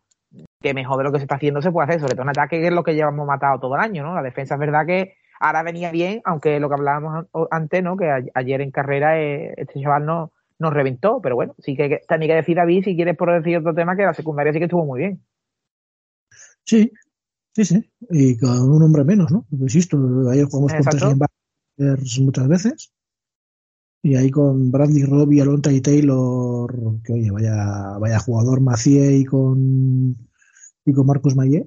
que 0.62 0.73
mejor 0.73 0.97
de 0.97 1.03
lo 1.05 1.12
que 1.12 1.19
se 1.19 1.23
está 1.23 1.36
haciendo 1.36 1.62
se 1.62 1.71
puede 1.71 1.88
hacer, 1.88 2.01
sobre 2.01 2.15
todo 2.15 2.23
en 2.23 2.29
ataque, 2.29 2.60
que 2.60 2.67
es 2.67 2.73
lo 2.73 2.84
que 2.84 2.95
llevamos 2.95 3.25
matado 3.25 3.60
todo 3.60 3.75
el 3.75 3.82
año, 3.82 4.03
¿no? 4.03 4.13
La 4.13 4.21
defensa 4.21 4.55
es 4.55 4.60
verdad 4.60 4.86
que 4.86 5.13
ahora 5.39 5.63
venía 5.63 5.89
bien, 5.91 6.21
aunque 6.25 6.60
lo 6.60 6.67
que 6.67 6.75
hablábamos 6.75 7.25
an- 7.34 7.47
antes, 7.49 7.82
¿no? 7.82 7.95
Que 7.95 8.29
ayer 8.34 8.62
en 8.62 8.71
carrera 8.71 9.21
eh, 9.21 9.53
este 9.55 9.82
chaval 9.82 10.05
no 10.05 10.34
nos 10.60 10.73
reventó, 10.73 11.21
pero 11.21 11.36
bueno, 11.36 11.55
sí 11.60 11.77
que 11.77 12.01
también 12.05 12.32
hay 12.32 12.36
que 12.36 12.41
decir 12.41 12.58
David, 12.58 12.84
si 12.84 12.95
quieres 12.97 13.15
por 13.15 13.32
decir 13.32 13.58
otro 13.58 13.73
tema, 13.73 13.95
que 13.95 14.03
la 14.03 14.13
secundaria 14.13 14.51
sí 14.51 14.60
que 14.60 14.65
estuvo 14.65 14.86
muy 14.86 14.99
bien. 14.99 15.23
Sí, 16.65 16.91
sí, 17.55 17.63
sí. 17.63 17.91
Y 18.10 18.38
con 18.38 18.69
un 18.69 18.84
hombre 18.84 19.05
menos, 19.05 19.32
¿no? 19.32 19.45
Insisto, 19.51 19.97
ayer 20.29 20.45
jugamos 20.45 20.73
con 20.73 20.84
tres 20.84 21.03
Exacto. 21.03 22.21
muchas 22.21 22.47
veces. 22.49 22.93
Y 24.01 24.15
ahí 24.15 24.31
con 24.31 24.71
Bradley 24.71 25.03
Robbie, 25.03 25.41
Alonta 25.41 25.71
y 25.71 25.81
Taylor, 25.81 26.71
que 27.03 27.13
oye, 27.13 27.31
vaya, 27.31 27.97
vaya 27.99 28.19
jugador 28.19 28.62
Macié 28.62 29.17
y 29.17 29.25
con 29.25 30.15
y 30.85 30.93
con 30.93 31.05
Marcus 31.05 31.35
Mayer. 31.35 31.65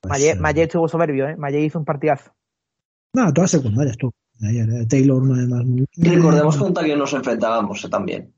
Pues, 0.00 0.22
eh, 0.22 0.38
estuvo 0.62 0.88
soberbio, 0.88 1.28
¿eh? 1.28 1.36
Mayer 1.36 1.62
hizo 1.62 1.78
un 1.78 1.84
partidazo. 1.84 2.32
Nada, 3.14 3.32
todas 3.32 3.50
secundarias 3.50 3.96
tú. 3.98 4.10
Ayer, 4.42 4.68
eh, 4.70 4.86
Taylor 4.86 5.22
una 5.22 5.40
de 5.40 5.46
más 5.48 5.64
muy 5.64 5.86
Y 5.92 6.08
recordemos 6.08 6.56
contra 6.56 6.84
quién 6.84 6.98
nos 6.98 7.12
enfrentábamos 7.12 7.84
eh, 7.84 7.88
también. 7.88 8.32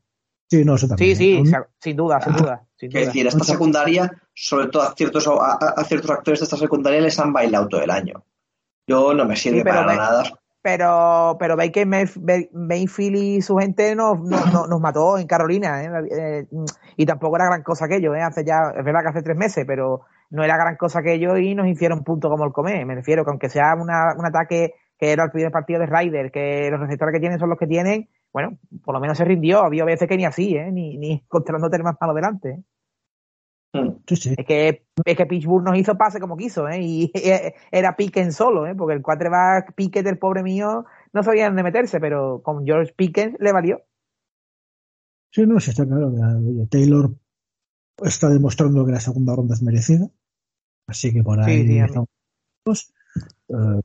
Sí, 0.50 0.64
no, 0.64 0.76
eso 0.76 0.86
Sí, 0.86 0.88
también. 0.90 1.16
sí, 1.16 1.46
sa- 1.46 1.68
sin 1.80 1.96
duda, 1.96 2.20
sin 2.20 2.32
duda. 2.34 2.66
Sin 2.76 2.90
Quiero 2.90 3.04
duda. 3.04 3.12
decir, 3.12 3.26
esta 3.26 3.44
secundaria, 3.44 4.22
sobre 4.34 4.68
todo 4.68 4.82
a 4.82 4.94
ciertos, 4.94 5.26
a, 5.28 5.52
a- 5.54 5.84
ciertos 5.84 6.10
actores 6.10 6.40
de 6.40 6.44
esta 6.44 6.56
secundaria 6.56 7.00
les 7.00 7.18
han 7.18 7.32
bailado 7.32 7.68
todo 7.68 7.82
el 7.82 7.90
año. 7.90 8.24
Yo 8.86 9.12
no 9.14 9.26
me 9.26 9.36
sirve 9.36 9.58
Sí, 9.58 9.64
para 9.64 9.84
nada. 9.94 10.22
Pero, 10.70 11.36
pero 11.40 11.56
Baker 11.56 11.86
Mayfield 11.86 13.16
y 13.16 13.40
su 13.40 13.56
gente 13.56 13.94
nos, 13.96 14.20
nos, 14.20 14.68
nos- 14.68 14.80
mató 14.80 15.16
en 15.16 15.26
Carolina, 15.26 15.82
¿eh? 15.82 15.90
Eh, 16.10 16.46
y 16.96 17.06
tampoco 17.06 17.36
era 17.36 17.46
gran 17.46 17.62
cosa 17.62 17.86
aquello, 17.86 18.14
¿eh? 18.14 18.20
Hace 18.20 18.44
ya, 18.44 18.74
es 18.76 18.84
verdad 18.84 19.00
que 19.02 19.08
hace 19.08 19.22
tres 19.22 19.36
meses, 19.36 19.64
pero 19.66 20.02
no 20.30 20.44
era 20.44 20.56
gran 20.58 20.76
cosa 20.76 20.98
aquello 20.98 21.38
y 21.38 21.54
nos 21.54 21.66
hicieron 21.68 22.04
punto 22.04 22.28
como 22.28 22.44
el 22.44 22.52
comer. 22.52 22.84
Me 22.84 22.94
refiero 22.96 23.24
que 23.24 23.30
aunque 23.30 23.48
sea 23.48 23.74
una- 23.76 24.14
un 24.14 24.26
ataque 24.26 24.74
que 24.98 25.12
era 25.12 25.24
el 25.24 25.30
primer 25.30 25.50
partido 25.52 25.80
de 25.80 25.86
Ryder, 25.86 26.30
que 26.30 26.68
los 26.70 26.80
receptores 26.80 27.14
que 27.14 27.20
tienen 27.20 27.38
son 27.38 27.48
los 27.48 27.58
que 27.58 27.66
tienen, 27.66 28.08
bueno, 28.30 28.58
por 28.84 28.94
lo 28.94 29.00
menos 29.00 29.16
se 29.16 29.24
rindió. 29.24 29.60
Había 29.64 29.84
veces 29.86 30.06
que 30.06 30.18
ni 30.18 30.26
así, 30.26 30.54
¿eh? 30.54 30.70
Ni, 30.70 30.98
ni 30.98 31.12
encontrándote 31.24 31.78
más 31.82 31.96
malo 31.98 32.12
delante. 32.12 32.58
¿Eh? 33.72 33.80
Mm. 33.80 34.02
Sí, 34.06 34.16
sí. 34.16 34.34
Es 34.36 34.46
que, 34.46 34.86
es 35.04 35.16
que 35.16 35.26
Pittsburgh 35.26 35.64
nos 35.64 35.78
hizo 35.78 35.96
pase 35.96 36.20
como 36.20 36.36
quiso, 36.36 36.68
¿eh? 36.68 36.80
Y 36.80 37.12
era 37.70 37.96
Pickens 37.96 38.36
solo, 38.36 38.66
¿eh? 38.66 38.74
Porque 38.74 38.94
el 38.94 39.02
quarterback 39.02 39.74
Pickett, 39.74 40.06
el 40.06 40.18
pobre 40.18 40.42
mío, 40.42 40.84
no 41.12 41.22
sabía 41.22 41.46
dónde 41.46 41.62
meterse, 41.62 42.00
pero 42.00 42.42
con 42.42 42.64
George 42.64 42.92
Pickens 42.94 43.36
le 43.40 43.52
valió. 43.52 43.82
Sí, 45.30 45.46
no, 45.46 45.60
sí 45.60 45.70
está 45.70 45.86
claro. 45.86 46.08
oye, 46.08 46.66
Taylor 46.70 47.14
está 48.02 48.28
demostrando 48.28 48.84
que 48.86 48.92
la 48.92 49.00
segunda 49.00 49.36
ronda 49.36 49.54
es 49.54 49.62
merecida. 49.62 50.08
Así 50.86 51.12
que 51.12 51.22
por 51.22 51.40
ahí 51.40 51.66
Sí, 51.66 51.78
estamos. 51.78 52.08
Eh, 53.48 53.80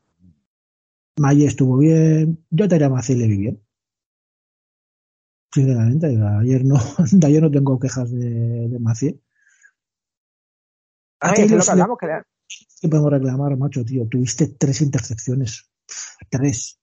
Maye 1.18 1.46
estuvo 1.46 1.78
bien. 1.78 2.44
Yo 2.50 2.68
te 2.68 2.90
Maciel 2.90 3.20
le 3.20 3.28
vi 3.28 3.38
bien. 3.38 3.62
Sinceramente, 5.54 6.08
ayer 6.08 6.66
no, 6.66 6.76
de 7.12 7.28
ayer 7.28 7.42
no 7.42 7.52
tengo 7.52 7.80
quejas 7.80 8.12
de, 8.12 8.70
de 8.70 8.80
Maciel. 8.80 9.22
Es 11.24 11.52
lo 11.52 11.64
que 11.64 11.72
hablamos, 11.72 11.98
¿Qué 12.82 12.90
podemos 12.90 13.12
reclamar, 13.12 13.58
macho, 13.58 13.86
tío? 13.86 14.08
Tuviste 14.08 14.48
tres 14.60 14.82
intercepciones. 14.82 15.72
Tres. 16.30 16.80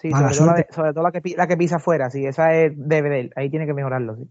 sí, 0.00 0.08
Mala 0.08 0.32
sobre 0.32 0.36
todo, 0.38 0.46
la, 0.46 0.52
de- 0.54 0.56
suerte. 0.62 0.74
sobre 0.74 0.92
todo 0.94 1.02
la 1.04 1.12
que, 1.12 1.36
la 1.36 1.46
que 1.46 1.56
pisa 1.56 1.76
afuera, 1.76 2.10
sí, 2.10 2.24
esa 2.24 2.54
es 2.54 2.72
de 2.76 3.30
ahí 3.36 3.50
tiene 3.50 3.66
que 3.66 3.74
mejorarlo, 3.74 4.16
sí. 4.16 4.30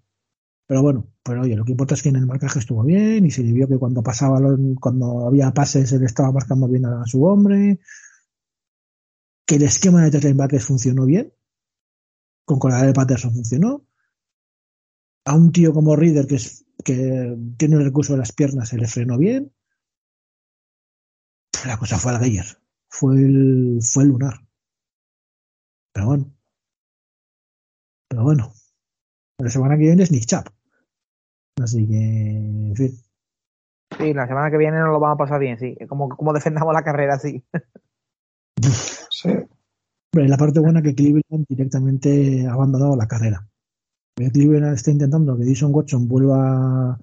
Pero 0.68 0.84
bueno, 0.84 1.08
pero 1.24 1.42
oye, 1.42 1.56
lo 1.56 1.66
que 1.66 1.72
importa 1.72 1.96
es 1.96 2.04
que 2.04 2.10
en 2.10 2.18
el 2.18 2.28
marcaje 2.28 2.60
estuvo 2.60 2.84
bien 2.84 3.26
y 3.26 3.32
se 3.32 3.42
le 3.42 3.52
vio 3.52 3.68
que 3.68 3.80
cuando 3.80 4.04
pasaba, 4.04 4.40
cuando 4.80 5.26
había 5.28 5.52
pases, 5.52 5.92
él 5.94 6.04
estaba 6.04 6.32
marcando 6.32 6.68
bien 6.68 6.86
a 6.86 7.04
su 7.06 7.24
hombre. 7.24 7.80
Que 9.48 9.56
el 9.56 9.64
esquema 9.64 10.04
de 10.04 10.12
tres 10.12 10.24
linebackers 10.26 10.66
funcionó 10.66 11.06
bien. 11.06 11.34
Con 12.46 12.60
Cordell 12.60 12.94
Patterson 12.94 13.34
funcionó. 13.34 13.84
A 15.26 15.34
un 15.36 15.52
tío 15.52 15.74
como 15.74 15.96
Reader, 15.96 16.28
que, 16.28 16.36
es, 16.36 16.66
que 16.84 17.38
tiene 17.58 17.76
el 17.76 17.84
recurso 17.84 18.14
de 18.14 18.20
las 18.20 18.32
piernas, 18.32 18.70
se 18.70 18.78
le 18.78 18.88
frenó 18.88 19.18
bien. 19.18 19.52
La 21.66 21.78
cosa 21.78 21.98
fue 21.98 22.12
al 22.14 22.20
Geyer. 22.20 22.46
Fue 22.90 23.16
el, 23.16 23.80
fue 23.82 24.04
el 24.04 24.10
lunar. 24.10 24.34
Pero 25.94 26.08
bueno. 26.08 26.34
Pero 28.08 28.24
bueno. 28.24 28.54
La 29.40 29.50
semana 29.50 29.76
que 29.76 29.84
viene 29.84 30.04
es 30.04 30.12
Nick 30.12 30.26
Chubb. 30.26 30.46
Así 31.62 31.88
que, 31.88 31.96
en 31.96 32.76
fin. 32.76 32.92
Sí, 33.98 34.14
la 34.14 34.28
semana 34.28 34.50
que 34.50 34.58
viene 34.58 34.80
nos 34.80 34.90
lo 34.90 35.00
vamos 35.00 35.16
a 35.16 35.18
pasar 35.18 35.40
bien, 35.40 35.60
sí. 35.60 35.76
Como, 35.88 36.10
como 36.10 36.34
defendamos 36.34 36.74
la 36.74 36.84
carrera, 36.84 37.20
sí. 37.20 37.44
Sí. 39.12 39.30
La 40.14 40.38
parte 40.38 40.60
buena 40.60 40.82
que 40.82 40.96
Cleveland 40.96 41.46
directamente 41.48 42.46
ha 42.48 42.54
abandonado 42.54 42.96
la 42.96 43.08
carrera. 43.08 43.48
Porque 44.20 44.32
Cleveland 44.32 44.76
está 44.76 44.92
intentando 44.92 45.38
que 45.38 45.46
Dishon 45.46 45.74
Watson 45.74 46.08
vuelva 46.08 47.00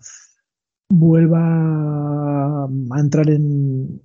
vuelva 0.91 1.41
a 2.65 3.01
entrar 3.01 3.29
en, 3.31 4.01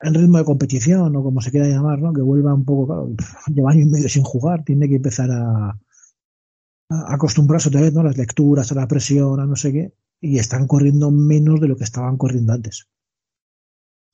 en 0.00 0.14
ritmo 0.14 0.38
de 0.38 0.44
competición 0.44 1.14
o 1.16 1.22
como 1.22 1.40
se 1.40 1.50
quiera 1.50 1.66
llamar, 1.68 1.98
¿no? 2.00 2.12
Que 2.12 2.22
vuelva 2.22 2.54
un 2.54 2.64
poco, 2.64 2.86
claro, 2.86 3.10
lleva 3.54 3.72
año 3.72 3.82
y 3.82 3.86
medio 3.86 4.08
sin 4.08 4.22
jugar, 4.22 4.64
tiene 4.64 4.88
que 4.88 4.96
empezar 4.96 5.30
a, 5.30 5.70
a 6.90 7.14
acostumbrarse 7.14 7.68
otra 7.68 7.80
vez, 7.82 7.92
¿no? 7.92 8.02
Las 8.02 8.16
lecturas, 8.16 8.70
a 8.72 8.74
la 8.76 8.88
presión, 8.88 9.40
a 9.40 9.46
no 9.46 9.56
sé 9.56 9.72
qué, 9.72 9.92
y 10.20 10.38
están 10.38 10.66
corriendo 10.66 11.10
menos 11.10 11.60
de 11.60 11.68
lo 11.68 11.76
que 11.76 11.84
estaban 11.84 12.16
corriendo 12.16 12.52
antes. 12.52 12.86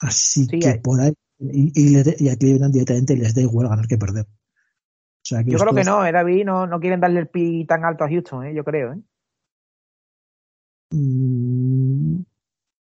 Así 0.00 0.46
Sí, 0.46 0.58
que 0.58 0.68
hay- 0.68 0.80
por 0.80 1.00
ahí, 1.00 1.12
y, 1.38 1.72
y, 1.98 2.02
y 2.18 2.28
a 2.28 2.36
Cleveland 2.36 2.72
directamente 2.72 3.16
les 3.16 3.34
da 3.34 3.42
igual 3.42 3.68
ganar 3.68 3.86
que 3.86 3.98
perder. 3.98 4.26
Sea, 5.24 5.42
Yo 5.42 5.58
creo 5.58 5.74
que 5.74 5.80
es- 5.82 5.86
no, 5.86 6.04
eh, 6.04 6.12
David, 6.12 6.44
no, 6.44 6.66
no 6.66 6.80
quieren 6.80 7.00
darle 7.00 7.20
el 7.20 7.28
pi 7.28 7.64
tan 7.64 7.84
alto 7.84 8.04
a 8.04 8.08
Houston, 8.08 8.46
eh, 8.46 8.54
yo 8.54 8.64
creo, 8.64 8.92
eh. 8.94 8.98
Mm, 10.92 12.22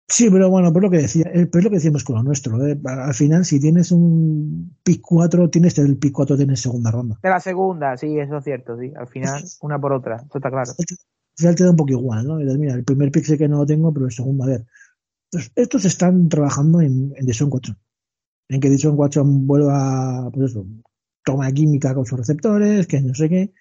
Sí, 0.10 0.30
pero 0.30 0.50
bueno, 0.50 0.72
pero 0.72 0.84
lo 0.86 0.90
que 0.90 1.00
decía, 1.00 1.26
eh, 1.34 1.50
es 1.54 1.64
lo 1.64 1.70
que 1.70 1.76
decíamos 1.76 2.06
con 2.06 2.16
lo 2.16 2.24
nuestro. 2.24 2.66
eh. 2.66 2.80
Al 2.86 3.14
final, 3.14 3.44
si 3.44 3.60
tienes 3.60 3.92
un 3.92 4.78
pick 4.82 5.02
4, 5.02 5.50
tienes 5.50 5.78
el 5.80 5.98
pick 5.98 6.14
4 6.14 6.38
tienes 6.38 6.62
segunda 6.62 6.92
ronda. 6.92 7.20
De 7.22 7.30
la 7.30 7.42
segunda, 7.42 7.98
sí, 7.98 8.18
eso 8.18 8.38
es 8.38 8.44
cierto, 8.46 8.78
sí. 8.80 8.94
Al 8.96 9.08
final, 9.08 9.44
una 9.62 9.80
por 9.80 9.92
otra, 9.92 10.16
eso 10.18 10.38
está 10.38 10.50
claro. 10.50 10.72
Al 10.80 10.86
final 11.36 11.56
te 11.56 11.64
da 11.66 11.72
un 11.72 11.76
poco 11.76 11.92
igual, 11.92 12.26
¿no? 12.26 12.36
Mira, 12.38 12.74
el 12.74 12.86
primer 12.86 13.12
pick 13.12 13.26
sé 13.26 13.38
que 13.38 13.50
no 13.50 13.58
lo 13.58 13.66
tengo, 13.66 13.94
pero 13.94 14.06
el 14.06 14.12
segundo, 14.14 14.46
a 14.46 14.48
ver. 14.48 14.66
Entonces, 15.30 15.52
estos 15.56 15.84
están 15.84 16.30
trabajando 16.30 16.80
en, 16.80 17.14
en 17.18 17.26
Dishon 17.26 17.50
Watson. 17.52 17.78
En 18.50 18.62
que 18.62 18.70
Dishon 18.70 18.98
Watson 18.98 19.46
vuelva, 19.46 20.30
pues 20.34 20.52
eso, 20.52 20.66
toma 21.28 21.52
química 21.52 21.94
con 21.94 22.06
sus 22.06 22.18
receptores, 22.18 22.88
que 22.88 23.02
no 23.02 23.14
sé 23.14 23.28
qué. 23.28 23.54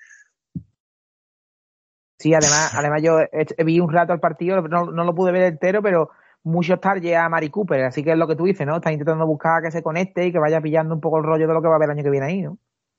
Sí, 2.18 2.32
además, 2.32 2.72
además 2.74 3.02
yo 3.02 3.18
vi 3.64 3.80
un 3.80 3.92
rato 3.92 4.12
el 4.12 4.20
partido, 4.20 4.62
no, 4.62 4.90
no 4.92 5.04
lo 5.04 5.14
pude 5.14 5.32
ver 5.32 5.42
entero, 5.42 5.82
pero 5.82 6.10
muchos 6.44 6.80
targets 6.80 7.16
a 7.16 7.28
Mari 7.28 7.50
Cooper, 7.50 7.84
así 7.84 8.04
que 8.04 8.12
es 8.12 8.18
lo 8.18 8.28
que 8.28 8.36
tú 8.36 8.44
dices, 8.44 8.64
¿no? 8.66 8.76
Está 8.76 8.92
intentando 8.92 9.26
buscar 9.26 9.62
que 9.62 9.72
se 9.72 9.82
conecte 9.82 10.26
y 10.26 10.32
que 10.32 10.38
vaya 10.38 10.60
pillando 10.60 10.94
un 10.94 11.00
poco 11.00 11.18
el 11.18 11.24
rollo 11.24 11.48
de 11.48 11.52
lo 11.52 11.60
que 11.60 11.68
va 11.68 11.74
a 11.74 11.76
haber 11.76 11.90
el 11.90 11.96
año 11.98 12.04
que 12.04 12.10
viene 12.10 12.26
ahí, 12.26 12.42
¿no? 12.42 12.58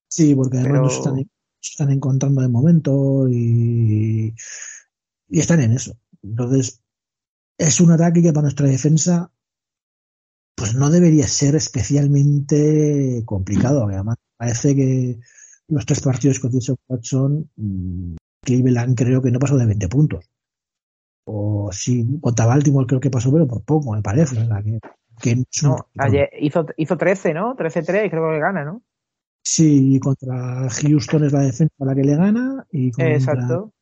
Sí, 0.09 0.35
porque 0.35 0.57
además 0.57 0.81
Pero- 0.81 0.87
están, 0.87 1.15
se 1.59 1.71
están 1.71 1.91
encontrando 1.91 2.41
de 2.41 2.49
momento 2.49 3.27
y, 3.29 4.35
y 5.29 5.39
están 5.39 5.61
en 5.61 5.71
eso. 5.71 5.93
Entonces, 6.21 6.83
es 7.57 7.79
un 7.81 7.91
ataque 7.91 8.21
que 8.21 8.33
para 8.33 8.43
nuestra 8.43 8.67
defensa 8.67 9.31
pues 10.57 10.73
no 10.73 10.89
debería 10.89 11.27
ser 11.27 11.55
especialmente 11.55 13.21
complicado. 13.25 13.87
Además, 13.87 14.17
parece 14.37 14.75
que 14.75 15.19
los 15.67 15.85
tres 15.85 16.01
partidos 16.01 16.39
con 16.39 16.51
Jason 16.51 16.75
Watson, 16.89 17.49
mm, 17.55 18.15
Cleveland 18.43 18.97
creo 18.97 19.21
que 19.21 19.29
no 19.29 19.37
pasó 19.37 19.55
de 19.55 19.67
20 19.67 19.87
puntos. 19.87 20.25
O 21.25 21.69
si 21.71 22.19
contra 22.19 22.47
Baltimore 22.47 22.87
creo 22.87 22.99
que 22.99 23.11
pasó, 23.11 23.31
pero 23.31 23.47
por 23.47 23.63
poco, 23.63 23.93
me 23.93 24.01
parece. 24.01 24.35
sea, 24.35 24.63
que, 24.63 24.79
que 25.21 25.43
no 25.61 25.77
ayer 25.99 26.29
hizo, 26.39 26.65
hizo 26.75 26.97
13, 26.97 27.35
¿no? 27.35 27.55
13-3 27.55 28.09
creo 28.09 28.31
que 28.31 28.39
gana, 28.39 28.65
¿no? 28.65 28.81
Sí, 29.43 29.99
contra 29.99 30.69
Houston 30.69 31.25
es 31.25 31.33
la 31.33 31.41
defensa 31.41 31.75
la 31.77 31.93
que 31.93 32.03
le 32.03 32.15
gana 32.15 32.65
y 32.71 32.91
contra 32.91 33.13
Exacto. 33.13 33.73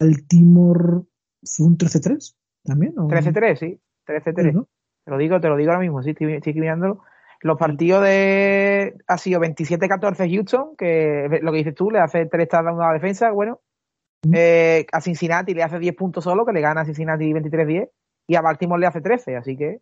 Baltimore 0.00 1.02
fue 1.44 1.66
un 1.66 1.78
13-3 1.78 2.34
también. 2.64 2.98
¿o? 2.98 3.06
13-3, 3.06 3.56
sí. 3.56 3.80
Sí, 4.06 4.12
13-3. 4.12 4.52
¿no? 4.52 4.68
Te 5.06 5.10
lo 5.12 5.18
digo, 5.18 5.40
te 5.40 5.48
lo 5.48 5.56
digo 5.56 5.70
ahora 5.70 5.80
mismo, 5.82 6.02
sí, 6.02 6.10
estoy, 6.10 6.34
estoy 6.34 6.52
mirándolo. 6.54 7.02
Los 7.40 7.56
partidos 7.56 8.02
de 8.02 8.96
ha 9.06 9.18
sido 9.18 9.40
27-14 9.40 10.28
Houston, 10.28 10.76
que 10.76 11.28
lo 11.42 11.52
que 11.52 11.58
dices 11.58 11.74
tú, 11.76 11.92
le 11.92 12.00
hace 12.00 12.26
tres 12.26 12.48
touchdowns 12.48 12.80
a 12.82 12.88
la 12.88 12.92
defensa, 12.94 13.30
bueno. 13.30 13.60
Eh, 14.32 14.84
a 14.90 15.00
Cincinnati 15.00 15.54
le 15.54 15.62
hace 15.62 15.78
10 15.78 15.94
puntos 15.94 16.24
solo, 16.24 16.44
que 16.44 16.52
le 16.52 16.60
gana 16.60 16.80
a 16.80 16.84
Cincinnati 16.84 17.32
23-10, 17.32 17.88
y 18.26 18.34
a 18.34 18.40
Baltimore 18.40 18.80
le 18.80 18.86
hace 18.88 19.00
13, 19.00 19.36
así 19.36 19.56
que, 19.56 19.80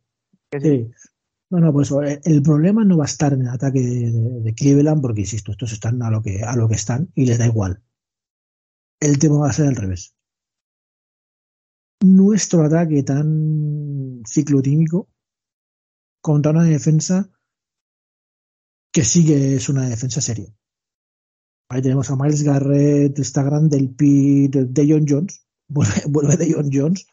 que 0.51 0.61
sí. 0.61 0.69
Sí. 0.95 1.09
No, 1.51 1.61
no, 1.61 1.73
pues 1.73 1.91
eh, 1.93 2.21
el 2.25 2.43
problema 2.43 2.85
no 2.85 2.99
va 2.99 3.05
a 3.05 3.07
estar 3.07 3.33
en 3.33 3.43
el 3.43 3.49
ataque 3.49 3.81
de, 3.81 4.11
de- 4.11 4.41
de 4.43 4.55
Cleveland, 4.55 5.01
porque 5.01 5.21
insisto, 5.23 5.53
estos 5.53 5.73
están 5.73 6.03
a 6.03 6.11
lo 6.11 6.21
que 6.21 6.43
a 6.43 6.55
lo 6.57 6.69
que 6.69 6.75
están 6.75 7.09
y 7.15 7.25
les 7.25 7.39
da 7.39 7.47
igual. 7.47 7.81
El 9.01 9.19
tema 9.19 9.39
va 9.39 9.49
a 9.49 9.53
ser 9.53 9.69
al 9.69 9.77
revés. 9.77 10.15
Nuestro 12.03 12.63
ataque 12.65 13.03
tan 13.03 14.23
ciclotímico 14.27 15.09
contra 16.25 16.53
una 16.53 16.65
defensa 16.65 17.29
que 18.91 19.05
sí 19.05 19.27
que 19.27 19.57
es 19.57 19.69
una 19.69 19.87
defensa 19.87 20.23
seria. 20.23 20.49
Ahí 21.69 21.83
tenemos 21.83 22.11
a 22.11 22.17
Miles 22.17 22.43
Garrett, 22.43 23.19
está 23.19 23.43
grande 23.43 23.77
el 23.77 23.95
Pete 23.95 24.65
de 24.65 24.87
John 24.89 25.05
Jones, 25.07 25.47
vuelve, 25.69 26.03
vuelve 26.09 26.37
de 26.39 26.51
John 26.51 26.71
Jones. 26.73 27.07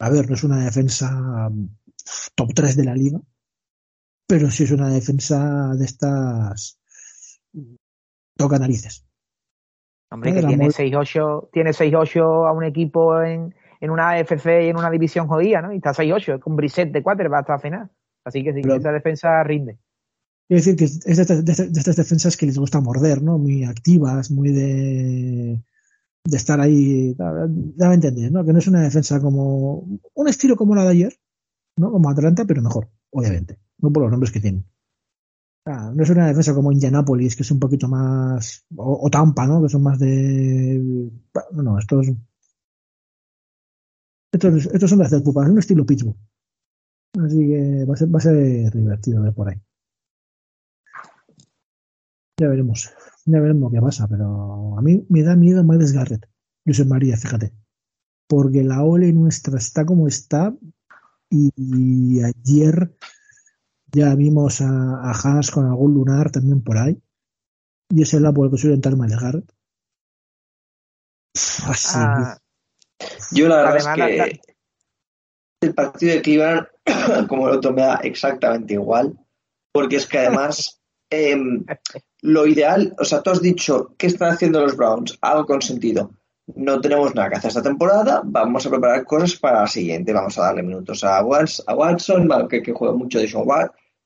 A 0.00 0.08
ver, 0.08 0.26
no 0.28 0.34
es 0.34 0.44
una 0.44 0.64
defensa 0.64 1.50
top 2.34 2.54
3 2.54 2.76
de 2.76 2.84
la 2.84 2.94
liga, 2.94 3.20
pero 4.26 4.50
sí 4.50 4.64
es 4.64 4.70
una 4.70 4.88
defensa 4.88 5.74
de 5.74 5.84
estas 5.84 6.80
toca 8.38 8.58
narices. 8.58 9.06
Hombre, 10.10 10.32
que 10.32 10.40
tiene 10.40 10.64
muy- 10.64 10.72
6-8, 10.72 11.50
tiene 11.52 11.72
6-8 11.72 12.48
a 12.48 12.52
un 12.52 12.64
equipo 12.64 13.20
en, 13.20 13.54
en 13.84 13.90
una 13.90 14.10
AFC 14.10 14.46
y 14.64 14.68
en 14.70 14.76
una 14.76 14.90
división 14.90 15.26
jodida, 15.28 15.60
¿no? 15.62 15.72
Y 15.72 15.76
está 15.76 15.92
6-8, 15.92 16.40
con 16.40 16.56
Brissett 16.56 16.90
de 16.92 17.02
quarterback 17.02 17.42
hasta 17.50 17.58
final. 17.58 17.90
Así 18.24 18.42
que 18.42 18.54
sí, 18.54 18.62
Pero- 18.62 18.76
esa 18.76 18.92
defensa 18.92 19.42
rinde. 19.44 19.78
Quiero 20.48 20.58
decir 20.58 20.76
que 20.76 20.84
es 20.84 21.00
de, 21.00 21.12
estas- 21.22 21.44
de 21.44 21.52
estas- 21.52 21.72
de 21.72 21.78
estas 21.80 21.96
defensas 21.96 22.36
que 22.36 22.46
les 22.46 22.58
gusta 22.58 22.80
morder, 22.80 23.22
¿no? 23.22 23.38
Muy 23.38 23.64
activas, 23.64 24.30
muy 24.30 24.50
de, 24.52 25.62
de 26.24 26.36
estar 26.36 26.60
ahí. 26.60 27.14
Ya 27.76 27.88
me 27.88 27.94
entendés, 27.94 28.30
¿no? 28.32 28.44
Que 28.44 28.52
no 28.52 28.58
es 28.58 28.66
una 28.66 28.82
defensa 28.82 29.20
como. 29.20 29.86
Un 30.14 30.28
estilo 30.28 30.56
como 30.56 30.74
la 30.74 30.84
de 30.84 30.90
ayer, 30.90 31.12
¿no? 31.78 31.90
Como 31.92 32.10
Atlanta, 32.10 32.44
pero 32.46 32.60
mejor, 32.62 32.88
obviamente. 33.10 33.58
No 33.78 33.90
por 33.92 34.02
los 34.02 34.10
nombres 34.12 34.32
que 34.32 34.40
tienen. 34.40 34.64
Sea, 35.66 35.90
no 35.94 36.02
es 36.02 36.10
una 36.10 36.26
defensa 36.26 36.54
como 36.54 36.72
Indianapolis, 36.72 37.36
que 37.36 37.42
es 37.42 37.50
un 37.50 37.58
poquito 37.58 37.88
más. 37.88 38.66
O, 38.76 39.06
o 39.06 39.10
Tampa, 39.10 39.46
¿no? 39.46 39.62
Que 39.62 39.68
son 39.70 39.82
más 39.82 39.98
de. 39.98 40.78
No, 41.52 41.62
no, 41.62 41.78
estos. 41.78 42.06
Estos, 44.34 44.66
estos 44.66 44.90
son 44.90 44.98
de 44.98 45.04
hacer 45.04 45.22
pupas, 45.22 45.48
un 45.48 45.60
estilo 45.60 45.86
Pittsburgh. 45.86 46.16
Así 47.24 47.38
que 47.38 47.84
va 47.84 47.94
a 47.94 47.96
ser, 47.96 48.12
va 48.12 48.18
a 48.18 48.22
ser 48.22 48.72
divertido 48.72 49.22
ver 49.22 49.32
por 49.32 49.48
ahí. 49.48 49.60
Ya 52.40 52.48
veremos. 52.48 52.90
Ya 53.26 53.38
veremos 53.38 53.72
qué 53.72 53.80
pasa, 53.80 54.08
pero 54.08 54.76
a 54.76 54.82
mí 54.82 55.06
me 55.08 55.22
da 55.22 55.36
miedo 55.36 55.62
Miles 55.62 55.92
Garrett. 55.92 56.28
José 56.66 56.84
María, 56.84 57.16
fíjate. 57.16 57.52
Porque 58.26 58.64
la 58.64 58.82
ole 58.82 59.12
nuestra 59.12 59.56
está 59.56 59.86
como 59.86 60.08
está. 60.08 60.52
Y, 61.30 62.20
ayer 62.20 62.96
ya 63.92 64.14
vimos 64.16 64.60
a, 64.60 64.66
a 64.68 65.12
Haas 65.12 65.52
con 65.52 65.66
algún 65.66 65.94
lunar 65.94 66.32
también 66.32 66.62
por 66.62 66.78
ahí. 66.78 67.00
Y 67.88 68.02
es 68.02 68.12
el 68.14 68.24
por 68.34 68.46
el 68.46 68.50
que 68.50 68.58
suele 68.58 68.74
entrar 68.74 68.96
Miles 68.96 69.20
Garrett. 69.20 69.52
Así. 71.34 71.94
Ah, 71.94 72.36
Yo 73.32 73.48
la 73.48 73.56
verdad 73.56 73.86
Además, 73.86 74.10
es 74.10 74.40
que 74.40 74.40
el 75.60 75.74
partido 75.74 76.14
de 76.14 76.22
Cleveland, 76.22 76.66
como 77.28 77.48
el 77.48 77.56
otro, 77.56 77.72
me 77.72 77.82
da 77.82 77.96
exactamente 78.02 78.74
igual, 78.74 79.18
porque 79.72 79.96
es 79.96 80.06
que 80.06 80.18
además 80.18 80.80
em, 81.10 81.64
lo 82.22 82.46
ideal, 82.46 82.94
o 82.98 83.04
sea, 83.04 83.22
tú 83.22 83.30
has 83.30 83.40
dicho, 83.42 83.94
¿qué 83.96 84.06
están 84.08 84.32
haciendo 84.32 84.60
los 84.60 84.76
Browns? 84.76 85.18
Algo 85.20 85.46
con 85.46 85.62
sentido. 85.62 86.10
No 86.56 86.78
tenemos 86.80 87.14
nada 87.14 87.30
que 87.30 87.36
hacer 87.36 87.48
esta 87.48 87.62
temporada, 87.62 88.20
vamos 88.22 88.66
a 88.66 88.70
preparar 88.70 89.04
cosas 89.04 89.34
para 89.36 89.62
la 89.62 89.66
siguiente, 89.66 90.12
vamos 90.12 90.36
a 90.38 90.42
darle 90.42 90.62
minutos 90.62 91.02
a, 91.02 91.22
Wats- 91.22 91.62
a 91.66 91.74
Watson, 91.74 92.28
que, 92.50 92.62
que 92.62 92.72
juega 92.72 92.94
mucho 92.94 93.18
de 93.18 93.26
Sean, 93.28 93.46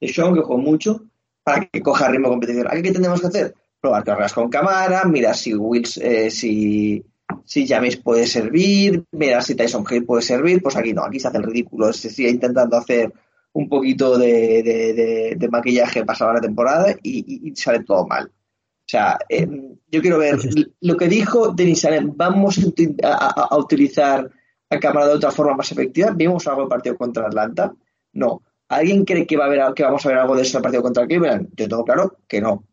de 0.01 0.09
Sean, 0.09 0.35
que 0.35 0.43
juega 0.43 0.63
mucho, 0.63 1.03
para 1.43 1.65
que 1.67 1.83
coja 1.83 2.09
ritmo 2.09 2.29
de 2.29 2.33
competición. 2.35 2.69
¿Aquí 2.71 2.83
qué 2.83 2.93
tenemos 2.93 3.21
que 3.21 3.27
hacer? 3.27 3.55
Probar 3.81 4.05
carreras 4.05 4.33
con 4.33 4.49
cámara, 4.49 5.03
mira 5.05 5.35
si 5.35 5.53
Wills, 5.55 5.97
eh, 5.97 6.31
si, 6.31 7.05
si 7.49 7.67
James 7.67 7.97
puede 7.97 8.27
servir, 8.27 9.05
mira 9.13 9.41
si 9.41 9.55
Tyson 9.55 9.85
Hill 9.91 10.05
puede 10.05 10.21
servir, 10.23 10.61
pues 10.63 10.77
aquí 10.77 10.93
no, 10.93 11.03
aquí 11.05 11.19
se 11.19 11.29
hace 11.29 11.39
el 11.39 11.45
ridículo, 11.45 11.93
se 11.95 12.11
sigue 12.11 12.29
intentando 12.31 12.77
hacer 12.77 13.11
un 13.55 13.69
poquito 13.69 14.19
de, 14.19 14.63
de, 14.63 14.93
de- 14.93 15.35
de 15.39 15.49
maquillaje 15.49 16.05
pasada 16.05 16.35
la 16.35 16.41
temporada 16.41 16.93
y, 17.03 17.19
y- 17.47 17.49
y 17.51 17.57
sale 17.57 17.83
todo 17.85 18.07
mal. 18.07 18.27
O 18.27 18.91
sea, 18.91 19.19
eh, 19.29 19.49
yo 19.91 20.01
quiero 20.03 20.19
ver 20.19 20.35
Pues 20.37 20.55
es- 20.55 20.69
lo 20.83 20.97
que 20.97 21.09
dijo 21.09 21.53
Denis 21.55 21.85
Allen, 21.87 22.13
vamos 22.17 22.59
a, 22.59 22.61
uti- 22.67 22.95
a- 23.03 23.15
a- 23.15 23.49
a 23.51 23.57
utilizar 23.57 24.31
a 24.71 24.79
cámara 24.79 25.07
de 25.09 25.15
otra 25.15 25.31
forma 25.31 25.55
más 25.57 25.73
efectiva. 25.73 26.11
¿Vimos 26.11 26.47
algo 26.47 26.61
del 26.61 26.69
partido 26.69 26.97
contra 26.99 27.27
Atlanta? 27.27 27.73
No. 28.13 28.43
¿Alguien 28.69 29.05
cree 29.07 29.27
que 29.27 29.37
va 29.39 29.45
a 29.45 29.47
haber 29.47 29.63
que 29.75 29.83
vamos 29.83 30.05
a 30.05 30.09
ver 30.11 30.19
algo 30.19 30.37
de 30.37 30.43
eso 30.43 30.57
en 30.57 30.61
el 30.61 30.63
partido 30.63 30.83
contra 30.83 31.07
Cleveland? 31.07 31.49
Yo 31.57 31.67
tengo 31.69 31.85
claro 31.85 32.19
que 32.29 32.41
no. 32.43 32.65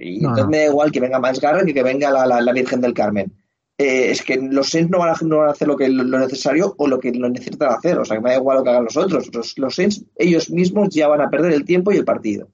Y 0.00 0.20
No, 0.20 0.30
entonces 0.30 0.44
no. 0.46 0.50
me 0.50 0.58
da 0.58 0.64
igual 0.66 0.90
que 0.90 1.00
venga 1.00 1.20
Miles 1.20 1.40
Garrett 1.40 1.66
que 1.66 1.74
que 1.74 1.82
venga 1.82 2.10
la, 2.10 2.24
la- 2.26 2.40
la 2.40 2.52
Virgen 2.54 2.80
del 2.80 2.94
Carmen. 2.94 3.30
Eh, 3.76 4.10
es 4.10 4.22
que 4.22 4.36
los 4.36 4.70
Saints 4.70 4.90
no 4.90 4.98
van, 4.98 5.10
a, 5.10 5.14
no 5.22 5.38
van 5.38 5.48
a 5.48 5.52
hacer 5.52 5.66
lo 5.66 5.76
que 5.76 5.88
lo 5.88 6.18
necesario 6.18 6.74
o 6.78 6.86
lo 6.86 7.00
que 7.00 7.12
lo 7.12 7.28
necesitan 7.28 7.72
hacer. 7.72 7.98
O 7.98 8.04
sea, 8.04 8.16
que 8.16 8.22
me 8.22 8.30
da 8.30 8.36
igual 8.36 8.58
lo 8.58 8.64
que 8.64 8.70
hagan 8.70 8.84
los 8.84 8.96
otros. 8.96 9.34
Los, 9.34 9.58
los 9.58 9.74
Saints, 9.74 10.04
ellos 10.16 10.50
mismos 10.50 10.90
ya 10.90 11.08
van 11.08 11.20
a 11.20 11.30
perder 11.30 11.52
el 11.52 11.64
tiempo 11.64 11.92
y 11.92 11.96
el 11.96 12.04
partido. 12.04 12.48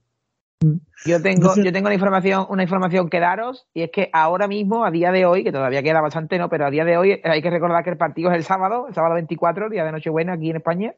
Yo 1.07 1.23
tengo, 1.23 1.55
yo 1.57 1.73
tengo 1.73 1.87
una 1.87 1.95
información, 1.95 2.47
una 2.51 2.63
información 2.63 3.09
que 3.09 3.21
daros, 3.21 3.67
y 3.73 3.83
es 3.83 3.91
que 3.91 4.11
ahora 4.13 4.47
mismo, 4.47 4.85
a 4.85 4.91
día 4.91 5.11
de 5.11 5.25
hoy, 5.25 5.43
que 5.43 5.53
todavía 5.53 5.83
queda 5.83 6.03
bastante, 6.03 6.39
¿no? 6.39 6.51
Pero 6.51 6.67
a 6.67 6.71
día 6.71 6.85
de 6.85 6.99
hoy 6.99 7.21
hay 7.25 7.41
que 7.41 7.49
recordar 7.49 7.83
que 7.83 7.91
el 7.91 7.97
partido 7.97 8.31
es 8.31 8.37
el 8.37 8.45
sábado, 8.45 8.87
el 8.89 8.95
sábado 8.95 9.15
24, 9.15 9.67
el 9.67 9.71
día 9.71 9.85
de 9.85 9.93
Nochebuena 9.93 10.35
aquí 10.35 10.51
en 10.51 10.57
España. 10.57 10.95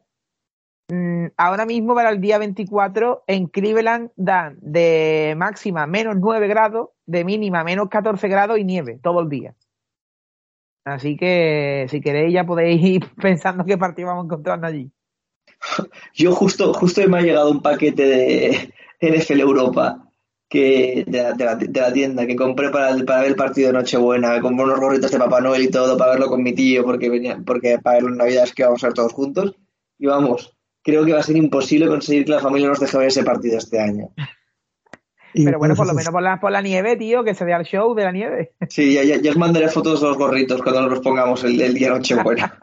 Mm, 0.89 1.27
ahora 1.37 1.65
mismo 1.65 1.95
para 1.95 2.09
el 2.09 2.19
día 2.19 2.37
24 2.37 3.23
en 3.27 3.47
Cleveland 3.47 4.11
dan 4.17 4.57
de 4.61 5.33
máxima 5.37 5.87
menos 5.87 6.17
9 6.19 6.47
grados, 6.49 6.89
de 7.05 7.23
mínima 7.23 7.63
menos 7.63 7.87
14 7.87 8.27
grados 8.27 8.59
y 8.59 8.65
nieve 8.65 8.99
todo 9.01 9.21
el 9.21 9.29
día. 9.29 9.55
Así 10.85 11.15
que 11.15 11.87
si 11.89 12.01
queréis 12.01 12.33
ya 12.33 12.45
podéis 12.45 12.81
ir 12.83 13.05
pensando 13.21 13.65
qué 13.65 13.77
partido 13.77 14.09
vamos 14.09 14.27
a 14.45 14.53
allí. 14.65 14.91
Yo 16.13 16.33
justo, 16.33 16.73
justo 16.73 17.07
me 17.07 17.19
ha 17.19 17.21
llegado 17.21 17.51
un 17.51 17.61
paquete 17.61 18.03
de 18.05 18.73
NFL 19.01 19.39
Europa 19.39 20.09
que 20.49 21.03
de 21.07 21.23
la, 21.23 21.93
tienda 21.93 22.27
que 22.27 22.35
compré 22.35 22.69
para, 22.69 22.91
el- 22.91 23.05
para 23.05 23.21
ver 23.21 23.29
el 23.29 23.35
partido 23.35 23.67
de 23.67 23.73
Nochebuena. 23.73 24.39
Compré 24.39 24.65
unos 24.65 24.79
gorritos 24.79 25.09
de 25.09 25.17
Papá 25.17 25.41
Noel 25.41 25.63
y 25.63 25.71
todo 25.71 25.97
para 25.97 26.11
verlo 26.11 26.27
con 26.27 26.43
mi 26.43 26.53
tío 26.53 26.83
porque 26.83 27.09
venía, 27.09 27.39
porque 27.43 27.79
para 27.79 27.95
ver 27.95 28.03
las 28.03 28.17
navidades 28.17 28.53
que 28.53 28.63
vamos 28.63 28.83
a 28.83 28.87
ver 28.87 28.93
todos 28.93 29.13
juntos. 29.13 29.55
Y 29.97 30.05
vamos, 30.05 30.55
creo 30.83 31.05
que 31.05 31.13
va 31.13 31.19
a 31.21 31.23
ser 31.23 31.37
imposible 31.37 31.87
conseguir 31.87 32.25
que 32.25 32.31
la 32.33 32.39
familia 32.39 32.67
nos 32.67 32.79
deje 32.79 32.97
ver 32.97 33.07
ese 33.07 33.23
partido 33.23 33.57
este 33.57 33.79
año. 33.79 34.09
Y 35.33 35.45
Pero 35.45 35.57
bueno, 35.57 35.75
por 35.75 35.87
lo 35.87 35.93
pues, 35.93 36.03
menos 36.05 36.11
por 36.13 36.21
la, 36.21 36.39
por 36.39 36.51
la 36.51 36.61
nieve, 36.61 36.95
tío, 36.95 37.23
que 37.23 37.33
se 37.33 37.43
vea 37.43 37.57
el 37.57 37.65
show 37.65 37.95
de 37.95 38.03
la 38.03 38.11
nieve. 38.11 38.53
Sí, 38.69 38.93
ya, 38.93 39.03
ya, 39.03 39.19
ya 39.21 39.31
os 39.31 39.37
mandaré 39.37 39.67
fotos 39.69 40.01
de 40.01 40.07
los 40.07 40.17
gorritos 40.17 40.61
cuando 40.61 40.81
nos 40.81 40.91
los 40.91 40.99
pongamos 40.99 41.43
el, 41.43 41.59
el 41.59 41.73
día 41.73 41.89
Nochebuena. 41.89 42.59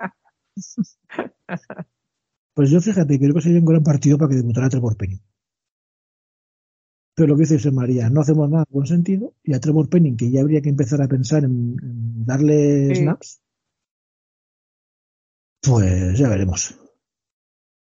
Pues 2.54 2.70
yo 2.70 2.80
fíjate, 2.80 3.18
creo 3.18 3.32
que 3.32 3.40
sería 3.40 3.58
un 3.60 3.64
gran 3.64 3.82
partido 3.82 4.18
para 4.18 4.28
que 4.30 4.36
debutara 4.36 4.68
Trevor 4.68 4.96
Penning. 4.96 5.20
Pero 7.14 7.28
lo 7.28 7.36
que 7.36 7.42
dice 7.42 7.56
José 7.56 7.70
María, 7.70 8.10
no 8.10 8.20
hacemos 8.20 8.50
nada 8.50 8.64
con 8.70 8.86
sentido 8.86 9.34
y 9.42 9.54
a 9.54 9.60
Trevor 9.60 9.88
Penning, 9.88 10.16
que 10.16 10.30
ya 10.30 10.40
habría 10.42 10.60
que 10.60 10.68
empezar 10.68 11.00
a 11.00 11.08
pensar 11.08 11.44
en, 11.44 11.76
en 11.82 12.26
darle 12.26 12.94
Sí. 12.94 13.02
snaps, 13.02 13.40
pues 15.62 16.18
ya 16.18 16.28
veremos. 16.28 16.78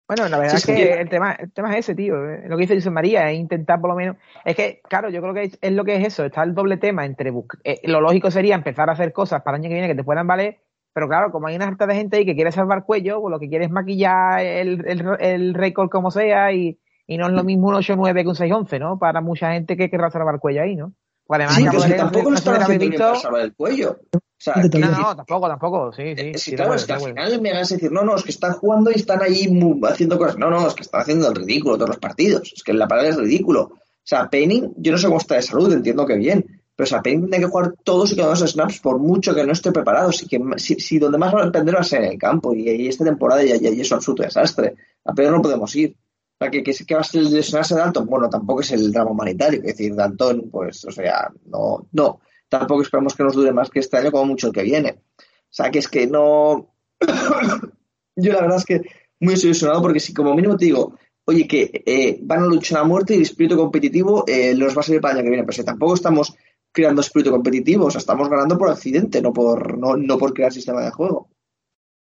Bueno, 0.06 0.28
la 0.28 0.38
verdad 0.38 0.56
Sí, 0.56 0.56
es 0.56 0.62
sí. 0.64 0.74
que 0.74 0.92
el 1.00 1.08
tema, 1.08 1.32
el 1.32 1.50
tema 1.52 1.72
es 1.72 1.78
ese, 1.78 1.94
tío. 1.94 2.14
Lo 2.16 2.56
que 2.56 2.62
dice 2.62 2.74
José 2.74 2.90
María 2.90 3.30
es 3.30 3.38
intentar 3.38 3.80
por 3.80 3.88
lo 3.90 3.96
menos. 3.96 4.16
Es 4.44 4.54
que, 4.54 4.80
claro, 4.88 5.08
yo 5.08 5.22
creo 5.22 5.32
que 5.32 5.44
es, 5.44 5.58
es 5.62 5.72
lo 5.72 5.84
que 5.84 5.96
es 5.96 6.06
eso. 6.06 6.24
Está 6.26 6.42
el 6.42 6.54
doble 6.54 6.76
tema 6.76 7.06
entre. 7.06 7.30
bus- 7.30 7.46
eh, 7.64 7.80
lo 7.84 8.00
lógico 8.02 8.30
sería 8.30 8.54
empezar 8.54 8.90
a 8.90 8.92
hacer 8.92 9.12
cosas 9.14 9.42
para 9.42 9.56
el 9.56 9.62
año 9.62 9.68
que 9.70 9.74
viene 9.74 9.88
que 9.88 9.94
te 9.94 10.04
puedan 10.04 10.26
valer. 10.26 10.58
Pero 10.92 11.08
claro, 11.08 11.32
como 11.32 11.46
hay 11.48 11.56
una 11.56 11.66
harta 11.66 11.86
de 11.86 11.94
gente 11.94 12.18
ahí 12.18 12.26
que 12.26 12.34
quiere 12.34 12.52
salvar 12.52 12.84
cuello, 12.84 13.20
pues 13.20 13.32
lo 13.32 13.40
que 13.40 13.48
quiere 13.48 13.64
es 13.64 13.70
maquillar 13.70 14.40
el, 14.40 14.86
el, 14.86 15.04
el 15.20 15.54
récord 15.54 15.88
como 15.88 16.10
sea 16.10 16.52
y, 16.52 16.78
y 17.06 17.16
no 17.18 17.26
es 17.26 17.32
lo 17.32 17.42
mismo 17.42 17.68
un 17.68 17.74
8-9 17.74 18.22
que 18.22 18.28
un 18.28 18.34
6-11, 18.36 18.78
¿no? 18.78 18.98
Para 18.98 19.20
mucha 19.22 19.52
gente 19.52 19.76
que 19.76 19.90
querrá 19.90 20.10
salvar 20.10 20.38
cuello 20.38 20.62
ahí, 20.62 20.76
¿no? 20.76 20.92
Pues 21.26 21.40
además, 21.40 21.56
Sí, 21.56 21.62
que 21.70 21.76
es 21.92 21.96
tampoco 21.96 22.30
lo 22.30 22.36
habéis 22.36 22.46
haciendo 22.48 22.78
bien 22.80 22.90
visto- 22.90 23.06
para 23.06 23.18
salvar 23.20 23.40
el 23.42 23.54
cuello. 23.54 23.98
O 24.12 24.20
sea, 24.36 24.56
No 24.56 24.90
No, 24.90 25.16
tampoco, 25.16 25.48
tampoco, 25.48 25.92
sí, 25.92 26.02
sí. 26.02 26.14
Eh, 26.22 26.38
sí, 26.38 26.54
claro, 26.54 26.74
es 26.74 26.84
que 26.84 26.92
al 26.92 27.00
final 27.00 27.40
me 27.40 27.52
a 27.52 27.58
decir, 27.60 27.90
no, 27.90 28.02
no, 28.04 28.14
es 28.16 28.22
que 28.22 28.30
están 28.30 28.52
jugando 28.52 28.90
y 28.90 28.96
están 28.96 29.22
ahí 29.22 29.48
haciendo 29.88 30.18
cosas. 30.18 30.36
No, 30.36 30.50
no, 30.50 30.66
es 30.68 30.74
que 30.74 30.82
están 30.82 31.00
haciendo 31.00 31.28
el 31.28 31.34
ridículo 31.34 31.76
todos 31.76 31.88
los 31.88 31.98
partidos. 31.98 32.52
Es 32.54 32.62
que 32.62 32.74
la 32.74 32.86
palabra 32.86 33.10
es 33.10 33.16
ridículo. 33.16 33.62
O 33.62 34.06
sea, 34.06 34.28
Penning, 34.28 34.74
yo 34.76 34.92
no 34.92 34.98
sé 34.98 35.06
cómo 35.06 35.16
está 35.18 35.36
de 35.36 35.42
salud, 35.42 35.72
entiendo 35.72 36.04
que 36.04 36.16
bien. 36.16 36.44
Pero 36.76 36.84
o 36.84 36.88
sea, 36.88 37.00
Penning 37.00 37.30
tiene 37.30 37.46
que 37.46 37.50
jugar 37.50 37.72
todos 37.84 38.12
y 38.12 38.16
cada 38.16 38.28
uno 38.28 38.36
de 38.36 38.42
los 38.42 38.50
snaps 38.52 38.80
por 38.80 38.98
mucho 38.98 39.34
que 39.34 39.44
no 39.44 39.52
esté 39.52 39.72
preparado. 39.72 40.12
Si, 40.12 40.26
que, 40.26 40.38
si, 40.58 40.74
si 40.74 40.98
donde 40.98 41.16
más 41.16 41.34
va 41.34 41.40
a 41.42 41.46
depender 41.46 41.74
va 41.76 41.80
a 41.80 41.84
ser 41.84 42.02
en 42.04 42.12
el 42.12 42.18
campo. 42.18 42.52
Y, 42.54 42.68
y 42.68 42.88
esta 42.88 43.04
temporada 43.04 43.42
ya, 43.42 43.56
ya, 43.56 43.70
ya 43.70 43.80
es 43.80 43.90
un 43.90 43.96
absoluto 43.96 44.24
desastre. 44.24 44.74
A 45.06 45.14
Pedro 45.14 45.30
no 45.36 45.40
podemos 45.42 45.74
ir. 45.76 45.96
Sea, 46.44 46.50
que, 46.50 46.62
que, 46.62 46.72
que 46.72 46.94
va 46.94 47.00
a 47.00 47.04
ser 47.04 47.22
el 47.22 47.32
lesionarse 47.32 47.74
Dalton. 47.74 48.06
Bueno, 48.06 48.28
tampoco 48.28 48.60
es 48.60 48.72
el 48.72 48.92
drama 48.92 49.12
humanitario. 49.12 49.60
Es 49.60 49.66
decir, 49.66 49.94
Dalton, 49.94 50.50
pues, 50.50 50.84
o 50.84 50.90
sea, 50.90 51.30
no, 51.46 51.86
no. 51.92 52.20
Tampoco 52.48 52.82
esperamos 52.82 53.14
que 53.14 53.24
nos 53.24 53.34
dure 53.34 53.52
más 53.52 53.70
que 53.70 53.80
este 53.80 53.96
año, 53.96 54.12
como 54.12 54.26
mucho 54.26 54.48
el 54.48 54.52
que 54.52 54.62
viene. 54.62 55.00
O 55.18 55.22
sea, 55.50 55.70
que 55.70 55.78
es 55.78 55.88
que 55.88 56.06
no. 56.06 56.74
Yo 58.16 58.32
la 58.32 58.42
verdad 58.42 58.58
es 58.58 58.64
que 58.64 58.82
muy 59.20 59.34
desilusionado 59.34 59.82
porque 59.82 60.00
si 60.00 60.12
como 60.12 60.34
mínimo 60.34 60.56
te 60.56 60.66
digo, 60.66 60.96
oye, 61.24 61.48
que 61.48 61.82
eh, 61.86 62.18
van 62.22 62.42
a 62.42 62.46
luchar 62.46 62.80
a 62.80 62.84
muerte 62.84 63.14
y 63.14 63.16
el 63.16 63.22
espíritu 63.22 63.56
competitivo 63.56 64.24
eh, 64.26 64.54
los 64.54 64.76
va 64.76 64.80
a 64.80 64.84
servir 64.84 65.00
para 65.00 65.12
el 65.12 65.18
año 65.18 65.24
que 65.24 65.30
viene. 65.30 65.44
Pero 65.44 65.56
si 65.56 65.64
tampoco 65.64 65.94
estamos 65.94 66.36
creando 66.72 67.00
espíritu 67.00 67.30
competitivo, 67.30 67.86
o 67.86 67.90
sea, 67.90 68.00
estamos 68.00 68.28
ganando 68.28 68.58
por 68.58 68.68
accidente, 68.68 69.22
no 69.22 69.32
por, 69.32 69.78
no, 69.78 69.96
no 69.96 70.18
por 70.18 70.34
crear 70.34 70.52
sistema 70.52 70.82
de 70.82 70.90
juego. 70.90 71.30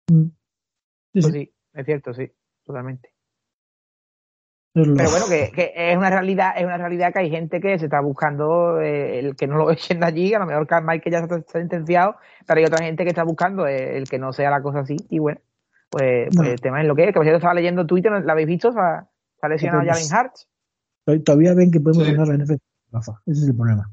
Sí, 0.08 0.32
Pues 1.14 1.26
sí, 1.26 1.32
sí, 1.32 1.54
es 1.74 1.86
cierto, 1.86 2.14
sí, 2.14 2.32
totalmente. 2.64 3.18
Pero 4.84 5.10
bueno, 5.12 5.26
que, 5.30 5.52
que 5.52 5.74
es 5.76 5.98
una 5.98 6.10
realidad, 6.10 6.54
es 6.58 6.64
una 6.66 6.78
realidad 6.78 7.12
que 7.14 7.20
hay 7.20 7.30
gente 7.30 7.60
que 7.62 7.78
se 7.80 7.86
está 7.86 8.00
buscando 8.02 8.80
eh, 8.82 9.20
el 9.20 9.36
que 9.36 9.48
no 9.48 9.58
lo 9.58 9.72
echen 9.72 10.00
de 10.00 10.06
allí, 10.06 10.34
a 10.34 10.40
lo 10.40 10.46
mejor 10.46 10.68
que 10.68 10.76
Mike 10.82 11.10
ya 11.12 11.20
está 11.20 11.42
sentenciado, 11.48 12.16
pero 12.48 12.60
hay 12.60 12.66
otra 12.66 12.84
gente 12.86 13.04
que 13.04 13.10
está 13.10 13.24
buscando 13.24 13.66
eh, 13.68 13.98
el 13.98 14.10
que 14.10 14.20
no 14.20 14.32
sea 14.34 14.50
la 14.50 14.62
cosa 14.62 14.80
así, 14.80 14.96
y 15.10 15.20
bueno, 15.20 15.40
pues, 15.90 16.26
pues 16.28 16.36
Bueno. 16.36 16.52
el 16.52 16.62
tema 16.62 16.82
es 16.82 16.88
lo 16.88 16.96
que 16.96 17.04
es, 17.04 17.08
que 17.10 17.14
por 17.14 17.24
cierto 17.24 17.38
estaba 17.38 17.54
leyendo 17.54 17.86
Twitter, 17.86 18.12
¿la 18.24 18.32
habéis 18.34 18.48
visto? 18.48 18.72
Se 18.72 18.80
ha, 18.80 19.08
se 19.40 19.46
ha 19.46 19.50
lesionado 19.50 19.84
pues- 19.86 20.10
Jalen 20.10 20.26
Hurts. 20.26 20.48
Todavía 21.26 21.54
ven 21.56 21.72
que 21.72 21.80
podemos 21.80 22.06
Sí. 22.06 22.12
ganar 22.14 22.28
la 22.28 22.36
NFL. 22.44 22.58
Rafa. 22.92 23.14
Ese 23.26 23.42
es 23.44 23.48
el 23.50 23.56
problema. 23.56 23.90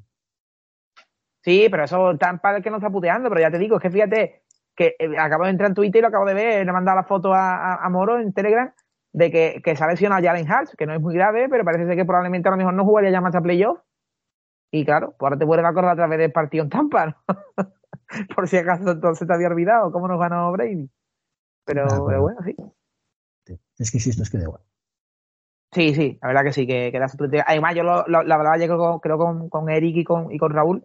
Sí, 1.43 1.68
pero 1.70 1.84
eso 1.84 2.16
tan 2.18 2.41
para 2.41 2.59
el 2.59 2.62
que 2.62 2.70
no 2.70 2.76
está 2.76 2.91
puteando, 2.91 3.28
pero 3.28 3.41
ya 3.41 3.51
te 3.51 3.59
digo, 3.59 3.76
es 3.76 3.82
que 3.82 3.91
fíjate 3.91 4.43
que 4.74 4.97
eh, 4.99 5.16
acabo 5.18 5.45
de 5.45 5.51
entrar 5.51 5.70
en 5.70 5.74
Twitter 5.74 6.01
y 6.01 6.03
lo 6.03 6.09
acabo 6.09 6.26
de 6.26 6.34
ver, 6.34 6.64
le 6.64 6.68
he 6.70 6.72
mandado 6.72 6.97
la 6.97 7.05
foto 7.05 7.32
a, 7.32 7.57
a- 7.57 7.87
a 7.87 7.89
Moro 7.89 8.18
en 8.18 8.32
Telegram 8.32 8.70
de 9.16 9.30
que, 9.30 9.62
que 9.64 9.74
se 9.74 9.82
ha 9.82 9.86
lesionado 9.88 10.22
Jalen 10.22 10.46
Hurts, 10.50 10.76
que 10.76 10.84
no 10.86 10.92
es 10.94 11.00
muy 11.00 11.14
grave, 11.14 11.48
pero 11.48 11.64
parece 11.64 11.86
ser 11.86 11.96
que 11.96 12.04
probablemente 12.04 12.48
a 12.48 12.52
lo 12.52 12.58
mejor 12.58 12.74
no 12.74 12.84
jugaría 12.84 13.10
ya 13.10 13.22
más 13.22 13.34
a 13.34 13.40
playoff. 13.40 13.78
Y 14.70 14.84
claro, 14.84 15.14
pues 15.18 15.26
ahora 15.26 15.38
te 15.38 15.46
vuelves 15.46 15.64
a 15.64 15.70
acordar 15.70 15.92
a 15.92 15.96
través 15.96 16.18
del 16.18 16.32
partido 16.32 16.64
en 16.64 16.70
Tampa, 16.70 17.06
¿no? 17.06 17.14
Por 18.36 18.46
si 18.46 18.58
acaso 18.58 18.90
entonces 18.90 19.26
te 19.26 19.32
había 19.34 19.48
olvidado 19.48 19.90
cómo 19.90 20.06
nos 20.06 20.20
ganó 20.20 20.52
Brady. 20.52 20.90
Pero, 21.64 21.84
Ah, 21.84 21.98
bueno. 21.98 22.06
pero 22.06 22.22
bueno, 22.22 22.40
sí. 22.44 22.56
Es 23.78 23.90
que 23.90 24.00
si 24.00 24.10
esto 24.10 24.22
es 24.22 24.30
que 24.30 24.36
da 24.38 24.44
igual. 24.44 24.60
Sí, 25.72 25.94
sí, 25.94 26.18
la 26.22 26.28
verdad 26.28 26.44
que 26.44 26.52
sí, 26.52 26.66
que, 26.66 26.90
que 26.92 27.00
plantilla. 27.16 27.44
Además, 27.46 27.74
yo 27.74 27.82
lo, 27.84 28.06
lo, 28.06 28.22
lo 28.22 28.34
hablaba 28.34 28.58
yo 28.58 29.00
creo 29.00 29.18
con, 29.18 29.48
con 29.48 29.68
Eric 29.70 29.96
y 29.96 30.04
con, 30.04 30.30
y 30.32 30.38
con 30.38 30.52
Raúl, 30.52 30.84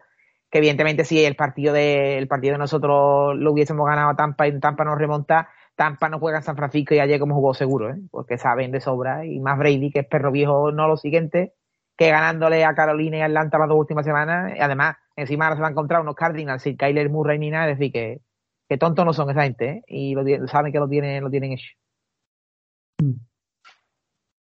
que 0.49 0.57
evidentemente 0.57 1.05
si 1.05 1.23
el 1.23 1.35
partido 1.35 1.73
de 1.73 2.17
el 2.17 2.27
partido 2.27 2.53
de 2.53 2.59
nosotros 2.59 3.35
lo 3.37 3.51
hubiésemos 3.51 3.85
ganado 3.87 4.09
a 4.09 4.15
Tampa 4.15 4.47
y 4.47 4.51
en 4.51 4.59
Tampa 4.59 4.83
nos 4.83 4.97
remonta, 4.97 5.49
Tampa 5.81 6.09
no 6.09 6.19
juega 6.19 6.37
en 6.37 6.43
San 6.43 6.55
Francisco 6.55 6.93
y 6.93 6.99
ayer 6.99 7.19
como 7.19 7.33
jugó 7.33 7.55
seguro, 7.55 7.89
¿eh? 7.89 7.99
porque 8.11 8.37
saben 8.37 8.71
de 8.71 8.79
sobra, 8.79 9.25
y 9.25 9.39
más 9.39 9.57
Brady, 9.57 9.89
que 9.89 10.01
es 10.01 10.07
perro 10.07 10.31
viejo, 10.31 10.71
no 10.71 10.87
lo 10.87 10.95
siguiente, 10.95 11.55
que 11.97 12.11
ganándole 12.11 12.63
a 12.63 12.75
Carolina 12.75 13.17
y 13.17 13.21
Atlanta 13.21 13.57
las 13.57 13.67
dos 13.67 13.79
últimas 13.79 14.05
semanas, 14.05 14.53
y 14.55 14.59
además, 14.59 14.97
encima 15.15 15.45
ahora 15.45 15.55
se 15.55 15.63
va 15.63 15.69
a 15.69 15.71
encontrar 15.71 16.01
unos 16.01 16.13
Cardinals 16.13 16.61
sin 16.61 16.77
Kyler 16.77 17.09
Murray 17.09 17.39
ni 17.39 17.49
nada, 17.49 17.71
es 17.71 17.79
decir, 17.79 17.91
que, 17.91 18.21
que 18.69 18.77
tontos 18.77 19.03
no 19.03 19.11
son 19.11 19.31
esa 19.31 19.41
gente, 19.41 19.69
¿eh? 19.69 19.83
y 19.87 20.13
lo, 20.13 20.47
saben 20.47 20.71
que 20.71 20.77
lo 20.77 20.87
tienen, 20.87 21.23
lo 21.23 21.31
tienen 21.31 21.53
hecho. 21.53 21.71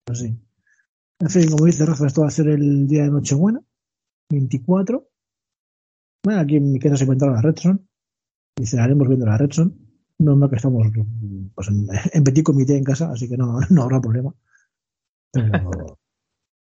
Pues 0.05 0.19
sí. 0.19 0.33
En 1.19 1.29
fin, 1.29 1.51
como 1.51 1.65
dice 1.65 1.85
Rafa, 1.85 2.07
esto 2.07 2.21
va 2.21 2.27
a 2.27 2.31
ser 2.31 2.47
el 2.47 2.87
día 2.87 3.03
de 3.03 3.11
Nochebuena, 3.11 3.59
24. 4.31 5.05
Bueno, 6.23 6.39
aquí 6.39 6.55
en 6.55 6.71
mi 6.71 6.79
casa 6.79 6.95
se 6.95 7.03
encuentra 7.03 7.29
la 7.29 7.41
Redson. 7.41 7.85
Y 8.57 8.65
cenaremos 8.65 9.09
viendo 9.09 9.25
la 9.25 9.37
Redson. 9.37 9.86
No, 10.19 10.35
no 10.35 10.49
que 10.49 10.55
estamos 10.55 10.87
pues, 11.55 11.67
en, 11.69 11.87
en 12.13 12.23
petit 12.23 12.43
comité 12.43 12.75
en 12.77 12.83
casa, 12.83 13.11
así 13.11 13.27
que 13.29 13.37
no, 13.37 13.59
no 13.69 13.83
habrá 13.83 14.01
problema. 14.01 14.33
Pero, 15.31 15.99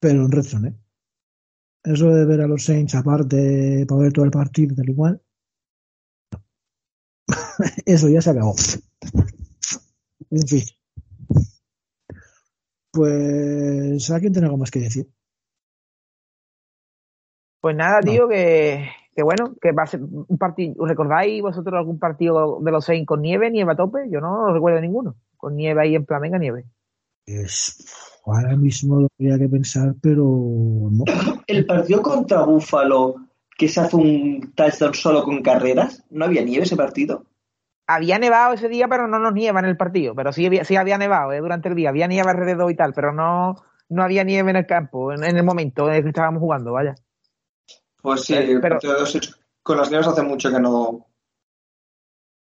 pero 0.01 0.24
en 0.24 0.30
Redson, 0.32 0.66
¿eh? 0.66 0.76
Eso 1.84 2.11
de 2.14 2.24
ver 2.26 2.40
a 2.42 2.46
los 2.46 2.64
Saints 2.64 2.94
aparte 2.94 3.84
para 3.88 4.03
ver 4.03 4.12
todo 4.12 4.24
el 4.24 4.30
partido 4.30 4.74
tal 4.76 4.88
igual. 4.88 5.22
Eso 7.86 8.09
ya 8.09 8.20
se 8.22 8.30
acabó. 8.30 8.55
En 10.30 10.46
fin. 10.48 10.64
Pues, 12.92 14.11
¿a 14.11 14.20
quién 14.20 14.32
tiene 14.32 14.46
algo 14.46 14.59
más 14.59 14.70
que 14.70 14.80
decir? 14.80 15.09
Pues 17.61 17.76
nada, 17.76 18.01
No. 18.01 18.11
tío, 18.11 18.28
que, 18.28 18.88
que 19.20 19.24
bueno, 19.24 19.54
que 19.60 19.72
va 19.72 19.82
a 19.82 19.86
ser 19.86 20.00
un 20.02 20.38
partido. 20.38 20.86
¿Recordáis 20.86 21.42
vosotros 21.42 21.74
algún 21.74 21.98
partido 21.98 22.58
de 22.62 22.70
los 22.70 22.86
seis 22.86 23.04
con 23.06 23.20
nieve, 23.20 23.50
nieve 23.50 23.72
a 23.72 23.76
tope? 23.76 24.08
Yo 24.10 24.18
no 24.18 24.50
recuerdo 24.50 24.80
ninguno. 24.80 25.14
Con 25.36 25.56
nieve 25.56 25.82
ahí 25.82 25.94
en 25.94 26.06
plan, 26.06 26.22
venga, 26.22 26.38
nieve. 26.38 26.64
Es, 27.26 28.16
ahora 28.24 28.56
mismo 28.56 29.00
lo 29.00 29.08
habría 29.18 29.38
que 29.38 29.50
pensar, 29.50 29.94
pero 30.00 30.24
no. 30.24 31.04
El 31.46 31.66
partido 31.66 32.00
contra 32.00 32.44
Buffalo, 32.44 33.16
que 33.58 33.68
se 33.68 33.80
hace 33.80 33.96
un 33.96 34.54
touchdown 34.54 34.94
solo 34.94 35.22
con 35.22 35.42
carreras, 35.42 36.02
¿no 36.08 36.24
había 36.24 36.42
nieve 36.42 36.64
ese 36.64 36.76
partido? 36.76 37.26
Había 37.86 38.18
nevado 38.18 38.54
ese 38.54 38.70
día, 38.70 38.88
pero 38.88 39.06
no 39.06 39.18
nos 39.18 39.34
nieva 39.34 39.60
en 39.60 39.66
el 39.66 39.76
partido. 39.76 40.14
Pero 40.14 40.32
sí 40.32 40.46
había, 40.46 40.64
sí 40.64 40.76
había 40.76 40.96
nevado 40.96 41.32
eh, 41.32 41.40
durante 41.40 41.68
el 41.68 41.74
día. 41.74 41.90
Había 41.90 42.06
nieve 42.06 42.30
alrededor 42.30 42.70
y 42.70 42.74
tal, 42.74 42.94
pero 42.94 43.12
no, 43.12 43.56
no 43.90 44.02
había 44.02 44.24
nieve 44.24 44.48
en 44.48 44.56
el 44.56 44.66
campo, 44.66 45.12
en, 45.12 45.24
en 45.24 45.36
el 45.36 45.44
momento 45.44 45.90
en 45.90 45.96
el 45.96 46.02
que 46.04 46.08
estábamos 46.08 46.40
jugando, 46.40 46.72
vaya. 46.72 46.94
Pues 48.03 48.22
sí, 48.22 48.34
Eh, 48.34 48.53
el 48.53 48.61
pero- 48.61 48.78
los 48.82 49.36
con 49.62 49.76
las 49.76 49.90
nieves 49.90 50.07
hace 50.09 50.22
mucho 50.22 50.51
que 50.51 50.59
no. 50.61 51.07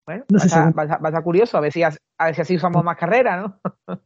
Bueno, 0.07 0.24
No 0.30 0.38
va, 0.38 1.09
sé 1.11 1.16
a 1.16 1.22
curioso, 1.22 1.57
a 1.57 1.61
ver 1.61 1.72
si, 1.72 1.82
a 1.82 1.90
ver 2.24 2.34
si 2.34 2.40
así 2.42 2.57
usamos 2.57 2.84
más 2.84 2.97
carreras, 2.97 3.42
¿no? 3.42 3.61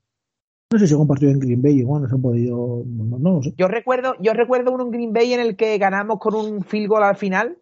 No 0.70 0.78
sé 0.78 0.86
si 0.86 0.92
algún 0.92 1.08
partido 1.08 1.30
en 1.30 1.38
Green 1.40 1.62
Bay 1.62 1.78
igual 1.78 2.02
nos 2.02 2.12
han 2.12 2.20
podido. 2.20 2.82
No, 2.84 3.42
sé. 3.42 3.54
Yo 3.56 3.68
recuerdo, 3.68 4.14
yo 4.20 4.34
recuerdo 4.34 4.70
uno 4.70 4.84
en 4.84 4.90
Green 4.90 5.12
Bay 5.14 5.32
en 5.32 5.40
el 5.40 5.56
que 5.56 5.78
ganamos 5.78 6.18
con 6.18 6.34
un 6.34 6.62
field 6.62 6.88
goal 6.88 7.04
al 7.04 7.16
final, 7.16 7.56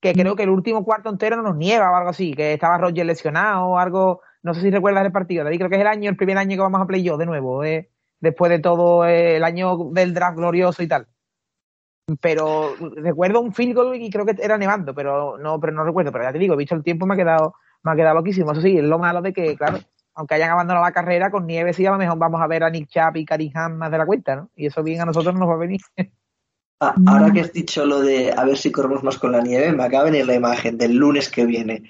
que 0.00 0.12
creo 0.12 0.36
que 0.36 0.44
el 0.44 0.50
último 0.50 0.84
cuarto 0.84 1.10
entero 1.10 1.34
no 1.34 1.42
nos 1.42 1.56
nieva 1.56 1.90
o 1.90 1.96
algo 1.96 2.10
así, 2.10 2.34
que 2.34 2.52
estaba 2.52 2.78
Roger 2.78 3.06
lesionado 3.06 3.66
o 3.66 3.78
algo, 3.78 4.20
no 4.44 4.54
sé 4.54 4.60
si 4.60 4.70
recuerdas 4.70 5.04
el 5.04 5.10
partido, 5.10 5.42
David, 5.42 5.58
creo 5.58 5.68
que 5.70 5.74
es 5.76 5.80
el 5.80 5.88
año, 5.88 6.08
el 6.10 6.16
primer 6.16 6.38
año 6.38 6.50
que 6.56 6.60
vamos 6.62 6.80
a 6.80 6.86
playoff 6.86 7.18
de 7.18 7.26
nuevo, 7.26 7.64
eh, 7.64 7.90
después 8.20 8.50
de 8.50 8.60
todo 8.60 9.04
eh, 9.04 9.34
el 9.38 9.42
año 9.42 9.90
del 9.90 10.14
draft 10.14 10.36
glorioso 10.36 10.80
y 10.84 10.86
tal. 10.86 11.08
Pero 12.20 12.76
recuerdo 12.96 13.40
un 13.40 13.52
field 13.52 13.74
goal 13.74 13.96
y 13.96 14.10
creo 14.10 14.24
que 14.24 14.36
era 14.40 14.56
nevando, 14.56 14.94
pero 14.94 15.36
no, 15.38 15.60
pero 15.60 15.72
no 15.72 15.84
recuerdo, 15.84 16.10
pero 16.10 16.24
ya 16.24 16.32
te 16.32 16.38
digo, 16.38 16.54
he 16.54 16.58
visto 16.58 16.74
el 16.74 16.82
tiempo 16.82 17.06
me 17.06 17.14
ha 17.14 17.16
quedado, 17.18 17.54
me 17.82 17.92
ha 17.92 17.96
quedado 17.96 18.16
loquísimo. 18.16 18.52
Eso 18.52 18.60
sí, 18.62 18.78
es 18.78 18.84
lo 18.84 18.98
malo 18.98 19.20
de 19.20 19.32
que, 19.32 19.56
claro, 19.56 19.78
aunque 20.14 20.34
hayan 20.34 20.50
abandonado 20.50 20.84
la 20.84 20.92
carrera, 20.92 21.30
con 21.30 21.46
nieve 21.46 21.72
sí 21.72 21.84
a 21.86 21.90
lo 21.90 21.98
mejor 21.98 22.18
vamos 22.18 22.40
a 22.40 22.46
ver 22.46 22.64
a 22.64 22.70
Nick 22.70 22.88
Chubb 22.88 23.16
y 23.16 23.24
Karim 23.24 23.52
más 23.76 23.90
de 23.90 23.98
la 23.98 24.06
cuenta, 24.06 24.36
¿no? 24.36 24.50
Y 24.56 24.66
eso 24.66 24.82
bien 24.82 25.00
a 25.00 25.04
nosotros 25.04 25.34
no 25.34 25.40
nos 25.40 25.50
va 25.50 25.54
a 25.54 25.58
venir. 25.58 25.80
Ah, 26.80 26.94
ahora 27.06 27.32
que 27.32 27.40
has 27.40 27.52
dicho 27.52 27.84
lo 27.84 28.00
de 28.00 28.32
a 28.32 28.44
ver 28.44 28.56
si 28.56 28.70
corremos 28.70 29.02
más 29.02 29.18
con 29.18 29.32
la 29.32 29.40
nieve, 29.40 29.72
me 29.72 29.82
acaba 29.84 30.04
de 30.04 30.12
venir 30.12 30.26
la 30.26 30.34
imagen 30.34 30.78
del 30.78 30.94
lunes 30.96 31.28
que 31.28 31.44
viene. 31.44 31.82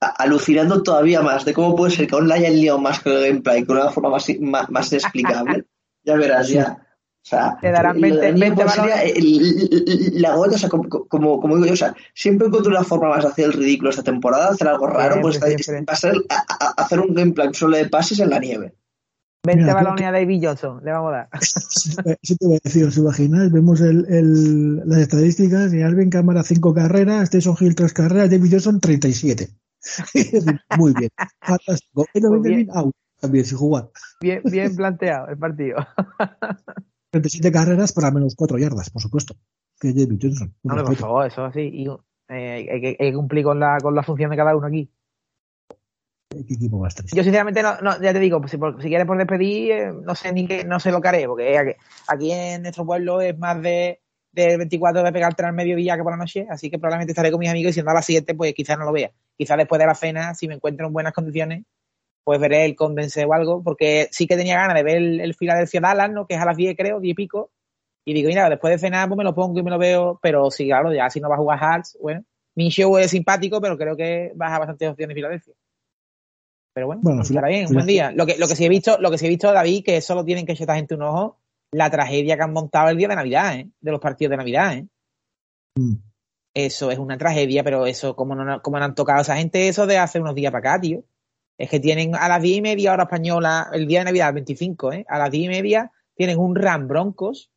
A- 0.00 0.14
alucinando 0.22 0.82
todavía 0.82 1.22
más 1.22 1.44
de 1.44 1.52
cómo 1.52 1.74
puede 1.74 1.90
ser 1.92 2.06
que 2.06 2.14
aún 2.14 2.28
la 2.28 2.36
hayan 2.36 2.54
liado 2.54 2.78
más 2.78 3.00
con 3.00 3.12
el 3.12 3.26
gameplay, 3.26 3.64
con 3.64 3.76
una 3.76 3.90
forma 3.90 4.10
más, 4.10 4.28
más, 4.40 4.70
más 4.70 4.92
explicable. 4.92 5.64
ya 6.04 6.14
verás, 6.16 6.48
ya. 6.48 6.87
O 7.28 7.30
sea, 7.30 7.58
Te 7.60 7.70
darán 7.70 8.00
lo 8.00 8.06
de 8.06 8.14
la 8.14 8.20
20 8.20 8.32
nieve 8.32 8.40
20 8.56 8.62
pues 8.64 8.74
sería 8.74 8.94
balones. 8.96 9.16
el- 9.16 10.12
el- 10.14 10.22
la 10.22 10.34
gota, 10.34 10.54
o 10.54 10.58
sea, 10.58 10.68
como, 10.70 10.88
como, 10.88 11.40
como 11.40 11.56
digo 11.56 11.66
yo, 11.66 11.72
o 11.74 11.76
sea, 11.76 11.94
siempre 12.14 12.46
encuentro 12.46 12.70
una 12.72 12.84
forma 12.84 13.10
más 13.10 13.22
de 13.24 13.28
hacer 13.30 13.44
el 13.44 13.52
ridículo 13.52 13.90
esta 13.90 14.02
temporada, 14.02 14.48
hacer 14.48 14.66
algo 14.66 14.86
raro, 14.86 15.20
pues 15.20 15.34
Siempre, 15.36 15.54
esta- 15.56 15.72
siempre. 15.72 15.84
va 15.84 15.92
a 15.92 15.96
ser 15.96 16.14
a- 16.30 16.64
a- 16.64 16.82
hacer 16.82 17.00
un 17.00 17.14
gameplay 17.14 17.48
solo 17.52 17.76
de 17.76 17.86
pases 17.86 18.18
en 18.20 18.30
la 18.30 18.38
nieve. 18.38 18.74
20 19.44 19.62
Mira, 19.62 19.74
balones 19.74 20.04
a 20.06 20.12
David 20.12 20.40
Johnson, 20.42 20.80
le 20.82 20.90
vamos 20.90 21.12
a 21.12 21.16
dar. 21.16 21.28
Sí 22.22 22.36
te 22.36 22.46
voy 22.46 22.56
a 22.56 22.60
decir, 22.64 22.84
os 22.86 22.96
imagináis, 22.96 23.52
vemos 23.52 23.80
el, 23.82 24.06
el- 24.08 24.76
las 24.88 24.98
estadísticas 25.00 25.72
y 25.74 25.82
Alvin 25.82 26.08
Cámara 26.08 26.42
5 26.42 26.72
carreras, 26.72 27.28
Tyson 27.28 27.56
Hill 27.60 27.74
3 27.74 27.92
carreras, 27.92 28.30
David 28.30 28.52
Johnson 28.52 28.80
37. 28.80 29.48
Es 30.14 30.32
decir, 30.32 30.60
Muy 30.78 30.94
bien, 30.98 31.10
fantástico. 31.42 32.06
Y 32.14 32.20
Muy 32.20 32.38
90 32.40 32.72
bien. 32.82 32.92
También 33.20 33.44
sin 33.44 33.58
jugar. 33.58 33.88
Bien, 34.20 34.40
bien 34.44 34.76
planteado 34.76 35.26
el 35.28 35.36
partido. 35.38 35.76
37 37.10 37.50
carreras 37.52 37.92
para 37.92 38.10
menos 38.10 38.34
4 38.36 38.58
yardas, 38.58 38.90
por 38.90 39.02
supuesto. 39.02 39.34
Que 39.80 39.88
David 39.92 40.18
Johnson. 40.20 40.54
Un 40.62 40.76
No, 40.76 40.84
por 40.84 40.96
favor, 40.96 41.26
eso 41.26 41.44
así. 41.44 41.60
Y, 41.62 41.86
eh, 42.28 42.68
hay, 42.72 42.80
que, 42.80 42.96
hay 42.98 43.10
que 43.10 43.14
cumplir 43.14 43.44
con 43.44 43.58
la, 43.60 43.78
con 43.80 43.94
la 43.94 44.02
función 44.02 44.30
de 44.30 44.36
cada 44.36 44.54
uno 44.56 44.66
aquí. 44.66 44.90
¿Qué 46.30 46.54
equipo 46.54 46.78
más 46.78 46.94
triste? 46.94 47.16
Yo 47.16 47.22
sinceramente 47.22 47.62
no, 47.62 47.80
no 47.80 48.00
ya 48.02 48.12
te 48.12 48.18
digo, 48.18 48.46
si, 48.48 48.58
por- 48.58 48.80
si 48.82 48.88
quieres 48.88 49.06
por 49.06 49.16
despedir, 49.16 49.72
eh, 49.72 49.92
no 49.92 50.14
sé 50.14 50.32
ni 50.32 50.46
qué, 50.46 50.64
no 50.64 50.78
sé 50.78 50.90
lo 50.92 51.00
que 51.00 51.08
haré, 51.08 51.26
porque 51.26 51.56
aquí, 51.56 51.72
aquí 52.06 52.32
en 52.32 52.62
nuestro 52.62 52.84
pueblo 52.84 53.20
es 53.22 53.36
más 53.38 53.60
de, 53.62 54.00
de 54.32 54.56
24 54.58 55.02
de 55.02 55.12
pegarte 55.12 55.42
al 55.44 55.54
mediodía 55.54 55.96
que 55.96 56.02
por 56.02 56.12
la 56.12 56.18
noche, 56.18 56.46
así 56.50 56.68
que 56.70 56.78
probablemente 56.78 57.12
estaré 57.12 57.30
con 57.30 57.40
mis 57.40 57.48
amigos 57.48 57.70
y 57.70 57.72
siendo 57.74 57.90
a 57.92 57.94
las 57.94 58.04
7, 58.04 58.34
pues 58.34 58.52
quizás 58.52 58.78
no 58.78 58.84
lo 58.84 58.92
vea. 58.92 59.10
Quizás 59.38 59.56
después 59.56 59.78
de 59.78 59.86
la 59.86 59.94
cena, 59.94 60.34
si 60.34 60.48
me 60.48 60.54
encuentro 60.54 60.86
en 60.86 60.92
buenas 60.92 61.14
condiciones, 61.14 61.64
pues 62.28 62.40
veré 62.40 62.66
el 62.66 62.76
condense 62.76 63.24
o 63.24 63.32
algo, 63.32 63.62
porque 63.62 64.08
sí 64.10 64.26
que 64.26 64.36
tenía 64.36 64.56
ganas 64.56 64.74
de 64.76 64.82
ver 64.82 64.98
el, 64.98 65.18
el 65.18 65.34
Philadelphia 65.34 65.80
Dallas, 65.80 66.10
¿no? 66.10 66.26
Que 66.26 66.34
es 66.34 66.40
a 66.42 66.44
las 66.44 66.58
10 66.58 66.76
creo, 66.76 67.00
10 67.00 67.12
y 67.12 67.14
pico. 67.14 67.52
Y 68.04 68.12
digo, 68.12 68.28
mira, 68.28 68.50
después 68.50 68.70
de 68.70 68.78
cenar, 68.78 69.08
pues 69.08 69.16
me 69.16 69.24
lo 69.24 69.34
pongo 69.34 69.58
y 69.58 69.62
me 69.62 69.70
lo 69.70 69.78
veo, 69.78 70.18
pero 70.20 70.50
sí, 70.50 70.66
claro, 70.66 70.92
ya 70.92 71.08
si 71.08 71.20
no 71.20 71.30
va 71.30 71.36
a 71.36 71.38
jugar 71.38 71.58
Hearts, 71.58 71.96
bueno, 72.02 72.22
mi 72.54 72.68
show 72.68 72.98
es 72.98 73.12
simpático, 73.12 73.62
pero 73.62 73.78
creo 73.78 73.96
que 73.96 74.32
baja 74.34 74.58
bastantes 74.58 74.90
opciones 74.90 75.14
Filadelfia. 75.14 75.54
Pero 76.74 76.88
bueno, 76.88 77.00
Bueno, 77.02 77.22
estará 77.22 77.48
bien, 77.48 77.66
un 77.66 77.72
buen 77.72 77.86
día. 77.86 78.12
Lo 78.12 78.26
que, 78.26 78.36
lo 78.36 78.46
que 78.46 78.56
sí 78.56 78.66
he 78.66 78.68
visto, 78.68 78.98
lo 79.00 79.10
que 79.10 79.16
sí 79.16 79.24
he 79.24 79.30
visto, 79.30 79.50
David, 79.50 79.82
que 79.82 80.02
solo 80.02 80.22
tienen 80.22 80.44
que 80.44 80.52
echar 80.52 80.76
gente 80.76 80.96
un 80.96 81.04
ojo, 81.04 81.38
la 81.72 81.88
tragedia 81.88 82.36
que 82.36 82.42
han 82.42 82.52
montado 82.52 82.90
el 82.90 82.98
día 82.98 83.08
de 83.08 83.16
Navidad, 83.16 83.56
¿eh? 83.56 83.70
De 83.80 83.90
los 83.90 84.02
partidos 84.02 84.32
de 84.32 84.36
Navidad, 84.36 84.74
¿eh? 84.74 84.86
Mm. 85.76 85.94
Eso 86.52 86.90
es 86.90 86.98
una 86.98 87.16
tragedia, 87.16 87.64
pero 87.64 87.86
eso, 87.86 88.14
como 88.14 88.34
no, 88.34 88.60
como 88.60 88.78
no 88.78 88.84
han 88.84 88.94
tocado 88.94 89.20
a 89.20 89.22
esa 89.22 89.36
gente, 89.36 89.66
eso 89.66 89.86
de 89.86 89.96
hace 89.96 90.20
unos 90.20 90.34
días 90.34 90.52
para 90.52 90.74
acá, 90.74 90.80
tío. 90.82 91.04
Es 91.58 91.68
que 91.70 91.80
tienen 91.80 92.14
a 92.14 92.28
las 92.28 92.40
diez 92.40 92.58
y 92.58 92.62
media 92.62 92.92
hora 92.92 93.02
española, 93.04 93.68
el 93.72 93.86
día 93.86 94.00
de 94.00 94.04
Navidad, 94.06 94.28
el 94.28 94.34
25, 94.36 94.92
¿eh? 94.92 95.04
A 95.08 95.18
las 95.18 95.30
diez 95.30 95.44
y 95.46 95.48
media 95.48 95.90
tienen 96.14 96.38
un 96.38 96.54
Ram 96.54 96.86
Broncos 96.88 97.50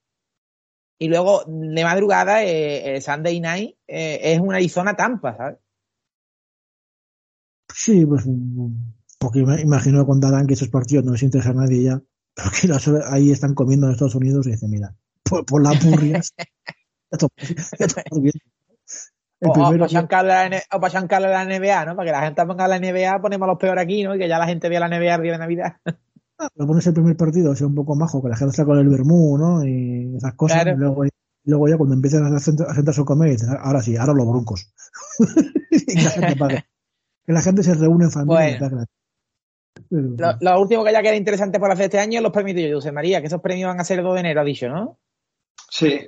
y 0.99 1.07
luego 1.07 1.43
de 1.47 1.83
madrugada, 1.83 2.43
eh, 2.43 2.95
el 2.95 3.01
Sunday 3.01 3.39
Night, 3.39 3.77
eh, 3.87 4.19
es 4.23 4.39
una 4.39 4.57
Arizona 4.57 4.95
Tampa, 4.95 5.35
¿sabes? 5.37 5.57
Sí, 7.73 8.05
pues 8.05 8.25
mm, 8.27 8.67
porque 9.19 9.39
ima- 9.39 9.59
imagino 9.61 9.99
que 10.01 10.05
contarán 10.07 10.45
que 10.47 10.53
esos 10.53 10.69
partidos 10.69 11.05
no 11.05 11.13
les 11.13 11.23
interesa 11.23 11.51
a 11.51 11.53
nadie 11.53 11.83
ya. 11.83 12.01
Porque 12.35 12.67
las 12.67 12.87
ahí 12.87 13.31
están 13.31 13.53
comiendo 13.55 13.87
en 13.87 13.93
Estados 13.93 14.15
Unidos 14.15 14.47
y 14.47 14.51
dicen, 14.51 14.69
mira, 14.69 14.95
por, 15.23 15.45
por 15.45 15.61
las 15.63 15.83
burrias. 15.83 16.33
O, 19.43 19.49
o 19.49 19.53
para 19.53 19.87
chancarle 19.87 20.29
la 20.49 20.61
o 20.71 20.79
para 20.79 20.93
chancarle 20.93 21.27
la 21.29 21.45
NBA, 21.45 21.85
¿no? 21.85 21.95
Para 21.95 22.05
que 22.05 22.11
la 22.11 22.21
gente 22.23 22.45
ponga 22.45 22.67
la 22.67 22.79
NBA, 22.79 23.21
ponemos 23.21 23.47
a 23.47 23.51
los 23.51 23.57
peores 23.59 23.83
aquí, 23.83 24.03
¿no? 24.03 24.15
Y 24.15 24.19
que 24.19 24.27
ya 24.27 24.37
la 24.37 24.45
gente 24.45 24.69
vea 24.69 24.79
la 24.79 24.87
NBA 24.87 25.15
el 25.15 25.21
día 25.23 25.31
de 25.33 25.37
Navidad. 25.39 25.73
lo 26.55 26.67
pones 26.67 26.85
el 26.87 26.93
primer 26.93 27.15
partido, 27.17 27.55
sea 27.55 27.67
un 27.67 27.75
poco 27.75 27.95
majo, 27.95 28.21
que 28.21 28.29
la 28.29 28.35
gente 28.37 28.51
está 28.51 28.65
con 28.65 28.77
el 28.77 28.87
vermú, 28.89 29.37
¿no? 29.37 29.65
Y 29.65 30.15
esas 30.15 30.33
cosas. 30.35 30.63
Claro. 30.63 30.77
Y 30.77 30.79
luego, 30.79 31.03
luego 31.45 31.67
ya 31.69 31.77
cuando 31.77 31.95
empiezan 31.95 32.23
a, 32.25 32.39
sentar- 32.39 32.67
a 32.69 32.73
sentarse 32.75 33.01
a 33.01 33.05
comer, 33.05 33.31
dicen, 33.31 33.49
ahora 33.59 33.81
sí, 33.81 33.97
ahora 33.97 34.13
los 34.13 34.27
broncos. 34.27 34.71
y 35.71 35.85
que 35.85 36.01
la 36.03 36.09
gente 36.11 36.35
pague. 36.35 36.65
Que 37.25 37.33
la 37.33 37.41
gente 37.41 37.63
se 37.63 37.73
reúne 37.73 38.05
en 38.05 38.11
familia. 38.11 38.57
Bueno. 38.59 38.85
Pero- 39.89 40.15
Lo, 40.17 40.37
lo 40.39 40.61
último 40.61 40.83
que 40.83 40.91
ya 40.91 41.01
queda 41.01 41.15
interesante 41.15 41.59
por 41.59 41.71
hacer 41.71 41.85
este 41.85 41.99
año 41.99 42.17
es 42.17 42.23
los 42.23 42.31
premios 42.31 42.55
de 42.57 42.73
José 42.73 42.91
María, 42.91 43.21
que 43.21 43.27
esos 43.27 43.41
premios 43.41 43.69
van 43.69 43.79
a 43.79 43.83
ser 43.83 43.99
el 43.99 44.05
2 44.05 44.13
de 44.15 44.19
enero, 44.19 44.41
ha 44.41 44.43
dicho, 44.43 44.67
¿no? 44.69 44.99
Sí. 45.69 45.99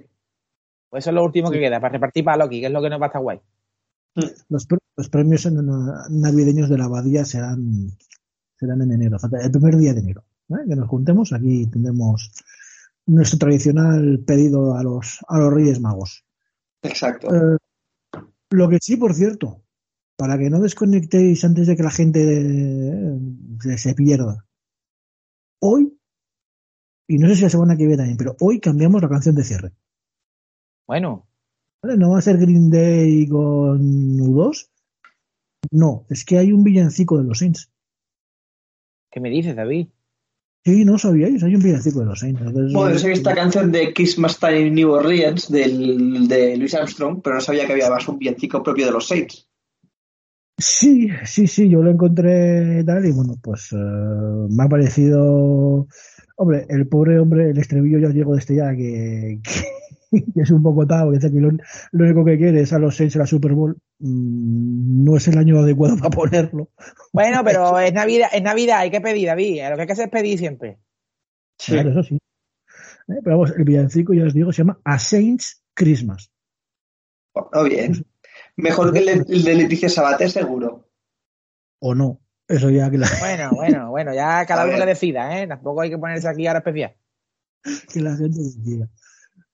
Pues 0.94 1.04
eso 1.06 1.10
es 1.10 1.16
lo 1.16 1.26
último 1.26 1.50
que 1.50 1.60
queda, 1.60 1.80
para 1.82 1.94
repartir 1.94 2.24
para 2.24 2.38
Loki, 2.38 2.60
que 2.60 2.68
es 2.68 2.72
lo 2.72 2.80
que 2.80 2.90
nos 2.92 3.02
va 3.02 3.06
a 3.06 3.08
estar 3.08 3.22
guay. 3.24 3.40
los, 4.50 4.68
pre- 4.68 4.78
los 4.96 5.10
premios 5.10 5.44
en- 5.48 5.66
navideños 6.22 6.70
de 6.70 6.78
la 6.78 6.86
abadía 6.86 7.26
serán, 7.26 7.88
serán 8.60 8.80
en 8.84 8.92
enero, 8.92 9.18
el 9.42 9.50
primer 9.52 9.78
día 9.78 9.96
de 9.96 10.02
enero. 10.02 10.24
¿eh? 10.50 10.68
Que 10.70 10.76
nos 10.76 10.88
juntemos, 10.88 11.34
aquí 11.34 11.66
tendremos 11.66 12.32
nuestro 13.08 13.40
tradicional 13.40 14.24
pedido 14.24 14.76
a 14.76 14.84
los, 14.84 15.18
a 15.28 15.40
los 15.40 15.52
Reyes 15.52 15.80
Magos. 15.82 16.26
Exacto. 16.84 17.34
Eh, 17.34 17.58
lo 18.52 18.70
que 18.70 18.78
sí, 18.80 18.96
por 18.96 19.16
cierto, 19.16 19.64
para 20.16 20.38
que 20.38 20.52
no 20.52 20.60
desconectéis 20.60 21.44
antes 21.44 21.66
de 21.66 21.76
que 21.76 21.82
la 21.82 21.90
gente 21.90 22.20
eh, 22.22 23.20
se, 23.62 23.78
se 23.80 23.96
pierda. 23.96 24.46
Hoy, 25.60 25.98
y 27.08 27.18
no 27.18 27.28
sé 27.30 27.36
si 27.36 27.42
la 27.42 27.50
semana 27.50 27.76
que 27.76 27.88
viene 27.88 27.98
también, 27.98 28.18
pero 28.18 28.36
hoy 28.42 28.60
cambiamos 28.60 29.02
la 29.02 29.10
canción 29.10 29.34
de 29.34 29.44
cierre. 29.44 29.72
Bueno, 30.88 31.28
¿vale? 31.82 31.98
No 31.98 32.12
va 32.12 32.20
a 32.20 32.22
ser 32.22 32.38
Green 32.38 32.70
Day 32.70 33.28
con 33.28 34.18
U2. 34.20 34.70
No, 35.72 36.06
es 36.10 36.26
que 36.26 36.38
hay 36.38 36.52
un 36.52 36.64
villancico 36.64 37.18
de 37.18 37.24
los 37.24 37.40
Saints. 37.40 37.70
¿qué 39.14 39.20
me 39.20 39.30
dices, 39.30 39.56
David? 39.56 39.88
Sí, 40.66 40.86
no 40.86 40.98
sabíais, 40.98 41.44
hay 41.44 41.56
un 41.56 41.62
villancico 41.62 42.00
de 42.00 42.06
los 42.06 42.20
Saints. 42.20 42.42
Bueno, 42.42 42.92
yo 42.92 42.98
sé 42.98 43.08
que 43.08 43.14
esta 43.14 43.36
canción 43.36 43.72
de 43.72 43.94
Christmas 43.94 44.40
Time 44.40 44.68
in 44.68 44.74
New 44.74 44.92
Orleans 44.92 45.52
del, 45.52 46.28
de 46.28 46.58
Louis 46.58 46.74
Armstrong, 46.74 47.22
pero 47.22 47.36
no 47.36 47.42
sabía 47.42 47.68
que 47.68 47.74
había 47.74 47.90
más 47.90 48.08
un 48.08 48.18
villancico 48.18 48.64
propio 48.64 48.88
de 48.88 48.92
los 48.92 49.08
Saints. 49.08 49.48
Sí, 50.58 51.10
sí, 51.26 51.48
sí, 51.48 51.70
yo 51.70 51.84
lo 51.84 51.92
encontré 51.92 52.84
tal 52.86 53.06
y 53.06 53.12
bueno, 53.12 53.36
pues 53.42 53.72
eh, 53.74 53.76
me 53.76 54.64
ha 54.64 54.70
parecido... 54.70 55.88
Hombre, 56.38 56.66
el 56.70 56.88
pobre 56.88 57.20
hombre, 57.20 57.52
el 57.52 57.58
estribillo 57.58 58.00
ya 58.00 58.08
os 58.08 58.14
llego 58.16 58.36
desde 58.36 58.56
ya 58.56 58.76
que, 58.76 59.40
que, 59.44 59.52
que 60.34 60.42
es 60.42 60.52
un 60.52 60.62
poco 60.64 60.86
tao, 60.86 61.10
que 61.12 61.18
dice 61.18 61.32
que 61.32 61.40
lo, 61.40 61.50
lo 61.52 62.06
único 62.06 62.24
que 62.26 62.38
quiere 62.38 62.62
es 62.62 62.74
a 62.74 62.80
los 62.80 62.96
Saints 62.96 63.16
en 63.16 63.20
la 63.22 63.26
Super 63.28 63.54
Bowl. 63.54 63.78
Mm, 64.00 65.04
no 65.04 65.18
es 65.18 65.28
el 65.28 65.38
año 65.38 65.60
adecuado 65.60 65.98
para 65.98 66.10
ponerlo. 66.10 66.70
Bueno, 67.12 67.42
pero 67.46 67.80
es 67.80 67.94
Navidad, 67.94 68.30
es 68.34 68.42
Navidad, 68.44 68.80
hay 68.80 68.92
que 68.92 69.02
pedir, 69.02 69.28
David. 69.28 69.62
Lo 69.70 69.76
que 69.76 69.82
hay 69.82 69.88
que 69.88 69.94
hacer 69.94 70.06
es 70.06 70.12
pedir 70.12 70.38
siempre. 70.40 70.80
Sí. 71.58 71.74
Claro, 71.74 71.92
eso 71.92 72.04
sí. 72.04 72.16
Eh, 72.16 73.20
Pero 73.24 73.38
vamos, 73.38 73.54
el 73.58 73.64
villancico, 73.64 74.14
ya 74.14 74.26
os 74.26 74.34
digo, 74.34 74.52
se 74.52 74.60
llama 74.60 74.80
A 74.84 74.98
Saints 75.00 75.64
Christmas. 75.74 76.32
Bueno, 77.34 77.64
bien. 77.70 78.06
Mejor 78.56 78.94
que 78.94 79.00
el, 79.00 79.06
de- 79.06 79.34
el 79.36 79.44
de 79.44 79.56
Leticia 79.56 79.90
Sabater, 79.90 80.30
seguro. 80.30 80.90
O 81.80 81.94
no. 81.96 82.20
Eso 82.48 82.70
ya 82.70 82.90
que 82.92 82.98
la, 82.98 83.08
Bueno, 83.20 83.52
bueno, 83.56 83.90
bueno, 83.90 84.14
ya 84.14 84.46
cada 84.46 84.66
uno 84.66 84.78
que 84.78 84.86
decida, 84.86 85.42
¿eh? 85.42 85.48
Tampoco 85.48 85.82
hay 85.82 85.90
que 85.90 85.98
ponerse 85.98 86.28
aquí 86.28 86.46
ahora 86.48 86.60
especial. 86.60 86.96
que 87.92 88.02
la 88.02 88.16
gente 88.16 88.40
diga. 88.60 88.88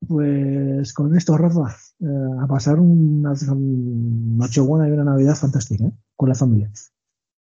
Pues 0.07 0.93
con 0.93 1.15
esto, 1.15 1.37
Rafa, 1.37 1.75
eh, 2.01 2.05
a 2.41 2.47
pasar 2.47 2.79
una 2.79 3.33
noche 3.49 4.61
buena 4.61 4.87
y 4.87 4.91
una 4.91 5.03
Navidad 5.03 5.35
fantástica, 5.35 5.85
¿eh? 5.85 5.91
Con 6.15 6.29
la 6.29 6.35
familia. 6.35 6.71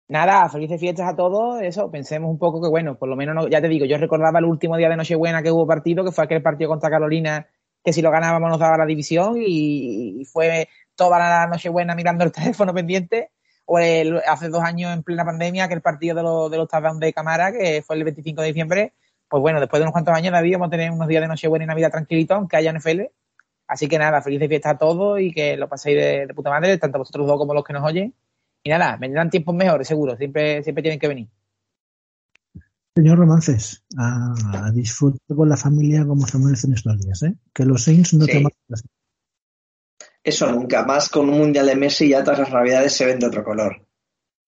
Nada, 0.09 0.49
felices 0.49 0.79
fiestas 0.79 1.09
a 1.13 1.15
todos. 1.15 1.61
Eso, 1.61 1.91
pensemos 1.91 2.29
un 2.31 2.39
poco 2.39 2.61
que, 2.61 2.69
bueno, 2.69 2.97
por 2.97 3.09
lo 3.09 3.15
menos, 3.15 3.35
no- 3.35 3.47
ya 3.47 3.61
te 3.61 3.67
digo, 3.67 3.85
yo 3.85 3.97
recordaba 3.97 4.39
el 4.39 4.45
último 4.45 4.75
día 4.77 4.89
de 4.89 4.95
Nochebuena 4.97 5.43
que 5.43 5.51
hubo 5.51 5.67
partido, 5.67 6.03
que 6.03 6.11
fue 6.11 6.23
aquel 6.23 6.41
partido 6.41 6.69
contra 6.69 6.89
Carolina, 6.89 7.47
que 7.83 7.93
si 7.93 8.01
lo 8.01 8.09
ganábamos 8.11 8.49
nos 8.49 8.59
daba 8.59 8.77
la 8.77 8.85
división, 8.85 9.35
y, 9.37 10.23
fue 10.25 10.67
toda 10.95 11.19
la 11.19 11.47
Nochebuena 11.47 11.93
mirando 11.95 12.23
el 12.23 12.31
teléfono 12.63 12.73
pendiente. 12.73 13.31
O 13.65 13.79
el- 13.79 14.21
hace 14.27 14.47
dos 14.49 14.63
años, 14.63 14.93
en 14.93 15.03
plena 15.03 15.25
pandemia, 15.25 15.65
aquel 15.65 15.81
partido 15.81 16.15
de 16.15 16.23
los, 16.23 16.49
de 16.49 16.57
los 16.57 16.67
touchdowns 16.69 16.99
de 17.01 17.13
Camara, 17.13 17.51
que 17.51 17.83
fue 17.85 17.97
el 17.97 18.03
25 18.05 18.41
de 18.41 18.47
diciembre. 18.47 18.93
Pues 19.29 19.41
bueno, 19.41 19.59
después 19.59 19.79
de 19.79 19.83
unos 19.83 19.91
cuantos 19.93 20.13
años, 20.15 20.31
David, 20.31 20.53
vamos 20.53 20.67
a 20.67 20.71
tener 20.71 20.91
unos 20.91 21.07
días 21.07 21.21
de 21.21 21.27
Nochebuena 21.27 21.65
y 21.65 21.67
Navidad 21.67 21.91
tranquilito, 21.91 22.35
aunque 22.35 22.57
haya 22.57 22.71
NFL. 22.71 23.01
Así 23.67 23.87
que 23.87 23.99
nada, 23.99 24.21
felices 24.21 24.47
fiestas 24.47 24.75
a 24.75 24.77
todos 24.77 25.19
y 25.19 25.33
que 25.33 25.57
lo 25.57 25.67
paséis 25.67 25.97
de, 25.97 26.27
de 26.27 26.33
puta 26.33 26.49
madre, 26.49 26.77
tanto 26.77 26.99
vosotros 26.99 27.27
dos 27.27 27.37
como 27.37 27.53
los 27.53 27.63
que 27.65 27.73
nos 27.73 27.83
oyen. 27.83 28.13
Y 28.63 28.69
nada, 28.69 28.95
vendrán 28.97 29.29
tiempos 29.29 29.53
mejores, 29.55 29.87
seguro. 29.87 30.15
Siempre, 30.15 30.63
siempre 30.63 30.81
tienen 30.81 30.99
que 30.99 31.07
venir. 31.07 31.27
Señor 32.95 33.19
Romances, 33.19 33.83
a, 33.97 34.33
a 34.65 34.71
disfrutar 34.71 35.35
con 35.35 35.47
la 35.49 35.57
familia 35.57 36.05
como 36.05 36.25
se 36.25 36.39
merecen 36.39 36.73
estos 36.73 36.97
días, 36.99 37.21
¿eh? 37.23 37.35
Que 37.53 37.63
los 37.65 37.83
Saints 37.83 38.13
no 38.15 38.25
Sí. 38.25 38.31
te 38.31 38.39
matan. 38.39 38.57
Eso 40.23 40.51
nunca. 40.51 40.83
Más 40.85 41.07
con 41.09 41.29
un 41.29 41.37
mundial 41.37 41.67
de 41.67 41.75
Messi 41.75 42.09
ya 42.09 42.23
todas 42.23 42.39
las 42.39 42.51
navidades 42.51 42.93
se 42.93 43.05
ven 43.05 43.19
de 43.19 43.27
otro 43.27 43.43
color. 43.43 43.86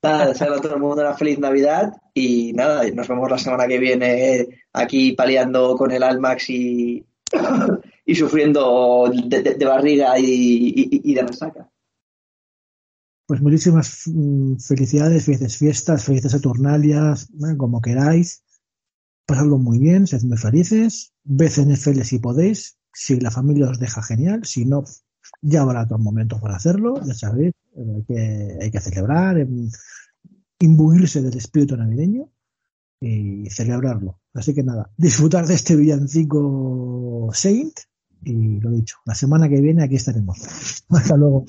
Nada, 0.02 0.28
desearle 0.28 0.58
a 0.58 0.62
todo 0.62 0.76
el 0.76 0.82
mundo 0.82 1.02
una 1.02 1.14
feliz 1.14 1.40
Navidad 1.40 1.92
y 2.14 2.54
nada, 2.54 2.90
nos 2.92 3.08
vemos 3.08 3.30
la 3.30 3.38
semana 3.38 3.68
que 3.68 3.78
viene 3.80 4.48
aquí 4.72 5.12
paliando 5.12 5.76
con 5.76 5.92
el 5.92 6.04
Almax 6.04 6.50
y, 6.52 7.06
y 8.06 8.16
sufriendo 8.16 9.12
de, 9.26 9.66
barriga 9.66 10.18
y, 10.18 11.02
y- 11.04 11.14
de 11.14 11.22
resaca. 11.24 11.70
Pues 13.28 13.42
muchísimas 13.42 14.04
mm, 14.08 14.56
felicidades, 14.58 15.26
felices 15.26 15.58
fiestas, 15.58 16.06
felices 16.06 16.32
Saturnalias, 16.32 17.30
como 17.58 17.82
queráis. 17.82 18.44
Pasadlo 19.28 19.58
muy 19.60 19.80
bien, 19.80 20.08
sed 20.08 20.24
muy 20.24 20.38
felices. 20.38 21.14
Ved 21.24 21.52
NFL 21.60 22.02
si 22.04 22.20
podéis. 22.20 22.78
Si 22.94 23.20
la 23.20 23.30
familia 23.32 23.70
os 23.70 23.80
deja 23.80 24.02
genial. 24.02 24.46
Si 24.46 24.66
no, 24.66 24.84
ya 25.42 25.62
habrá 25.62 25.84
otro 25.84 26.00
momento 26.00 26.40
para 26.40 26.56
hacerlo. 26.56 26.96
Ya 27.06 27.14
sabéis, 27.14 27.54
hay 27.96 28.04
que, 28.04 28.58
hay 28.62 28.72
que 28.72 28.80
celebrar, 28.80 29.38
em, 29.40 29.70
imbuirse 30.60 31.22
del 31.22 31.38
espíritu 31.38 31.78
navideño 31.78 32.30
y 33.02 33.50
celebrarlo. 33.50 34.20
Así 34.34 34.54
que 34.54 34.64
nada, 34.64 34.92
disfrutar 34.98 35.46
de 35.48 35.56
este 35.56 35.76
villancico 35.76 37.30
Saint. 37.34 37.74
Y 38.22 38.60
lo 38.60 38.72
dicho, 38.72 38.98
la 39.06 39.16
semana 39.16 39.48
que 39.48 39.62
viene 39.62 39.84
aquí 39.84 39.96
estaremos. 39.96 40.40
Hasta 40.90 41.16
luego. 41.16 41.46